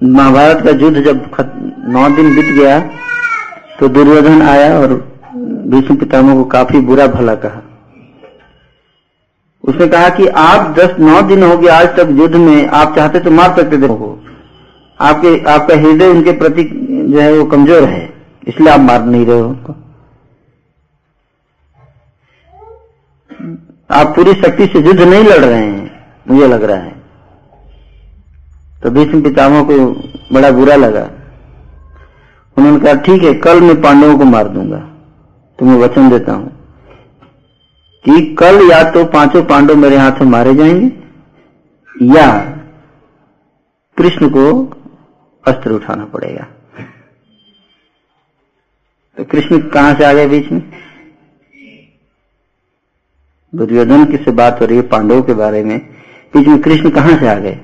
[0.01, 1.17] महाभारत का युद्ध जब
[1.89, 2.79] नौ दिन बीत गया
[3.79, 4.95] तो दुर्योधन आया और
[5.69, 7.63] भीष्म पितामह को काफ़ी बुरा भला कहा।
[9.65, 13.21] उसने कहा कि आप दस नौ दिन हो गए, आज तक युद्ध में आप चाहते
[13.21, 13.89] तो मार सकते थे।
[15.01, 16.63] आपके आपका हृदय उनके प्रति
[17.09, 18.05] जो है वो कमज़ोर है,
[18.49, 19.75] इसलिए आप मार नहीं रहे हो
[23.91, 25.91] आप पूरी शक्ति से युद्ध नहीं लड़ रहे हैं,
[26.27, 26.97] मुझे लग रहा है।
[28.83, 29.77] तो भीष्म पितामह को
[30.35, 31.03] बड़ा बुरा लगा।
[32.57, 34.79] उन्होंने कहा, ठीक है, कल मैं पांडवों को मार दूँगा।
[35.59, 36.57] तुम्हें वचन देता हूँ
[38.05, 40.87] कि कल या तो पाँचों पांडव मेरे हाथ में मारे जाएँगे,
[42.15, 42.39] या
[43.97, 44.65] कृष्ण को
[45.45, 46.47] अस्त्र उठाना पड़ेगा।
[49.17, 50.63] तो कृष्ण कहाँ से आ गए बीच में?
[53.55, 55.79] दुर्योधन की से बात हो रही है पांडवों के बारे में?
[56.35, 57.61] बीच में कृष्ण कहाँ से आ गए?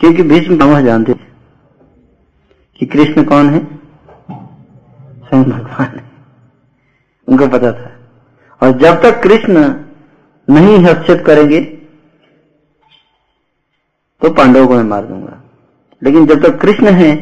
[0.00, 1.26] क्योंकि भीष्म पितामह जानते थे
[2.78, 3.64] कि कृष्ण कौन है?
[5.28, 6.10] स्वयं भगवान है।
[7.28, 7.96] उनको पता था।
[8.62, 9.68] और जब तक कृष्ण
[10.50, 11.60] नहीं हस्तक्षेप करेंगे
[14.22, 15.42] तो पांडवों को मैं मार दूँगा।
[16.02, 17.16] लेकिन जब तक कृष्ण है,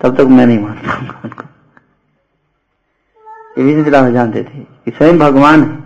[0.00, 1.44] तब तक मैं नहीं मार पाऊँगा उनको।
[3.62, 5.78] ये भी पितामह जानते थे कि स्वयं भगवान है।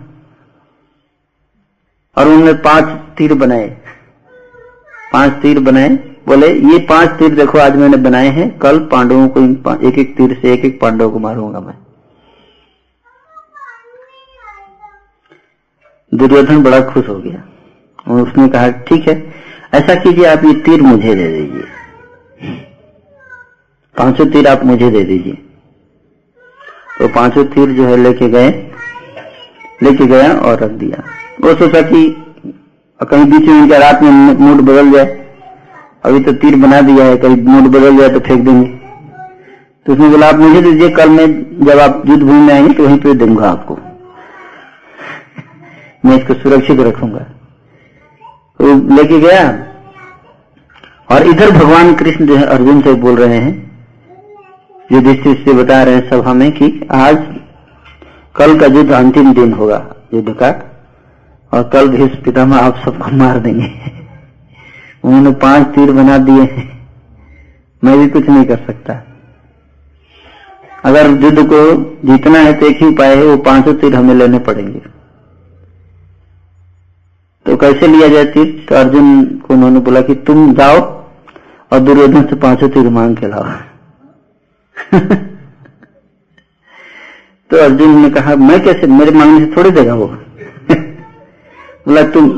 [2.17, 2.83] और उन्होंने पाँच
[3.17, 3.81] तीर बनाए।
[5.13, 9.41] पाँच तीर बनाए बोले, ये पाँच तीर देखो, आज मैंने बनाए हैं। कल पांडवों को
[9.87, 11.75] एक एक तीर से एक एक पांडवों को मारूँगा मैं।
[16.11, 17.43] दुर्योधन बड़ा खुश हो गया
[18.07, 19.15] और उसने कहा, ठीक है,
[19.73, 21.63] ऐसा कीजिए, आप ये तीर मुझे दे दीजिए।
[23.95, 25.33] पाँचों तीर आप मुझे दे दीजिए।
[26.99, 28.49] तो पाँचों तीर जो है लेके गए,
[29.83, 31.03] लेके गया और रख दिया।
[31.41, 32.03] वो सोचा कि
[32.99, 35.26] कहीं बीच में उनका रात में मूड बदल जाए।
[36.03, 38.67] अभी तो तीर बना दिया है कहीं मूड बदल जाए तो फेंक देंगे।
[39.85, 41.27] तो उसने बोला, आप मुझे दीजिए, कल मैं
[41.65, 43.77] जब आप युद्ध भूमि में आएँगे तो वहीं पे दूँगा आपको।
[46.05, 47.19] मैं इसको सुरक्षित रखूँगा।
[48.59, 49.63] तो लेके गया।
[51.11, 53.71] और इधर भगवान कृष्ण जो है अर्जुन से बोल रहे हैं
[54.91, 57.17] युधिष्ठिर से बता रहे हैं सभा में कि आज
[58.35, 60.49] कल का युद्ध अंतिम दिन होगा, युद्ध का।
[61.53, 63.96] और कल भीष्म पितामह आप सबको मार देंगे।
[65.03, 66.87] उन्होंने पाँच तीर बना दिए हैं।
[67.83, 69.03] मैं भी कुछ नहीं कर सकता।
[70.83, 71.73] अगर युद्ध को
[72.07, 74.79] जीतना है तो एक ही उपाय है, वो पाँचों तीर हमें लेने पड़ेंगे।
[77.45, 78.65] तो कैसे लिया जाए तीर?
[78.69, 80.79] तो अर्जुन को उन्होंने बोला कि तुम जाओ
[81.71, 83.43] और दुर्योधन से पाँचों तीर मांग के लाओ।
[87.49, 88.87] तो अर्जुन ने कहा, मैं कैसे?
[88.87, 90.07] मेरे मांगने से थोड़ी देगा वो।
[91.87, 92.29] बोला, तुम,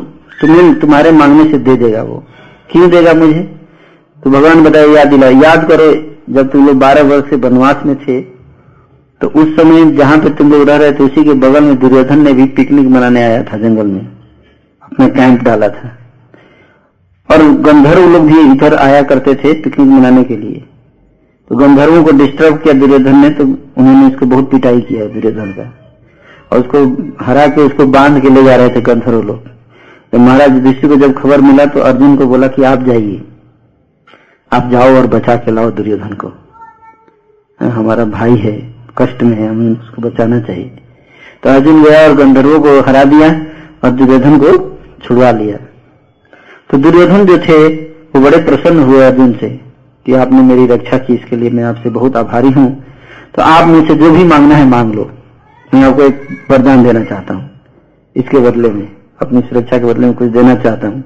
[0.41, 2.23] तुम्हें, तुम्हारे मांगने से दे देगा वो।
[2.69, 3.39] क्यों देगा मुझे?
[4.23, 5.91] तो भगवान बताए याद दिला याद करो,
[6.33, 8.19] जब तुम लोग बारह वर्ष से वनवास में थे
[9.21, 12.19] तो उस समय जहाँ पे तुम लोग रह रहे थे, उसी के बगल में दुर्योधन
[12.19, 14.05] ने भी पिकनिक मनाने आया था जंगल में,
[14.81, 15.89] अपना कैंप डाला था।
[17.29, 20.63] और गंधर्व लोग भी इधर आया करते थे पिकनिक मनाने के लिए।
[21.51, 25.65] तो गंधर्वों को डिस्टर्ब किया दुर्योधन ने तो उन्होंने उसको बहुत पिटाई किया दुर्योधन का।
[26.51, 29.43] और उसको हरा के उसको बाँध के ले जा रहे थे गंधर्व लोग।
[30.13, 33.21] तो महाराज युधिष्ठिर को जब खबर मिला तो अर्जुन को बोला कि आप जाइए।
[34.51, 36.31] आप जाओ और बचा के लाओ दुर्योधन को।
[37.59, 38.53] हमारा भाई है,
[38.97, 40.71] कष्ट में है, हमें उसको बचाना चाहिए।
[41.43, 43.29] तो अर्जुन गया और गंधर्वों को हरा दिया
[43.83, 44.57] और दुर्योधन को
[45.03, 45.57] छुड़वा लिया।
[46.69, 49.49] तो दुर्योधन जो थे, वो बड़े प्रसन्न हुए अर्जुन से
[50.05, 52.69] कि आपने मेरी रक्षा की, इसके लिए मैं आपसे बहुत आभारी हूँ।
[53.35, 55.09] तो आप मुझसे जो भी मांगना है मांग लो।
[55.71, 57.49] मैं आपको एक वरदान देना चाहता हूँ,
[58.15, 58.87] इसके बदले में।
[59.21, 61.03] अपनी सुरक्षा के बदले में कुछ देना चाहता हूँ।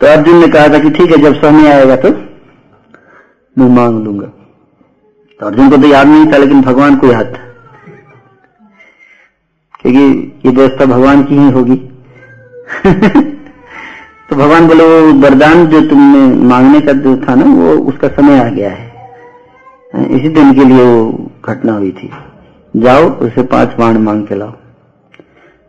[0.00, 2.08] तो अर्जुन ने कहा था कि ठीक है, जब समय आएगा तो
[3.58, 4.26] मैं मांग लूँगा।
[5.40, 7.50] तो अर्जुन को तो याद नहीं था, लेकिन भगवान को याद था।
[9.80, 11.76] क्योंकि ये व्यवस्था भगवान की ही होगी।
[14.30, 18.40] तो भगवान बोले, वो वरदान जो तुमने मांगने का जो था ना, वो उसका समय
[18.40, 18.90] आ गया है।
[20.10, 22.10] इसी दिन के लिए वो घटना हुई थी।
[22.76, 24.52] जाओ, उसे पाँच बाण मांग के लाओ।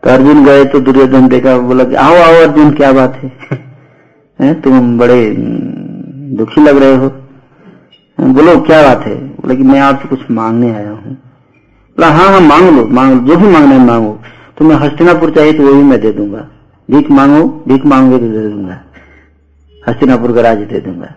[0.02, 3.28] तो अर्जुन गए तो दुर्योधन देखा बोला कि आओ आओ अर्जुन क्या बात है,
[4.40, 5.34] है तुम बड़े
[6.36, 7.08] दुखी लग रहे हो।
[8.32, 9.14] बोलो क्या बात है?
[9.14, 11.14] बोला कि मैं आपसे कुछ मांगने आया हूँ।
[11.96, 14.20] बोला हाँ हाँ मांग लो मांग लो जो भी मांगना है मांगो।
[14.58, 16.48] तुम्हें हस्तिनापुर चाहिए तो वो भी मैं दे दूँगा।
[16.88, 18.80] भीख मांगो भीख मांगोगे तो दे दूँगा।
[19.88, 21.14] हस्तिनापुर का राज्य दे दूँगा।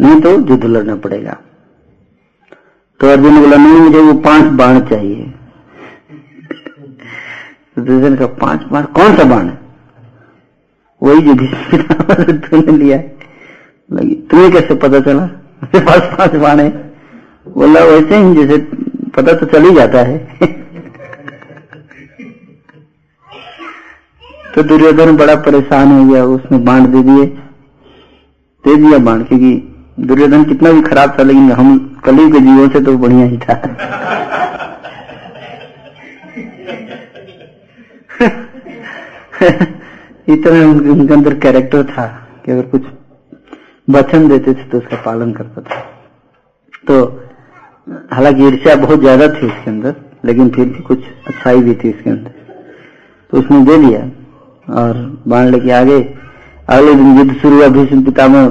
[0.00, 1.36] नहीं तो युद्ध लड़ना पड़ेगा।
[3.00, 5.32] तो अर्जुन ने बोला नहीं मुझे वो पाँच बाण चाहिए।
[7.78, 9.58] दुर्योधन का पाँच बाण कौन सा बाण है?
[11.02, 11.34] वही जो
[12.32, 13.16] तूने लिया है।
[14.12, 15.22] तुम्हें कैसे पता चला?
[15.64, 16.70] मेरे पास पाँच बाण है।
[17.48, 18.58] बोला, वैसे ही जैसे
[19.16, 20.18] पता तो चल ही जाता है।
[24.54, 27.26] तो दुर्योधन बड़ा परेशान हो गया, उसने बाण दे दिए।
[28.64, 32.80] दे दिया बाण, क्योंकि दुर्योधन कितना भी खराब था, लेकिन हम कली के जीवों से
[32.80, 33.76] तो बढ़िया ही था।
[40.28, 42.06] इतना उनके, अंदर कैरेक्टर था
[42.44, 42.82] कि अगर कुछ
[43.88, 45.80] वचन देते थे तो उसका पालन करता था।
[46.84, 47.22] तो
[48.12, 49.94] हालाँकि ईर्ष्या बहुत ज़्यादा थी उसके अंदर
[50.24, 52.30] लेकिन फिर भी कुछ अच्छाई भी थी उसके अंदर।
[53.32, 54.00] तो उसने दे दिया
[54.80, 56.00] और बाण लेके आगे।
[56.68, 58.44] अगले दिन युद्ध शुरू हुआ भीष्म पितामह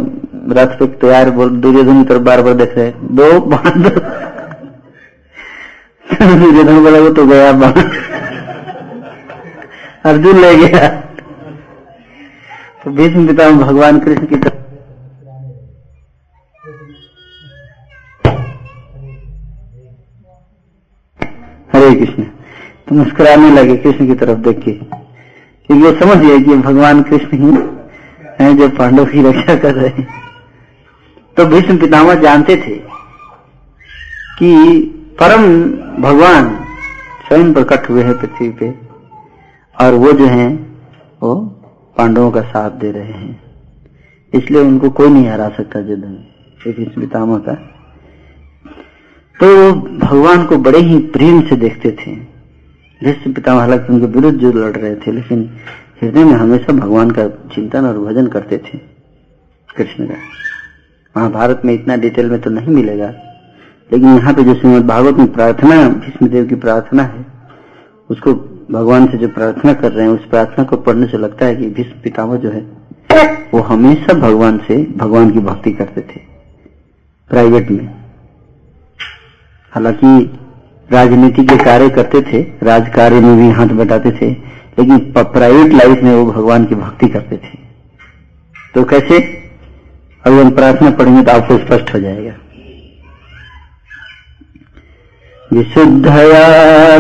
[0.58, 3.90] रथ पे तैयार बोल दुर्योधन की तरफ़ बार बार देख रहे दो बाण दो।
[6.40, 7.72] दुर्योधन बोला वो तो गया बाण।
[10.06, 10.88] अर्जुन ले गया।
[12.84, 14.64] तो भीष्म पिता भगवान कृष्ण की तरफ़
[21.74, 26.56] हरे कृष्ण तो मुस्कुराने लगे कृष्ण की तरफ़ देख के। क्योंकि वो समझ गए कि
[26.60, 27.52] भगवान कृष्ण ही
[28.42, 30.08] है जो पांडव की रक्षा कर रहे हैं।
[31.38, 32.76] तो भीष्म पितामह जानते थे
[34.40, 34.56] कि
[35.20, 35.44] परम
[36.02, 36.56] भगवान
[37.28, 38.85] स्वयं प्रकट हुए हैं पृथ्वी पे।
[39.78, 40.52] और वो जो हैं,
[41.22, 41.36] वो
[41.98, 43.42] पांडवों का साथ दे रहे हैं।
[44.34, 46.24] इसलिए उनको कोई नहीं हरा सकता युद्ध में
[46.68, 47.54] भीष्म पितामह का
[49.36, 52.12] तो वो भगवान को बड़े ही प्रेम से देखते थे।
[53.02, 55.50] भीष्म पितामह, हालाँकि उनके विरुद्ध जो लड़ रहे थे, लेकिन
[56.02, 58.78] हृदय में हमेशा भगवान का चिंतन और भजन करते थे
[59.70, 60.16] कृष्ण का।
[61.16, 63.08] महाभारत में इतना डिटेल में तो नहीं मिलेगा,
[63.90, 67.26] लेकिन यहाँ पे जो श्रीमद भागवत में प्रार्थना, भीष्म देव की प्रार्थना है,
[68.10, 68.34] उसको
[68.72, 71.68] भगवान से जो प्रार्थना कर रहे हैं, उस प्रार्थना को पढ़ने से लगता है कि
[71.70, 72.62] भीष्म पितामह जो है,
[73.54, 76.20] वो हमेशा भगवान से भगवान की भक्ति करते थे,
[77.32, 77.86] प्राइवेट में।
[79.74, 80.40] हालाँकि
[80.90, 84.32] राजनीति के कार्य करते थे राज कार्य में भी हाथ बटाते थे,
[84.80, 87.58] लेकिन प्राइवेट लाइफ में वो भगवान की भक्ति करते थे।
[88.76, 89.20] तो कैसे?
[90.24, 92.34] अगर हम प्रार्थना पढ़ेंगे तो आपको स्पष्ट हो जाएगा।
[95.56, 96.46] विशुद्धया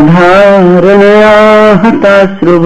[0.07, 2.65] धारणयाहता श्रुव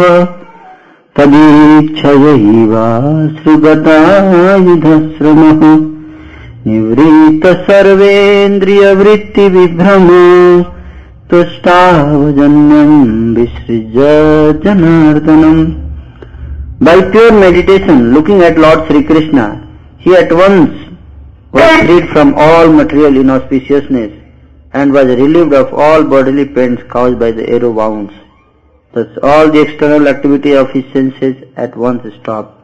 [1.16, 2.84] तदीच्छयैवा
[3.38, 4.04] सृगतायुधश्रमः
[6.68, 10.06] निवृत्त सर्वेन्द्रियवृत्तिविभ्रम
[11.32, 13.02] तुष्टावजन्यम्
[13.40, 13.98] विसृज
[14.66, 15.66] जनार्दनम्
[16.86, 19.38] by pure meditation looking at lord Shri Krishna
[20.06, 20.72] he at once
[21.58, 24.19] was from all material inauspiciousness
[24.73, 28.13] and was relieved of all bodily pains caused by the arrow wounds.
[28.95, 32.61] Thus all the external activity of his senses at once stopped,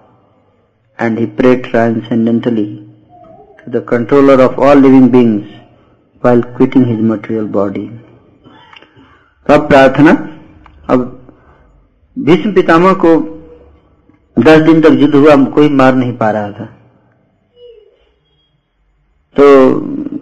[0.98, 2.66] and he prayed transcendently
[3.64, 5.48] to the controller of all living beings
[6.20, 7.86] while quitting his material body.
[9.46, 10.12] तो अब प्रार्थना
[10.90, 11.06] अब
[12.16, 13.12] भीष्म पितामह को
[14.36, 16.68] दस दिन तक युद्ध हुआ कोई मार नहीं पा रहा था
[19.35, 19.45] तो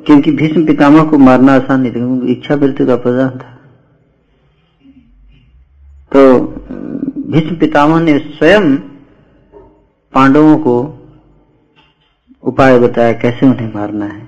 [0.06, 3.52] क्योंकि भीष्म पितामह को मारना आसान नहीं था, क्योंकि इच्छा वृत्ति का प्रधान था।
[6.12, 6.40] तो
[7.32, 8.76] भीष्म पितामह ने स्वयं
[10.14, 10.76] पांडवों को
[12.44, 14.22] उपाय बताया कैसे उन्हें मारना है।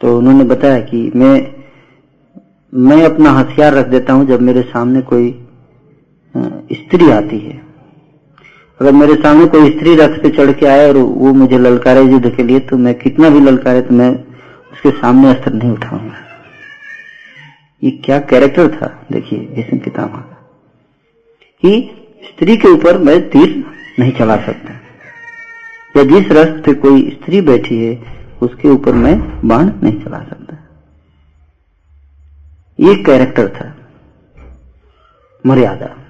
[0.00, 1.34] तो उन्होंने बताया कि मैं
[2.72, 5.30] मैं अपना हथियार रख देता हूँ जब मेरे सामने कोई
[6.72, 7.63] स्त्री आती है।
[8.80, 12.36] अगर मेरे सामने कोई स्त्री रथ पे चढ़ के आए और वो मुझे ललकारे युद्ध
[12.36, 14.10] के लिए तो मैं कितना भी ललकारे तो मैं
[14.72, 16.14] उसके सामने अस्त्र नहीं उठाऊँगा।
[17.82, 19.06] ये क्या कैरेक्टर था?
[19.12, 20.56] देखिए भीष्म पितामह का
[21.62, 21.90] कि
[22.24, 23.64] स्त्री के ऊपर मैं तीर
[23.98, 24.72] नहीं चला सकता।
[25.96, 28.02] या जिस रथ पे कोई स्त्री बैठी है,
[28.42, 30.56] उसके ऊपर मैं बाण नहीं चला सकता।
[32.80, 33.74] ये कैरेक्टर था।
[35.46, 36.03] मर्यादा।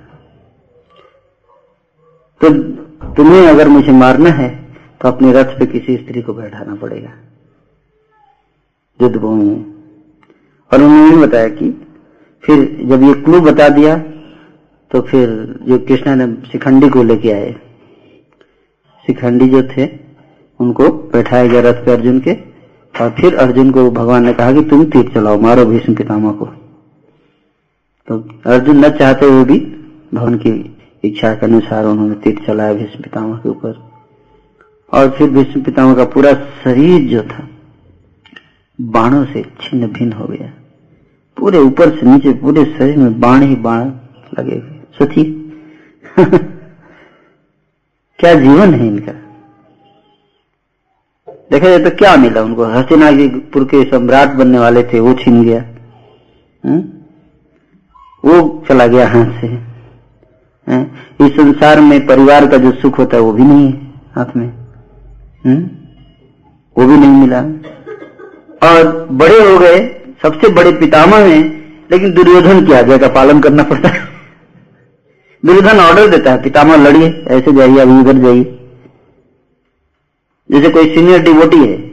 [2.45, 2.51] तो
[3.15, 7.13] तुम्हें अगर मुझे मारना है तो अपने रथ पे किसी स्त्री को बैठाना पड़ेगा।
[9.03, 9.65] युद्ध भूमि। में
[10.73, 11.71] और उन्होंने बताया कि
[12.45, 13.99] फिर जब ये क्लू बता दिया
[14.91, 15.29] तो फिर
[15.63, 17.57] जो कृष्णा ने शिखंडी को लेके आए।
[19.07, 19.89] शिखंडी जो थे,
[20.61, 22.33] उनको बैठाया गया रथ पे अर्जुन के,
[23.03, 26.47] और फिर अर्जुन को भगवान ने कहा कि तुम तीर चलाओ, मारो भीष्म पितामह को।
[28.09, 29.59] तो अर्जुन न चाहते हुए भी
[30.15, 30.74] भवन की
[31.05, 33.91] इच्छा के अनुसार उन्होंने तीर चलाया भीष्म पितामह के ऊपर।
[34.93, 37.49] और फिर भीष्म पितामह का पूरा शरीर जो था,
[38.81, 40.53] बाणों से छिन्न भिन्न हो गया।
[41.37, 43.85] पूरे ऊपर से नीचे, पूरे शरीर में बाण ही बाण
[44.39, 45.25] लगे हुए। सोचिए
[48.19, 49.13] क्या जीवन है इनका?
[51.51, 52.65] देखा जाए तो क्या मिला उनको?
[52.65, 55.65] हस्तिनापुर के सम्राट बनने वाले थे, वो छीन गया।
[56.65, 57.07] हुँ?
[58.25, 59.74] वो चला गया हाथ से।
[60.69, 63.73] इस संसार में परिवार का जो सुख होता है, वो भी नहीं है
[64.15, 64.53] हाथ में।
[65.47, 65.85] हुँ?
[66.79, 67.41] वो भी नहीं मिला।
[68.69, 73.63] और बड़े हो गए, सबसे बड़े पितामह हैं, लेकिन दुर्योधन की आज्ञा का पालन करना
[73.63, 74.01] पड़ता है।
[75.47, 78.59] दुर्योधन ऑर्डर देता है, पितामह लड़िए, ऐसे जाइए, अभी उधर जाइए।
[80.51, 81.91] जैसे कोई सीनियर डिवोटी है,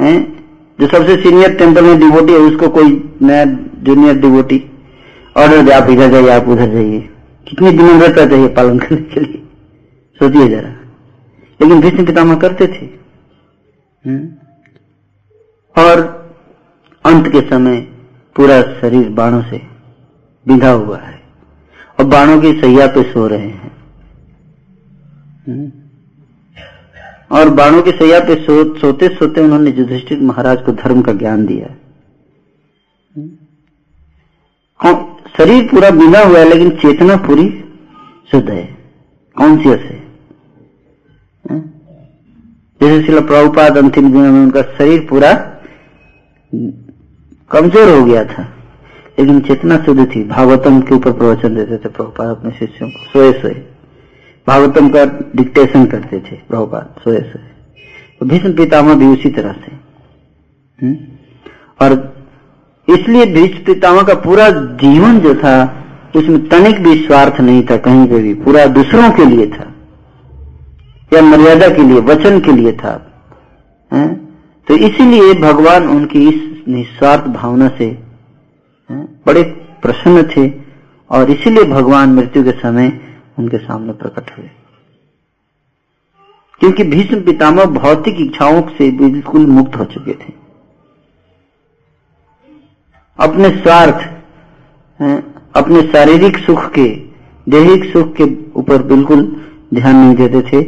[0.00, 0.44] हैं?
[0.80, 3.44] जो सबसे सीनियर टेंपल में डिवोटी है, उसको कोई नया
[3.82, 4.64] जूनियर डिवोटी
[5.36, 7.08] ऑर्डर दे, आप इधर जाइए, आप उधर जाइए।
[7.48, 9.46] कितनी विनम्रता चाहिए पालन करने के लिए?
[10.18, 10.68] सोचिए जरा।
[11.60, 12.86] लेकिन भीष्म पितामह करते थे।
[14.10, 14.38] हुँ?
[15.78, 16.24] और
[17.06, 17.80] अंत के समय
[18.36, 19.62] पूरा शरीर बाणों से
[20.48, 21.22] बिंधा हुआ है।
[21.98, 23.76] और बाणों की सैया पे सो रहे हैं।
[25.48, 25.72] हुँ?
[27.32, 31.46] और बाणों की सैया पे सो, सोते सोते उन्होंने युधिष्ठिर महाराज को धर्म का ज्ञान
[31.46, 31.66] दिया।
[34.78, 37.48] कौन- शरीर पूरा बिना हुआ है, लेकिन चेतना पूरी
[38.30, 38.64] शुद्ध है
[39.36, 40.02] कॉन्सियस है।
[42.80, 45.32] जैसे शिला प्रभुपाद अंतिम दिनों में उनका शरीर पूरा
[47.50, 48.42] कमज़ोर हो गया था,
[49.18, 53.32] लेकिन चेतना शुद्ध थी। भागवतम के ऊपर प्रवचन देते थे प्रभुपाद अपने शिष्यों को, सोए
[53.32, 53.54] सोए।
[54.46, 55.04] भागवतम का
[55.36, 57.42] डिक्टेशन करते थे प्रभुपाद, सोए सोए।
[58.20, 59.72] तो भीष्म पितामह भी उसी तरह से।
[60.78, 60.96] हम्म?
[61.80, 62.13] और
[62.88, 65.84] इसलिए भीष्म पितामह का पूरा जीवन जो था
[66.16, 69.74] उसमें तनिक भी स्वार्थ नहीं था कहीं पे भी। पूरा दूसरों के लिए था।
[71.12, 73.22] या मर्यादा के लिए वचन के लिए था।
[73.92, 74.38] हैं?
[74.68, 77.84] तो इसीलिए भगवान उनकी इस निस्वार्थ भावना से
[78.90, 79.42] हैं, बड़े
[79.82, 80.52] प्रसन्न थे
[81.10, 83.00] और इसीलिए भगवान मृत्यु के समय
[83.38, 84.50] उनके सामने प्रकट हुए।
[86.60, 90.43] क्योंकि भीष्म पितामह भौतिक इच्छाओं से बिल्कुल मुक्त हो चुके थे।
[93.18, 94.12] अपने स्वार्थ
[95.54, 96.88] अपने शारीरिक सुख के,
[97.46, 98.24] दैहिक सुख के
[98.60, 99.22] ऊपर बिल्कुल
[99.74, 100.62] ध्यान नहीं देते थे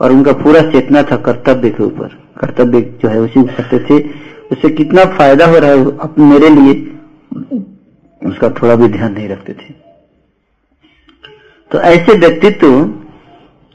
[0.00, 3.98] और उनका पूरा चेतना था कर्तव्य के ऊपर। कर्तव्य जो है उसी को करते थे।
[4.52, 6.74] उससे कितना फ़ायदा हो रहा है अब मेरे लिए,
[8.22, 9.74] उसका थोड़ा भी ध्यान नहीं रखते थे।
[11.70, 12.84] तो ऐसे व्यक्तित्व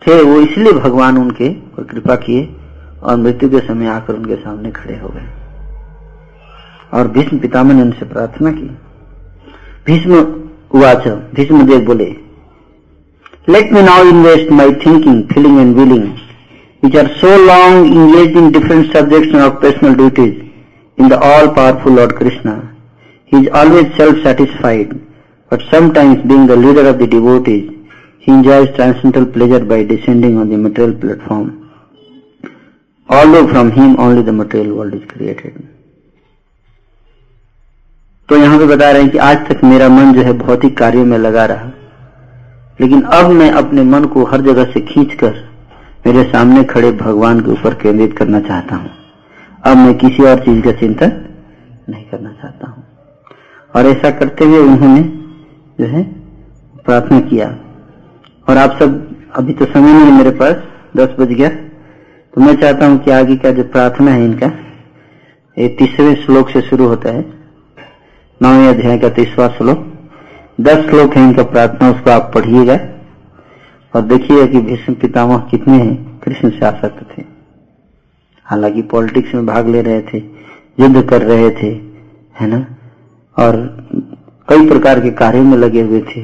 [0.02, 1.49] थे वो इसलिए भगवान उनके
[1.84, 2.49] कृपा किए
[3.03, 5.44] और मृत्यु के समय आकर उनके सामने खड़े हो गए।
[6.93, 8.69] और भीष्म पितामह ने उनसे प्रार्थना की।
[9.87, 10.21] भीष्म
[11.35, 12.05] भीष्म देव बोले
[13.49, 16.03] let me now invest my thinking feeling and willing
[16.83, 21.95] which are so long engage in different subject of personal duties in the all powerful
[21.95, 22.53] lord Krishna
[23.31, 24.93] he is always self satisfied
[25.51, 27.69] but sometimes being the leader of the devotees
[28.27, 31.51] he enjoys transcendental pleasure by descending on the material platform
[33.09, 35.63] all from him only the material world is created
[38.30, 41.06] तो यहाँ पे बता रहे हैं कि आज तक मेरा मन जो है भौतिक कार्यों
[41.06, 41.65] में लगा रहा।
[42.81, 45.34] लेकिन अब मैं अपने मन को हर जगह से खींचकर
[46.07, 48.89] मेरे सामने खड़े भगवान के ऊपर केंद्रित करना चाहता हूँ।
[49.64, 51.11] अब मैं किसी और चीज़ का चिंतन
[51.89, 52.84] नहीं करना चाहता हूँ।
[53.76, 55.02] और ऐसा करते हुए उन्होंने
[55.80, 56.03] जो है
[56.85, 57.47] प्रार्थना किया।
[58.49, 60.56] और आप सब अभी तो समय नहीं है मेरे पास,
[60.97, 64.47] दस बज गया। तो मैं चाहता हूँ कि आगे का जो प्रार्थना है इनका,
[65.57, 67.34] ये तीसरे श्लोक से शुरू होता है।
[68.41, 69.93] नौवें अध्याय का तीसवा श्लोक।
[70.61, 72.79] दस श्लोक है इनका प्रार्थना, उसको आप पढ़िएगा।
[73.95, 75.79] और देखिए कि भीष्म पितामह कितने
[76.23, 77.23] कृष्ण से आसक्त थे।
[78.43, 80.17] हालाँकि पॉलिटिक्स में भाग ले रहे थे,
[80.79, 81.67] युद्ध कर रहे थे,
[82.39, 82.65] है ना?
[83.37, 83.55] और
[84.49, 86.21] कई प्रकार के कार्यों में लगे हुए थे,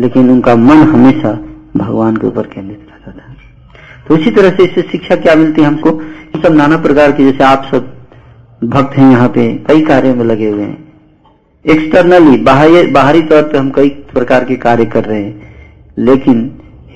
[0.00, 1.44] लेकिन उनका मन हमेशा
[1.76, 3.34] भगवान के ऊपर केंद्रित रहता था।
[4.08, 6.02] तो इसी तरह से इससे शिक्षा क्या मिलती है हमको?
[6.42, 7.96] सब नाना प्रकार के, जैसे आप सब
[8.64, 10.83] भक्त हैं यहाँ पे, कई कार्यों में लगे हुए हैं।
[11.64, 15.54] एक्सटर्नली बाहरी बाहरी तौर पे हम कई प्रकार के कार्य कर रहे हैं,
[15.98, 16.40] लेकिन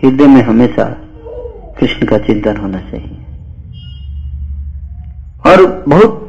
[0.03, 0.85] हृदय में हमेशा
[1.79, 3.17] कृष्ण का चिंतन होना चाहिए।
[5.47, 6.25] और बहुत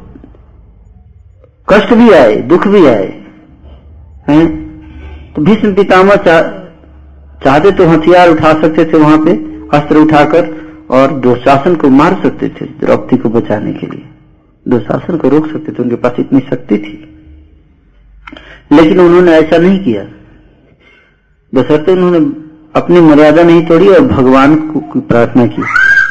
[1.68, 3.12] कष्ट भी आए, दुख भी आए,
[4.28, 4.46] हैं?
[5.32, 9.32] तो भीष्म पितामह चाहते तो हथियार उठा सकते थे वहाँ पे,
[9.76, 10.48] अस्त्र उठाकर,
[10.90, 14.04] और दुशासन को मार सकते थे, द्रौपदी को बचाने के लिए।
[14.66, 17.09] दुशासन को रोक सकते थे, उनके पास इतनी शक्ति थी।
[18.70, 20.02] लेकिन उन्होंने ऐसा नहीं किया।
[21.52, 22.18] बसरते उन्होंने
[22.74, 25.62] अपनी मर्यादा नहीं तोड़ी और भगवान को प्रार्थना की,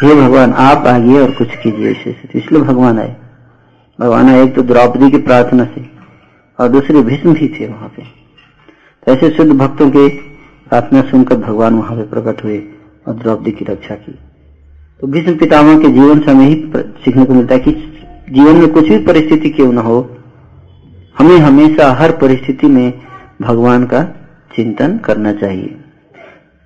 [0.03, 3.15] हे भगवान, आप आइए और कुछ कीजिए ऐसे से इसलिए भगवान आए।
[3.99, 5.85] भगवान आए तो द्रौपदी की प्रार्थना से
[6.59, 10.07] और दूसरे भीष्म भी थे वहाँ पे। तो ऐसे शुद्ध भक्तों के
[10.67, 12.61] प्रार्थना सुनकर भगवान वहाँ पे प्रकट हुए
[13.07, 14.17] और द्रौपदी की रक्षा की।
[14.99, 17.71] तो भीष्म पितामह के जीवन से हमें ही सीखने को मिलता है कि
[18.29, 20.01] जीवन में कुछ भी परिस्थिति क्यों ना हो
[21.19, 22.93] हमें हमेशा हर परिस्थिति में
[23.41, 24.03] भगवान का
[24.55, 25.75] चिंतन करना चाहिए।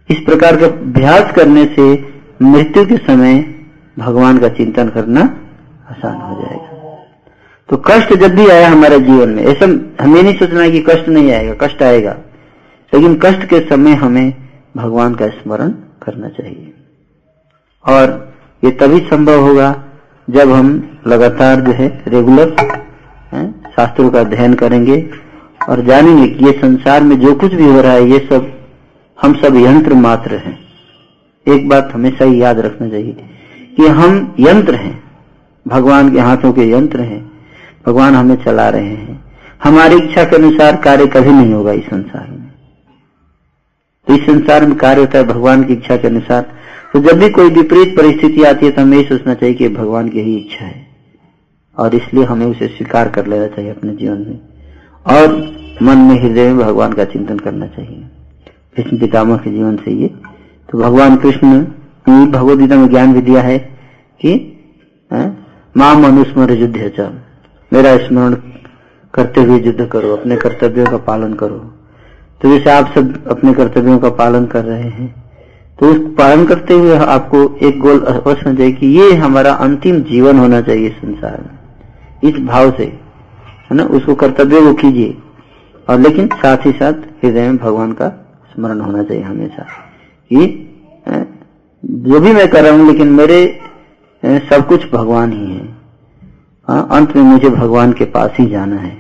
[0.10, 3.56] इस प्रकार का अभ्यास करने से मृत्यु के समय
[4.00, 5.22] भगवान का चिंतन करना
[5.90, 6.64] आसान हो जाएगा।
[7.70, 9.66] तो कष्ट जब भी आया हमारे जीवन में, ऐसा
[10.04, 12.18] हमें नहीं सोचना है कि कष्ट नहीं आएगा, कष्ट आएगा।
[12.94, 14.34] लेकिन कष्ट के समय हमें
[14.78, 15.70] भगवान का स्मरण
[16.04, 16.74] करना चाहिए।
[17.88, 19.84] और ये तभी संभव होगा
[20.30, 22.56] जब हम लगातार जो है रेगुलर
[23.76, 25.10] शास्त्रों का अध्ययन करेंगे
[25.70, 28.54] और जानेंगे कि ये संसार में जो कुछ भी हो रहा है, ये सब,
[29.22, 30.60] हम सब यंत्र मात्र हैं।
[31.48, 33.16] एक बात हमेशा ही याद रखना चाहिए
[33.78, 35.04] कि हम यंत्र हैं।
[35.68, 37.32] भगवान के हाथों के यंत्र हैं।
[37.88, 39.26] भगवान हमें चला रहे हैं।
[39.64, 42.52] हमारी इच्छा के अनुसार कार्य कभी नहीं होगा इस संसार में।
[44.08, 46.52] तो इस संसार में कार्य होता है भगवान की इच्छा के अनुसार।
[46.94, 50.20] तो जब भी कोई विपरीत परिस्थिति आती है तो हमें सोचना चाहिए कि भगवान की
[50.20, 50.83] ही इच्छा है।
[51.78, 54.40] और इसलिए हमें उसे स्वीकार कर लेना चाहिए अपने जीवन में।
[55.06, 55.36] और
[55.84, 58.04] मन में हृदय में भगवान का चिंतन करना चाहिए।
[58.78, 60.08] कृष्ण पितामह के जीवन से ये।
[60.70, 63.58] तो भगवान कृष्ण ने भगवदगीता में ज्ञान भी दिया है
[64.20, 64.36] कि
[65.76, 66.78] माँ मनुस्मर युद्ध
[67.72, 68.34] मेरा स्मरण
[69.14, 71.58] करते हुए युद्ध करो, अपने कर्तव्यों का पालन करो।
[72.42, 75.14] तो जैसे आप सब अपने कर्तव्यों का पालन कर रहे हैं
[75.80, 80.02] तो उस पालन करते हुए आपको एक गोल अवश्य हो जाए कि ये हमारा अंतिम
[80.04, 81.63] जीवन होना चाहिए संसार में।
[82.24, 82.86] इस भाव से
[83.66, 85.18] है ना उसको कर्तव्य को कीजिए।
[85.88, 86.94] और लेकिन साथ ही साथ
[87.24, 88.08] हृदय में भगवान का
[88.52, 89.64] स्मरण होना चाहिए हमेशा
[90.32, 90.48] कि
[92.08, 93.40] जो भी मैं कर रहा हूँ लेकिन मेरे
[94.24, 95.68] सब कुछ भगवान ही है।
[96.68, 98.98] हाँ, अंत में मुझे भगवान के पास ही जाना है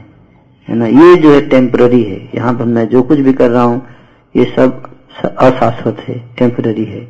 [0.68, 3.64] है ना। ये जो है टेम्पररी है। यहाँ पर मैं जो कुछ भी कर रहा
[3.64, 3.82] हूँ
[4.36, 4.82] ये सब
[5.24, 7.08] अशाश्वत है टेम्पररी है।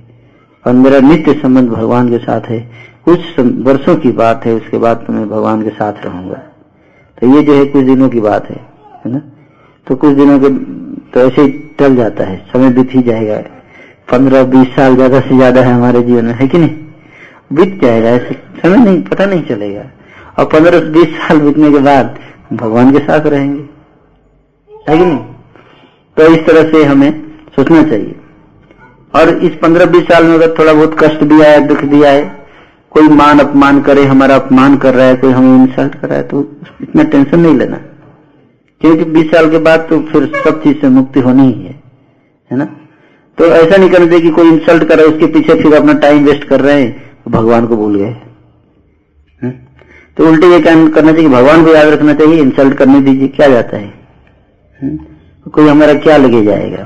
[0.65, 2.59] और मेरा नित्य संबंध भगवान के साथ है।
[3.07, 6.41] कुछ वर्षों की बात है, उसके बाद तो मैं भगवान के साथ रहूँगा।
[7.17, 8.59] तो ये जो है, कुछ दिनों की बात है
[9.05, 9.21] है ना?
[9.87, 10.49] तो कुछ दिनों के
[11.11, 11.49] तो ऐसे ही
[11.79, 13.35] टल जाता है, समय बीत ही जाएगा।
[14.11, 16.75] पंद्रह, बीस साल ज़्यादा से ज़्यादा है हमारे जीवन में, है कि नहीं?
[17.53, 19.83] बीत जाएगा, ऐसे समय नहीं, पता नहीं चलेगा।
[20.39, 22.17] और पंद्रह, बीस साल बीतने के बाद
[22.53, 23.63] भगवान के साथ रहेंगे,
[24.89, 25.17] है कि नहीं?
[26.17, 27.11] तो इस तरह से हमें
[27.55, 28.15] सोचना चाहिए।
[29.13, 32.21] और इस पंद्रह, बीस साल में अगर थोड़ा बहुत कष्ट भी आए दुख भी आए
[32.93, 36.23] कोई मान अपमान करे, हमारा अपमान कर रहा है, कोई हमें इंसल्ट कर रहा है
[36.23, 36.41] तो
[36.81, 37.77] इतना टेंशन नहीं लेना।
[38.81, 41.81] क्योंकि बीस साल के बाद तो फिर सब चीज़ से मुक्ति होनी ही है
[42.51, 42.65] है ना?
[43.37, 45.93] तो ऐसा नहीं करना चाहिए कि कोई इंसल्ट कर रहा है, उसके पीछे फिर अपना
[45.99, 46.91] टाइम वेस्ट कर रहे हैं
[47.23, 48.15] तो भगवान को भूल गए।
[50.17, 53.47] तो उल्टे ये काम करना चाहिए भगवान को याद रखना चाहिए, इंसल्ट करने दीजिए, क्या
[53.47, 53.93] जाता है?
[54.79, 54.97] हम्म?
[55.49, 56.83] कोई हमारा क्या लगे जाएगा?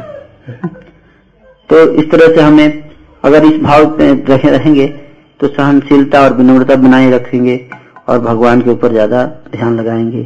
[1.69, 2.84] तो इस तरह से हमें,
[3.23, 4.88] अगर इस भाव में रखे रहेंगे
[5.39, 7.59] तो सहनशीलता और विनम्रता बनाए रखेंगे
[8.09, 10.23] और भगवान के ऊपर ज़्यादा ध्यान लगाएँगे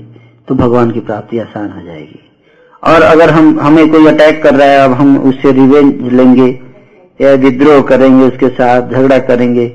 [0.47, 2.19] तो भगवान की प्राप्ति आसान हो जाएगी।
[2.83, 6.47] और अगर हम, हमें कोई अटैक कर रहा है, अब हम उससे रिवेंज लेंगे,
[7.19, 9.67] या विद्रोह करेंगे उसके साथ, झगड़ा करेंगे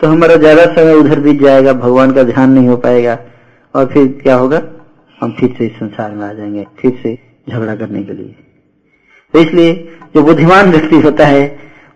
[0.00, 3.18] तो हमारा ज़्यादा समय उधर बीत जाएगा, भगवान का ध्यान नहीं हो पाएगा,
[3.74, 4.62] और फिर क्या होगा?
[5.18, 8.34] हम फिर से इस संसार में आ जाएँगे, फिर से झगड़ा करने के लिए।
[9.34, 9.74] तो इसलिए
[10.14, 11.44] जो बुद्धिमान व्यक्ति होता है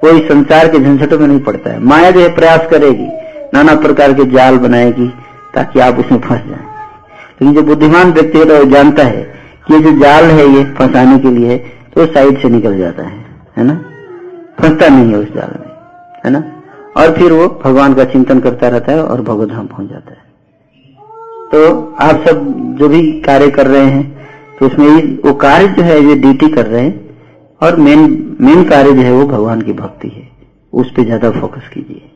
[0.08, 3.08] इस संसार के झंझटों में नहीं पड़ता है। माया जो है प्रयास करेगी,
[3.54, 5.08] नाना प्रकार के जाल बनाएगी,
[5.54, 6.64] ताकि आप उसमें फंस जाए।
[7.42, 9.34] लेकिन जो बुद्धिमान व्यक्ति है तो वो जानता है
[9.66, 11.58] कि ये जो जाल है, ये फंसाने के लिए
[11.94, 13.24] तो साइड से निकल जाता है।
[13.56, 13.84] है ना?
[14.60, 15.70] फंसता नहीं है उस जाल में।
[16.24, 16.44] है ना?
[16.96, 20.24] और फिर वो भगवान का चिंतन करता रहता है और भगवधाम पहुँच जाता है।
[21.52, 22.44] तो आप सब
[22.78, 24.28] जो भी कार्य कर रहे हैं
[24.60, 27.03] तो उसमें वो कार्य जो है, ये ड्यूटी कर रहे हैं
[27.60, 28.00] और मेन
[28.40, 30.28] मेन कार्य जो है वो भगवान की भक्ति है।
[30.72, 32.10] उस पर ज़्यादा फोकस कीजिए।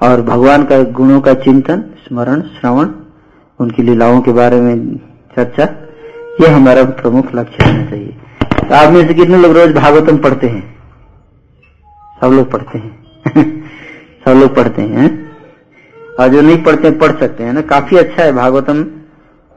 [0.00, 2.88] और भगवान का गुणों का चिंतन, स्मरण, श्रवण,
[3.60, 4.96] उनकी लीलाओं के बारे में
[5.36, 5.64] चर्चा
[6.40, 8.16] ये हमारा प्रमुख लक्ष्य होना चाहिए।
[8.68, 10.62] तो आप में से कितने लोग रोज भागवतम पढ़ते हैं?
[12.20, 13.02] सब लोग पढ़ते हैं।
[14.24, 15.08] सब लोग पढ़ते हैं
[16.20, 17.60] और जो नहीं पढ़ते, पढ़ सकते हैं ना?
[17.60, 18.82] काफ़ी अच्छा है भागवतम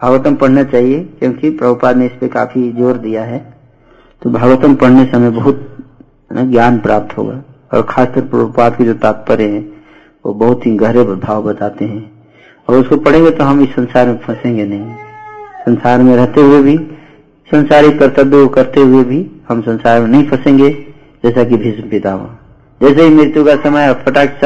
[0.01, 3.56] भागवतम पढ़ना चाहिए, क्योंकि प्रभुपाद ने इस पे काफ़ी ज़ोर दिया है।
[4.21, 5.77] तो भागवतम पढ़ने से हमें बहुत
[6.33, 7.41] ज्ञान प्राप्त होगा।
[7.73, 9.59] और खासकर प्रभुपाद के जो तात्पर्य है,
[10.25, 12.11] वो बहुत ही गहरे भाव बताते हैं।
[12.69, 14.95] और उसको पढ़ेंगे तो हम इस संसार में फंसेंगे नहीं।
[15.65, 16.77] संसार में रहते हुए भी
[17.51, 20.69] संसारिक कर्तव्य को करते हुए भी हम संसार में नहीं फंसेंगे,
[21.23, 22.35] जैसा कि भीष्म पितामह।
[22.81, 24.39] जैसे ही मृत्यु का समय फटाक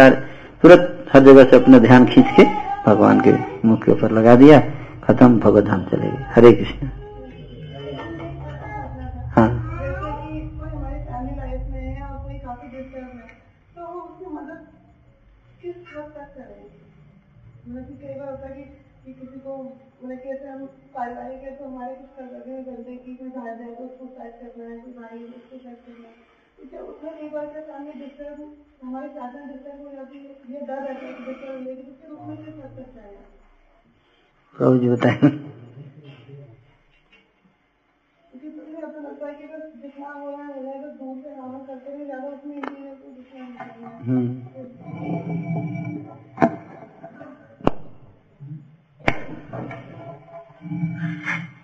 [0.62, 2.44] तुरंत हर जगह से अपना ध्यान खींच के
[2.88, 3.34] भगवान के
[3.66, 4.60] मुख के ऊपर लगा दिया,
[5.04, 6.88] खत्म, भगवत धाम चले गए। हरे कृष्ण।
[18.32, 18.64] होता है
[19.06, 23.16] कि किसी को मतलब कैसे हम पारिवारिक है तो हमारे कुछ कर्तव्य करते हैं कि
[23.22, 26.16] कोई बाहर जाए तो उसको सेट करना है कोई भाई उसको सेट करना है।
[26.72, 28.38] जब उसमें कई बार क्या सामने डिस्टर्ब
[28.84, 32.08] हमारे साथ में डिस्टर्ब हो जाती है ये डर रहता है कि डिस्टर्ब लेकिन उसके
[32.08, 33.14] रूप में क्या कर सकता है।
[34.56, 35.16] प्रभु जी बताए
[38.34, 38.50] क्योंकि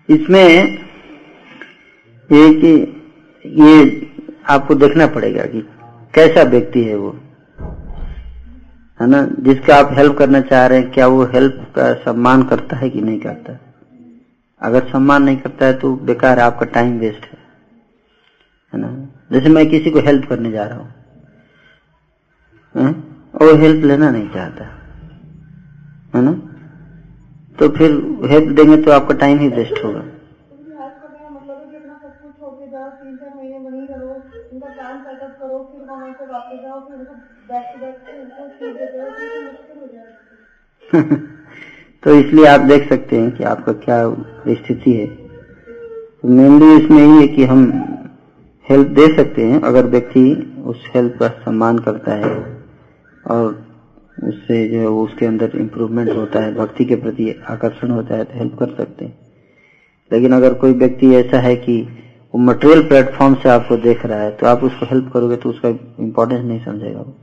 [0.09, 0.77] इसमें
[2.31, 3.01] ये कि
[3.45, 4.07] ये
[4.49, 5.61] आपको देखना पड़ेगा कि
[6.13, 7.19] कैसा व्यक्ति है वो।
[9.01, 9.27] है ना?
[9.39, 13.01] जिसका आप हेल्प करना चाह रहे हैं, क्या वो हेल्प का सम्मान करता है कि
[13.01, 13.59] नहीं करता?
[14.61, 17.37] अगर सम्मान नहीं करता है तो बेकार आपका टाइम वेस्ट है।
[18.73, 19.07] है ना?
[19.31, 20.93] जैसे मैं किसी को हेल्प करने जा रहा हूँ।
[23.41, 24.63] और हेल्प लेना नहीं चाहता।
[26.15, 26.56] है ना?
[27.59, 27.91] तो फिर
[28.25, 30.01] हेल्प देंगे तो आपका टाइम ही वेस्ट होगा।
[42.03, 44.09] तो इसलिए आप देख सकते हैं कि आपका क्या
[44.53, 45.05] स्थिति है।
[46.21, 47.71] तो मेनली इसमें ये है कि हम
[48.69, 52.35] हेल्प दे सकते हैं अगर व्यक्ति उस हेल्प का सम्मान करता है
[53.27, 53.66] और
[54.23, 58.37] उससे जो है उसके अंदर इम्प्रूवमेंट होता है, भक्ति के प्रति आकर्षण होता है तो
[58.39, 59.17] हेल्प कर सकते हैं।
[60.11, 61.81] लेकिन अगर कोई व्यक्ति ऐसा है कि
[62.33, 65.69] वो मटेरियल प्लेटफॉर्म से आपको देख रहा है तो आप उसको हेल्प करोगे तो उसका
[65.99, 67.15] इम्पोर्टेंस नहीं समझेगा वो।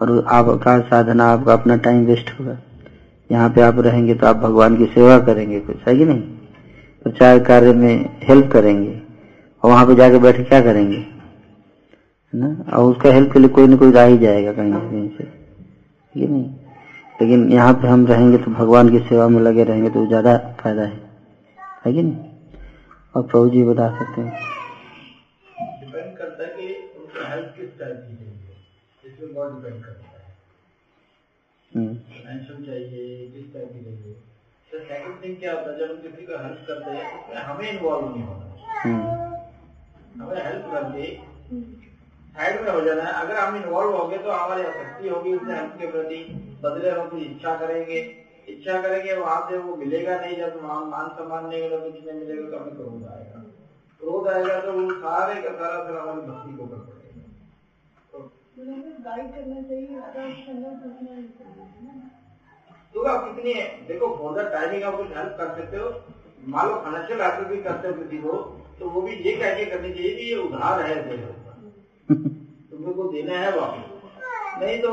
[0.00, 2.58] और आपका साधना, आपका अपना टाइम वेस्ट होगा।
[3.32, 6.20] यहाँ पे आप रहेंगे तो आप भगवान की सेवा करेंगे कुछ, है कि नहीं?
[7.02, 9.02] प्रचार कार्य में हेल्प करेंगे।
[9.62, 10.96] और वहाँ पे जाके बैठे क्या करेंगे?
[10.96, 12.76] है ना?
[12.76, 15.39] और उसका हेल्प के लिए कोई ना कोई आ ही जाएगा कहीं ना कहीं से।
[16.16, 16.48] ये नहीं।
[17.20, 20.82] लेकिन यहाँ पे हम रहेंगे तो भगवान की सेवा में लगे रहेंगे तो ज़्यादा फ़ायदा
[20.82, 21.00] है।
[21.84, 22.16] है कि नहीं?
[23.14, 24.30] और प्रभु जी बता सकते हैं।
[25.80, 26.66] डिपेंड करता है कि
[26.98, 30.18] उनको हेल्प किस टाइप की चाहिए इसमें बहुत डिपेंड करता है।
[31.72, 31.94] हम्म,
[32.64, 34.14] चाहिए किस टाइप की चाहिए।
[34.70, 37.70] तो सेकंड थिंग क्या होता है जब हम किसी को हेल्प करते हैं उसमें हमें
[37.72, 38.46] इन्वॉल्व नहीं होना
[38.84, 39.04] हम्म,
[40.20, 41.04] हमें हेल्प करके
[42.34, 45.72] साइड में हो जाना है। अगर हम इन्वॉल्व होंगे तो हमारी आसक्ति होगी उसने हेल्प
[45.78, 46.18] के प्रति
[46.62, 47.98] बदले हम कुछ इच्छा करेंगे।
[48.48, 52.18] इच्छा करेंगे वहाँ से वो मिलेगा नहीं जब मान मान सम्मान नहीं मिलेगा कुछ नहीं
[52.20, 53.42] मिलेगा तो हमें क्रोध आएगा।
[54.00, 56.98] क्रोध आएगा तो वो सारे का सारा फिर हमारी भक्ति को कर
[62.94, 65.90] तो आप कितनी है देखो फॉर द टाइमिंग आप कुछ हेल्प कर सकते हो।
[66.48, 68.32] मान लो फाइनेंशियल हेल्प भी करते हो किसी को
[68.80, 71.28] तो वो भी ये कह के करनी चाहिए कि ये उधार है तेरे
[72.10, 73.84] तुमको को देना है वापस
[74.60, 74.92] नहीं तो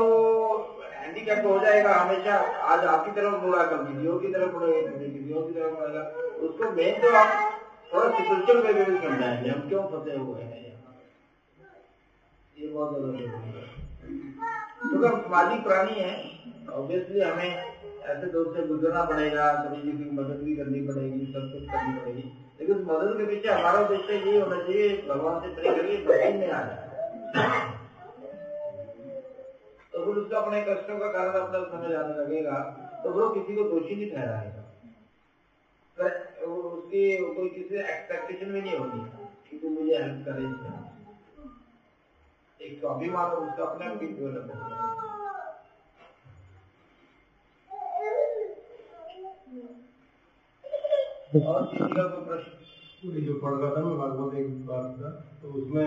[0.92, 2.34] हैंडीकैप हो जाएगा हमेशा।
[2.64, 6.02] आज आपकी तरफ़ मुड़ा कल किसी की तरफ़ मुड़ेगा कभी किसी की तरफ़ मुड़ेगा
[6.48, 7.30] उसको मेन तो आप
[7.92, 10.66] थोड़ा स्पिरिचुअल वे में समझाएँगे। हम क्यों फंसे हुए हैं
[12.56, 13.30] ये बहुत ज़रूरी है।
[14.80, 16.16] हम सामाजिक प्राणी हैं
[16.72, 17.50] ऑब्वियसली हमें
[18.08, 22.00] ऐसे दौर से गुजरना पड़ेगा, सभी जी की मदद भी करनी पड़ेगी, सब कुछ करनी
[22.00, 22.22] पड़ेगी।
[22.60, 26.32] लेकिन उस मदद के पीछे हमारा उद्देश्य ये होना चाहिए, भगवान से प्रे करिए भक्ति
[26.38, 26.87] में आ जाए।
[29.92, 32.58] तो फिर उसका अपने कष्टों का कारण अपना समझ आने लगेगा
[33.02, 34.62] तो वो किसी को दोषी नहीं ठहराएगा।
[35.98, 37.02] उसकी
[37.34, 39.00] कोई किसी एक्सपेक्टेशन भी नहीं होगी
[39.50, 40.44] कि तू मुझे हेल्प करे
[42.60, 44.86] एक तो अभिमान उसका अपने आप भी डेवलप हो। जाएगा
[51.48, 52.50] और किसी का कोई प्रश्न?
[53.02, 55.10] जो पढ़ रहा था मैं भागवत एक बात था
[55.42, 55.86] तो उसमें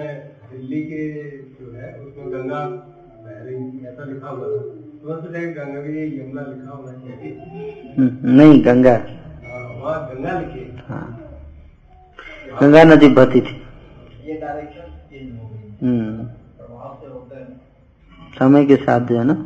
[0.52, 1.02] दिल्ली के
[1.32, 2.60] जो है उसमें गंगा
[3.24, 4.62] बह रही ऐसा लिखा हुआ था।
[5.02, 7.32] तो मैं सोचा कि गंगा के लिए यमुना लिखा होना चाहिए
[7.98, 11.04] हम्म, नहीं गंगा। हाँ, वहाँ गंगा लिखी। हाँ।
[12.62, 13.62] गंगा नदी बहती थी।
[14.26, 17.46] ये डायरेक्शन चेंज हो गई। हम्म, प्रभाव से होता है।
[18.40, 19.38] समय के साथ जो है ना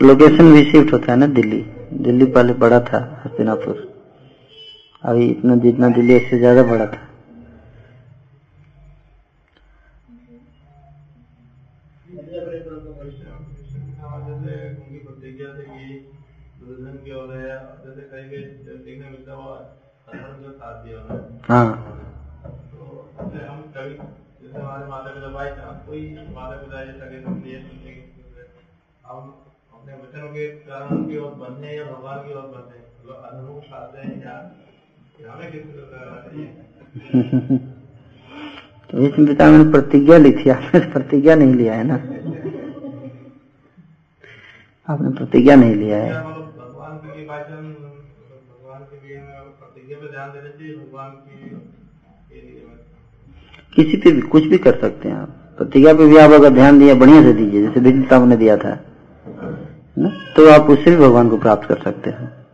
[0.00, 3.93] लोकेशन भी शिफ्ट होता है ना दिल्ली। दिल्ली पहले बड़ा था हस्तिनापुर।
[5.04, 6.98] अभी इतना जितना दिल्ली इससे ज़्यादा बड़ा था।
[12.06, 12.18] कि की
[21.10, 21.92] है। का हाँ की
[29.74, 33.60] अपने वचनों के कारण उनकी ओर बनने या भगवान की ओर बनने मतलब अधर्म को
[38.90, 41.94] तो इसमें पिता मैंने प्रतिज्ञा ली थी, आपने तो प्रतिज्ञा नहीं लिया है ना?
[44.88, 46.34] आपने प्रतिज्ञा नहीं लिया है।
[53.76, 56.78] किसी पे भी, कुछ भी कर सकते हैं आप। प्रतिज्ञा पे भी आप अगर ध्यान
[56.78, 58.84] दिया, बढ़िया से दीजिए, जैसे विदिता ने दिया था।
[59.98, 60.08] ना?
[60.08, 62.46] तो आप उससे भी भगवान को प्राप्त कर सकते हैं।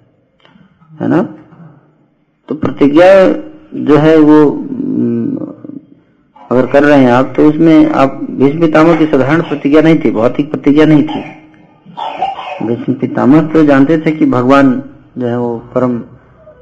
[1.00, 1.39] है ना?
[2.50, 3.08] तो प्रतिज्ञा
[3.80, 5.46] जो है वो हम्म,
[6.36, 10.10] अगर कर रहे हैं आप तो उसमें आप भीष्म पितामह की साधारण प्रतिज्ञा नहीं थी
[10.10, 11.20] भौतिक प्रतिज्ञा नहीं थी।
[12.66, 14.72] भीष्म पितामह तो जानते थे कि भगवान
[15.18, 15.98] जो है वो परम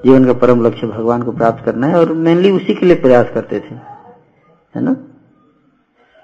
[0.05, 3.31] जीवन का परम लक्ष्य भगवान को प्राप्त करना है और मेनली उसी के लिए प्रयास
[3.35, 4.97] करते थे है ना?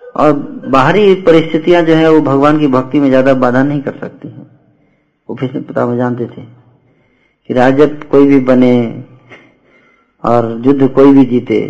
[0.03, 0.33] और
[0.69, 4.47] बाहरी परिस्थितियाँ जो है वो भगवान की भक्ति में ज़्यादा बाधा नहीं कर सकती हैं।
[5.29, 6.43] वो भीष्म पितामह जानते थे
[7.51, 8.75] कि राजा कोई भी बने
[10.25, 11.61] और युद्ध कोई भी जीते।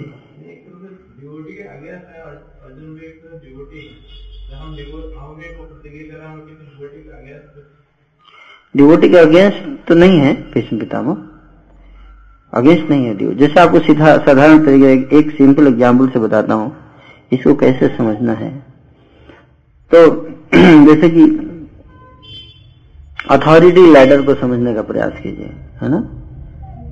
[8.75, 11.17] डिवोटी के अगेंस्ट तो नहीं है भीष्म पितामह।
[12.53, 16.77] अगेंस्ट नहीं है डिवोटी जैसे आपको सीधा, साधारण तरीके एक सिंपल एग्ज़ाम्पल से बताता हूँ,
[17.33, 18.51] इसको कैसे समझना है।
[19.91, 20.07] तो
[20.55, 21.25] जैसे कि
[23.31, 25.47] अथॉरिटी लैडर को समझने का प्रयास कीजिए,
[25.83, 25.99] है ना?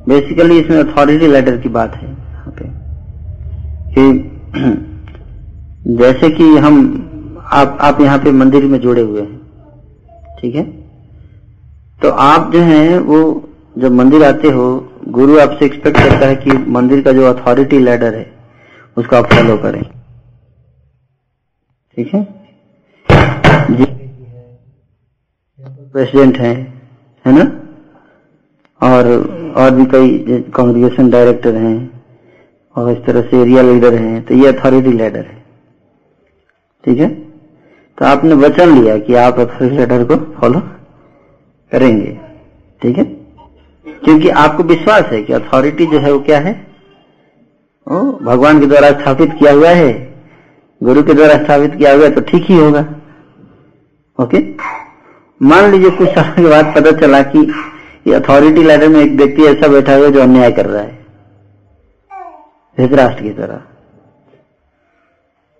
[0.09, 2.65] बेसिकली इसमें अथॉरिटी लैडर की बात है, यहाँ पे।
[3.95, 4.29] कि
[5.97, 7.09] जैसे कि हम,
[7.53, 9.41] आप आप यहाँ पे मंदिर में जुड़े हुए हैं,
[10.41, 10.63] ठीक है?
[12.03, 13.49] तो आप जो हैं, वो
[13.79, 18.15] जब मंदिर आते हो, गुरु आपसे एक्सपेक्ट करता है कि मंदिर का जो अथॉरिटी लैडर
[18.15, 18.33] है,
[18.97, 19.83] उसको आप फॉलो करें।
[21.97, 22.47] ठीक है?
[23.71, 23.85] जी।
[25.93, 26.83] प्रेसिडेंट हैं,
[27.27, 27.59] है ना?
[28.83, 29.05] और
[29.53, 32.03] और भी कई कांग्रेगेशन डायरेक्टर हैं,
[32.77, 35.43] और इस तरह से एरिया लीडर हैं तो ये अथॉरिटी लीडर है।
[36.85, 37.09] ठीक है?
[37.09, 40.61] तो आपने वचन लिया कि आप अथॉरिटी लीडर को फॉलो
[41.73, 42.19] करेंगे।
[42.81, 43.05] ठीक है?
[44.05, 46.53] क्योंकि आपको विश्वास है कि अथॉरिटी जो है वो क्या है?
[47.87, 49.93] वो भगवान के द्वारा स्थापित किया हुआ है।
[50.81, 52.81] गुरु के द्वारा स्थापित किया हुआ है तो ठीक ही होगा।
[54.19, 54.39] ओके?
[55.41, 57.41] मान लीजिए कुछ साल के बाद पता चला कि
[58.07, 61.03] ये अथॉरिटी लैडर में एक व्यक्ति ऐसा बैठा हुआ जो अन्याय कर रहा है।
[62.79, 63.57] धृतराष्ट्र की तरह।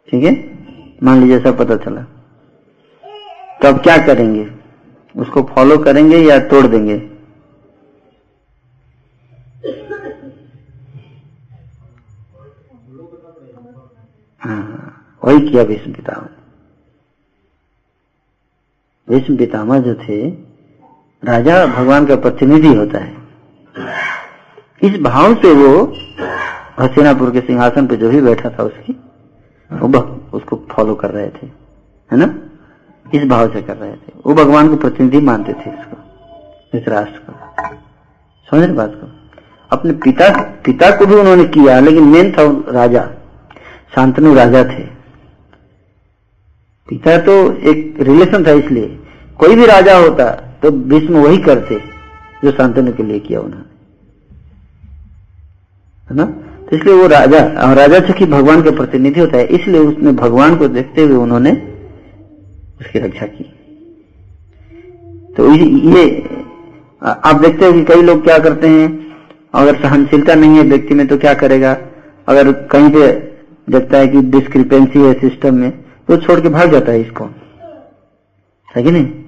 [0.09, 0.33] ठीक है?
[1.03, 2.03] मान लीजिए ऐसा पता चला।
[3.63, 4.51] तो अब क्या करेंगे?
[5.17, 7.13] उसको फॉलो करेंगे या तोड़ देंगे?
[14.41, 16.29] हाँ वही किया भीष्म पितामह।
[19.09, 20.52] भीष्म पितामह जो थे
[21.25, 23.17] राजा भगवान का प्रतिनिधि होता है।
[24.83, 25.85] इस भाव से वो
[26.81, 28.93] हसीनापुर के सिंहासन पे जो भी बैठा था उसकी,
[29.73, 29.99] वो
[30.33, 31.47] उसको फॉलो कर रहे थे,
[32.11, 32.35] है ना?
[33.15, 35.97] इस भाव से कर रहे थे। वो भगवान को प्रतिनिधि मानते थे इसको,
[36.79, 37.33] इस राष्ट्र को।
[38.49, 39.09] समझ रहे बात को?
[39.71, 40.29] अपने पिता
[40.65, 43.09] पिता को भी उन्होंने किया, लेकिन मेन था राजा।
[43.95, 44.85] शांतनु राजा थे।
[46.89, 48.99] पिता तो एक रिलेशन था इसलिए।
[49.39, 50.31] कोई भी राजा होता
[50.63, 51.79] तो भीष्म वही करते
[52.45, 53.71] जो शांतनु के लिए किया उन्होंने।
[56.09, 56.25] है ना?
[56.63, 60.57] तो इसलिए वो राजा, और राजा चूँकि भगवान के प्रतिनिधि होता है, इसलिए उसने भगवान
[60.57, 61.53] को देखते हुए उन्होंने
[62.81, 63.45] उसकी रक्षा की।
[65.37, 66.05] तो ये
[67.03, 68.89] आप देखते हो कि कई लोग क्या करते हैं,
[69.55, 71.77] अगर सहनशीलता नहीं है व्यक्ति में तो क्या करेगा?
[72.29, 73.13] अगर कहीं पे
[73.69, 75.71] देखता है कि डिस्क्रिपेंसी है सिस्टम में
[76.09, 77.25] तो छोड़ के भाग जाता है इसको।
[78.69, 79.22] है कि नहीं?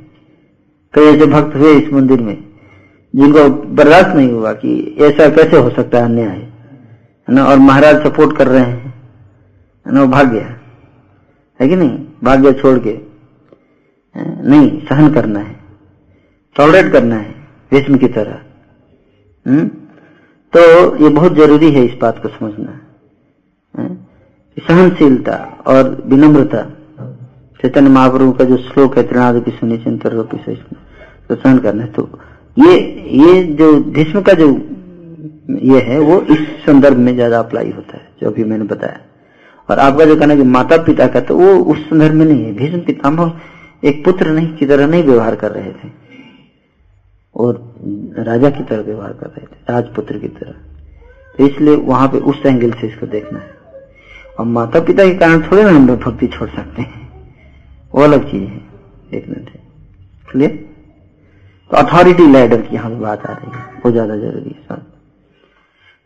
[0.94, 2.44] कई ऐसे भक्त हुए इस मंदिर में,
[3.16, 6.52] जिनको बर्दाश्त नहीं हुआ कि ऐसा कैसे हो सकता है अन्याय, है
[7.30, 7.44] ना?
[7.44, 8.94] और महाराज सपोर्ट कर रहे हैं,
[9.86, 10.00] है ना?
[10.02, 10.60] वो भाग गया।
[11.60, 12.06] है कि नहीं?
[12.24, 12.98] भाग गया छोड़ के।
[14.48, 15.56] नहीं, सहन करना है।
[16.56, 17.30] टॉलरेट करना है,
[17.70, 18.38] भीष्म की तरह।
[19.50, 19.68] हम्म?
[20.56, 22.80] तो ये बहुत ज़रूरी है इस बात को समझना।
[24.68, 25.34] सहनशीलता
[25.66, 26.62] और विनम्रता,
[27.62, 30.14] चैतन्य महाप्रभु का जो श्लोक है त्रिनाद की सुनी चिंतर
[31.28, 32.09] तो सहन करना है तो
[32.59, 32.78] ये
[33.18, 34.48] ये जो भीष्म का जो
[35.62, 39.01] ये है, वो इस संदर्भ में ज़्यादा अप्लाई होता है, जो अभी मैंने बताया।
[39.68, 42.52] और आपका जो कहना कि माता पिता का तो वो उस संदर्भ में नहीं है।
[42.55, 43.32] भीष्म पितामह
[43.82, 45.88] एक पुत्र नहीं, की तरह नहीं व्यवहार कर रहे थे।
[47.34, 47.56] और
[48.18, 50.52] राजा की तरह व्यवहार कर रहे थे, राजपुत्र की तरह।
[51.34, 53.51] तो इसलिए वहाँ पे उस एंगल से इसको देखना है।
[54.38, 57.09] और माता पिता के कारण थोड़े ना हम भक्ति छोड़ सकते हैं।
[57.92, 58.60] वो अलग चीज़ है
[59.12, 59.51] एक मिनट
[60.28, 60.64] क्लियर?
[61.74, 64.76] तो अथॉरिटी लैडर की यहाँ बात आ रही है, वो ज़्यादा ज़रूरी है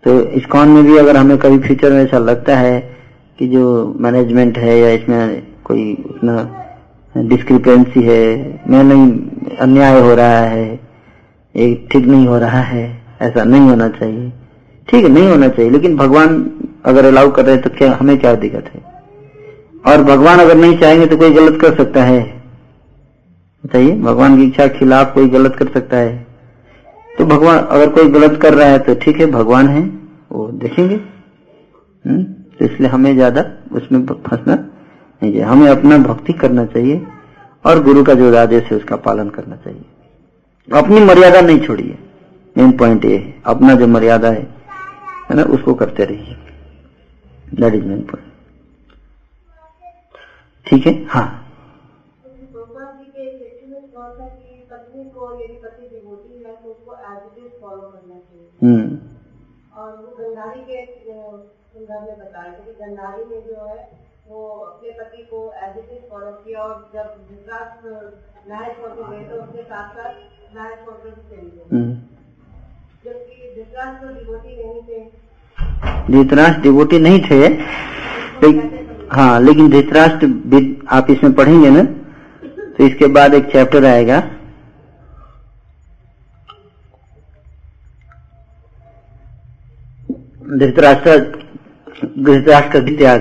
[0.05, 2.79] तो इस्कॉन में भी अगर हमें कभी फ्यूचर में ऐसा लगता है
[3.39, 3.65] कि जो
[4.01, 6.37] मैनेजमेंट है या इसमें कोई उतना
[7.15, 10.81] डिस्क्रिपेंसी है, मैं नहीं, अन्याय हो रहा है
[11.55, 12.87] एक ठीक नहीं हो रहा है,
[13.23, 14.33] ऐसा नहीं होना चाहिए।
[14.89, 16.45] ठीक नहीं होना चाहिए, लेकिन भगवान
[16.87, 18.83] अगर अलाउ कर रहे हैं तो क्या, हमें क्या दिक्कत है?
[19.87, 22.38] और भगवान अगर नहीं चाहेंगे तो कोई गलत कर सकता है।
[23.69, 26.27] बताइए, भगवान की इच्छा खिलाफ कोई गलत कर सकता है?
[27.11, 29.83] तो भगवान, अगर कोई गलत कर रहा है तो ठीक है, भगवान है,
[30.33, 30.95] वो देखेंगे।
[32.05, 37.07] हम्म तो इसलिए हमें ज़्यादा उसमें फंसना नहीं चाहिए। हमें अपना भक्ति करना चाहिए
[37.65, 39.85] और गुरु का जो आदेश है उसका पालन करना चाहिए।
[40.69, 41.99] अपनी मर्यादा नहीं छोड़िए।
[42.57, 44.47] मेन पॉइंट ये है, अपना जो मर्यादा है
[45.31, 46.37] है ना, उसको करते रहिए।
[47.55, 48.27] दैट इज़ मेन पॉइंट
[50.67, 51.05] ठीक है?
[51.07, 51.45] हाँ।
[58.63, 58.87] हम्म।
[59.81, 63.79] और वो गंधारी के संदर्भ में बताया कि गंधारी ने जो है
[64.29, 67.07] वो अपने पति को एज इट इज़ फॉलो किया और जब
[68.51, 70.13] मैरिज छोड़ गए तो उसके साथ साथ
[70.57, 70.81] मैरिज
[71.31, 71.79] चले गए
[73.05, 75.01] जबकि धृतराष्ट्र डिवोटी नहीं थे।
[76.13, 77.41] धृतराष्ट्र डिवोटी नहीं थे
[79.13, 80.27] हाँ लेकिन धृतराष्ट्र
[80.97, 81.83] आप इसमें पढ़ेंगे ना
[82.79, 84.19] तो इसके बाद एक चैप्टर आएगा।
[90.49, 91.19] धृतराष्ट्र
[92.19, 93.21] धृतराष्ट्र त्याग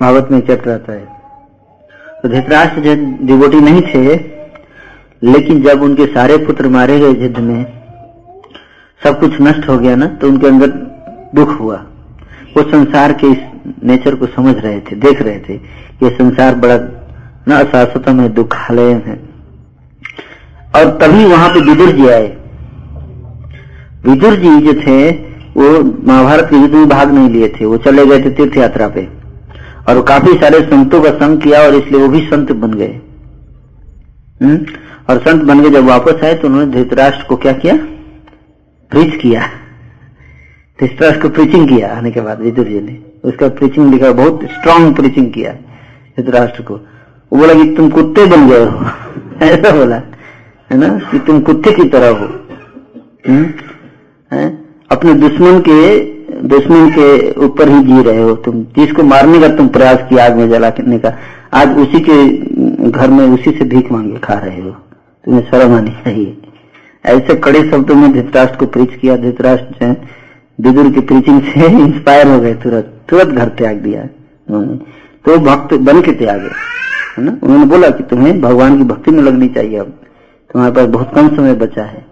[0.00, 1.04] भागवत में चैप्टर आता है।
[2.22, 2.94] तो धृतराष्ट्र जो
[3.26, 4.16] डिवोटी नहीं थे,
[5.22, 7.64] लेकिन जब उनके सारे पुत्र मारे गए युद्ध में,
[9.02, 10.66] सब कुछ नष्ट हो गया ना तो उनके अंदर
[11.34, 11.76] दुख हुआ।
[12.56, 13.38] वो संसार के इस
[13.84, 15.54] नेचर को समझ रहे थे, देख रहे थे
[16.02, 16.76] ये संसार बड़ा
[17.48, 19.18] न अशाश्वतम है, दुखालय है।
[20.76, 22.28] और तभी वहाँ पे विदुर जी आए।
[24.04, 25.82] विदुर जी जो थे वो
[26.12, 29.08] महाभारत के युद्ध में भाग नहीं लिए थे, वो चले गए थे तीर्थ यात्रा पे।
[29.88, 33.00] और काफ़ी सारे संतों का संग किया और इसलिए वो भी संत बन गए।
[34.42, 34.58] हम्म?
[35.10, 37.76] और संत बन गए, जब वापस आए तो उन्होंने धृतराष्ट्र को क्या किया?
[38.90, 39.46] प्रीच किया।
[40.80, 44.94] धृतराष्ट्र को प्रीचिंग किया आने के बाद, विदुर जी ने। उसका प्रीचिंग लिखा, बहुत स्ट्रांग
[44.94, 45.52] प्रीचिंग किया
[46.16, 46.74] धृतराष्ट्र को।
[47.32, 48.86] वो बोला कि तुम कुत्ते बन गए हो।
[49.42, 49.96] ऐसा बोला।
[50.70, 50.88] है ना?
[50.88, 52.24] कि तुम कुत्ते की तरह हो।
[53.28, 53.46] हम्म?
[54.32, 54.59] हैं?
[54.90, 55.98] अपने दुश्मन के
[56.48, 60.36] दुश्मन के ऊपर ही जी रहे हो तुम। जिसको मारने का तुम प्रयास किया, आग
[60.36, 61.18] में जलाने का,
[61.52, 62.28] आज उसी के
[62.90, 64.70] घर में उसी से भीख मांगे खा रहे हो।
[65.24, 66.42] तुम्हें शर्म आनी चाहिए।
[67.06, 72.26] ऐसे कड़े शब्दों में धृतराष्ट्र को प्रीच किया। धृतराष्ट्र जो विदुर की प्रीचिंग से इंस्पायर
[72.26, 74.76] हो गए तुरंत। तुरंत घर त्याग दिया उन्होंने।
[75.24, 76.48] तो भक्त बन के त्यागे,
[77.18, 77.36] है ना?
[77.42, 79.86] उन्होंने बोला कि तुम्हें भगवान की भक्ति में लगनी चाहिए अब।
[80.52, 82.09] तुम्हारे पास बहुत कम समय बचा है।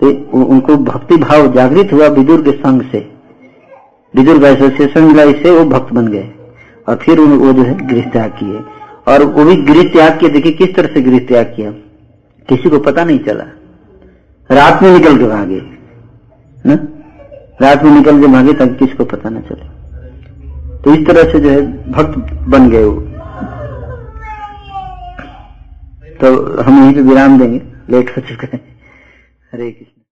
[0.00, 3.12] तो उनको भक्ति भाव जागृत हुआ विदुर के संग से।
[4.16, 6.30] विदुर का एसोसिएशन मिला, इससे वो भक्त बन गए।
[6.88, 8.60] और फिर वो जो है, गृह त्याग किए।
[9.12, 11.70] और वो भी गृह त्याग किए, देखिए किस तरह से गृह त्याग किया।
[12.48, 13.44] किसी को पता नहीं चला।
[14.50, 15.62] रात में निकल के भागे।
[16.66, 16.74] ना
[17.62, 19.80] रात में निकल के भागे ताकि किसी को पता ना चले।
[20.78, 23.00] तो इस तरह से जो है, भक्त बन गए वो।
[26.20, 28.79] तो हम यहीं पे विराम देंगे। लेट हो चुके है।
[29.52, 29.99] हरे कृष्ण।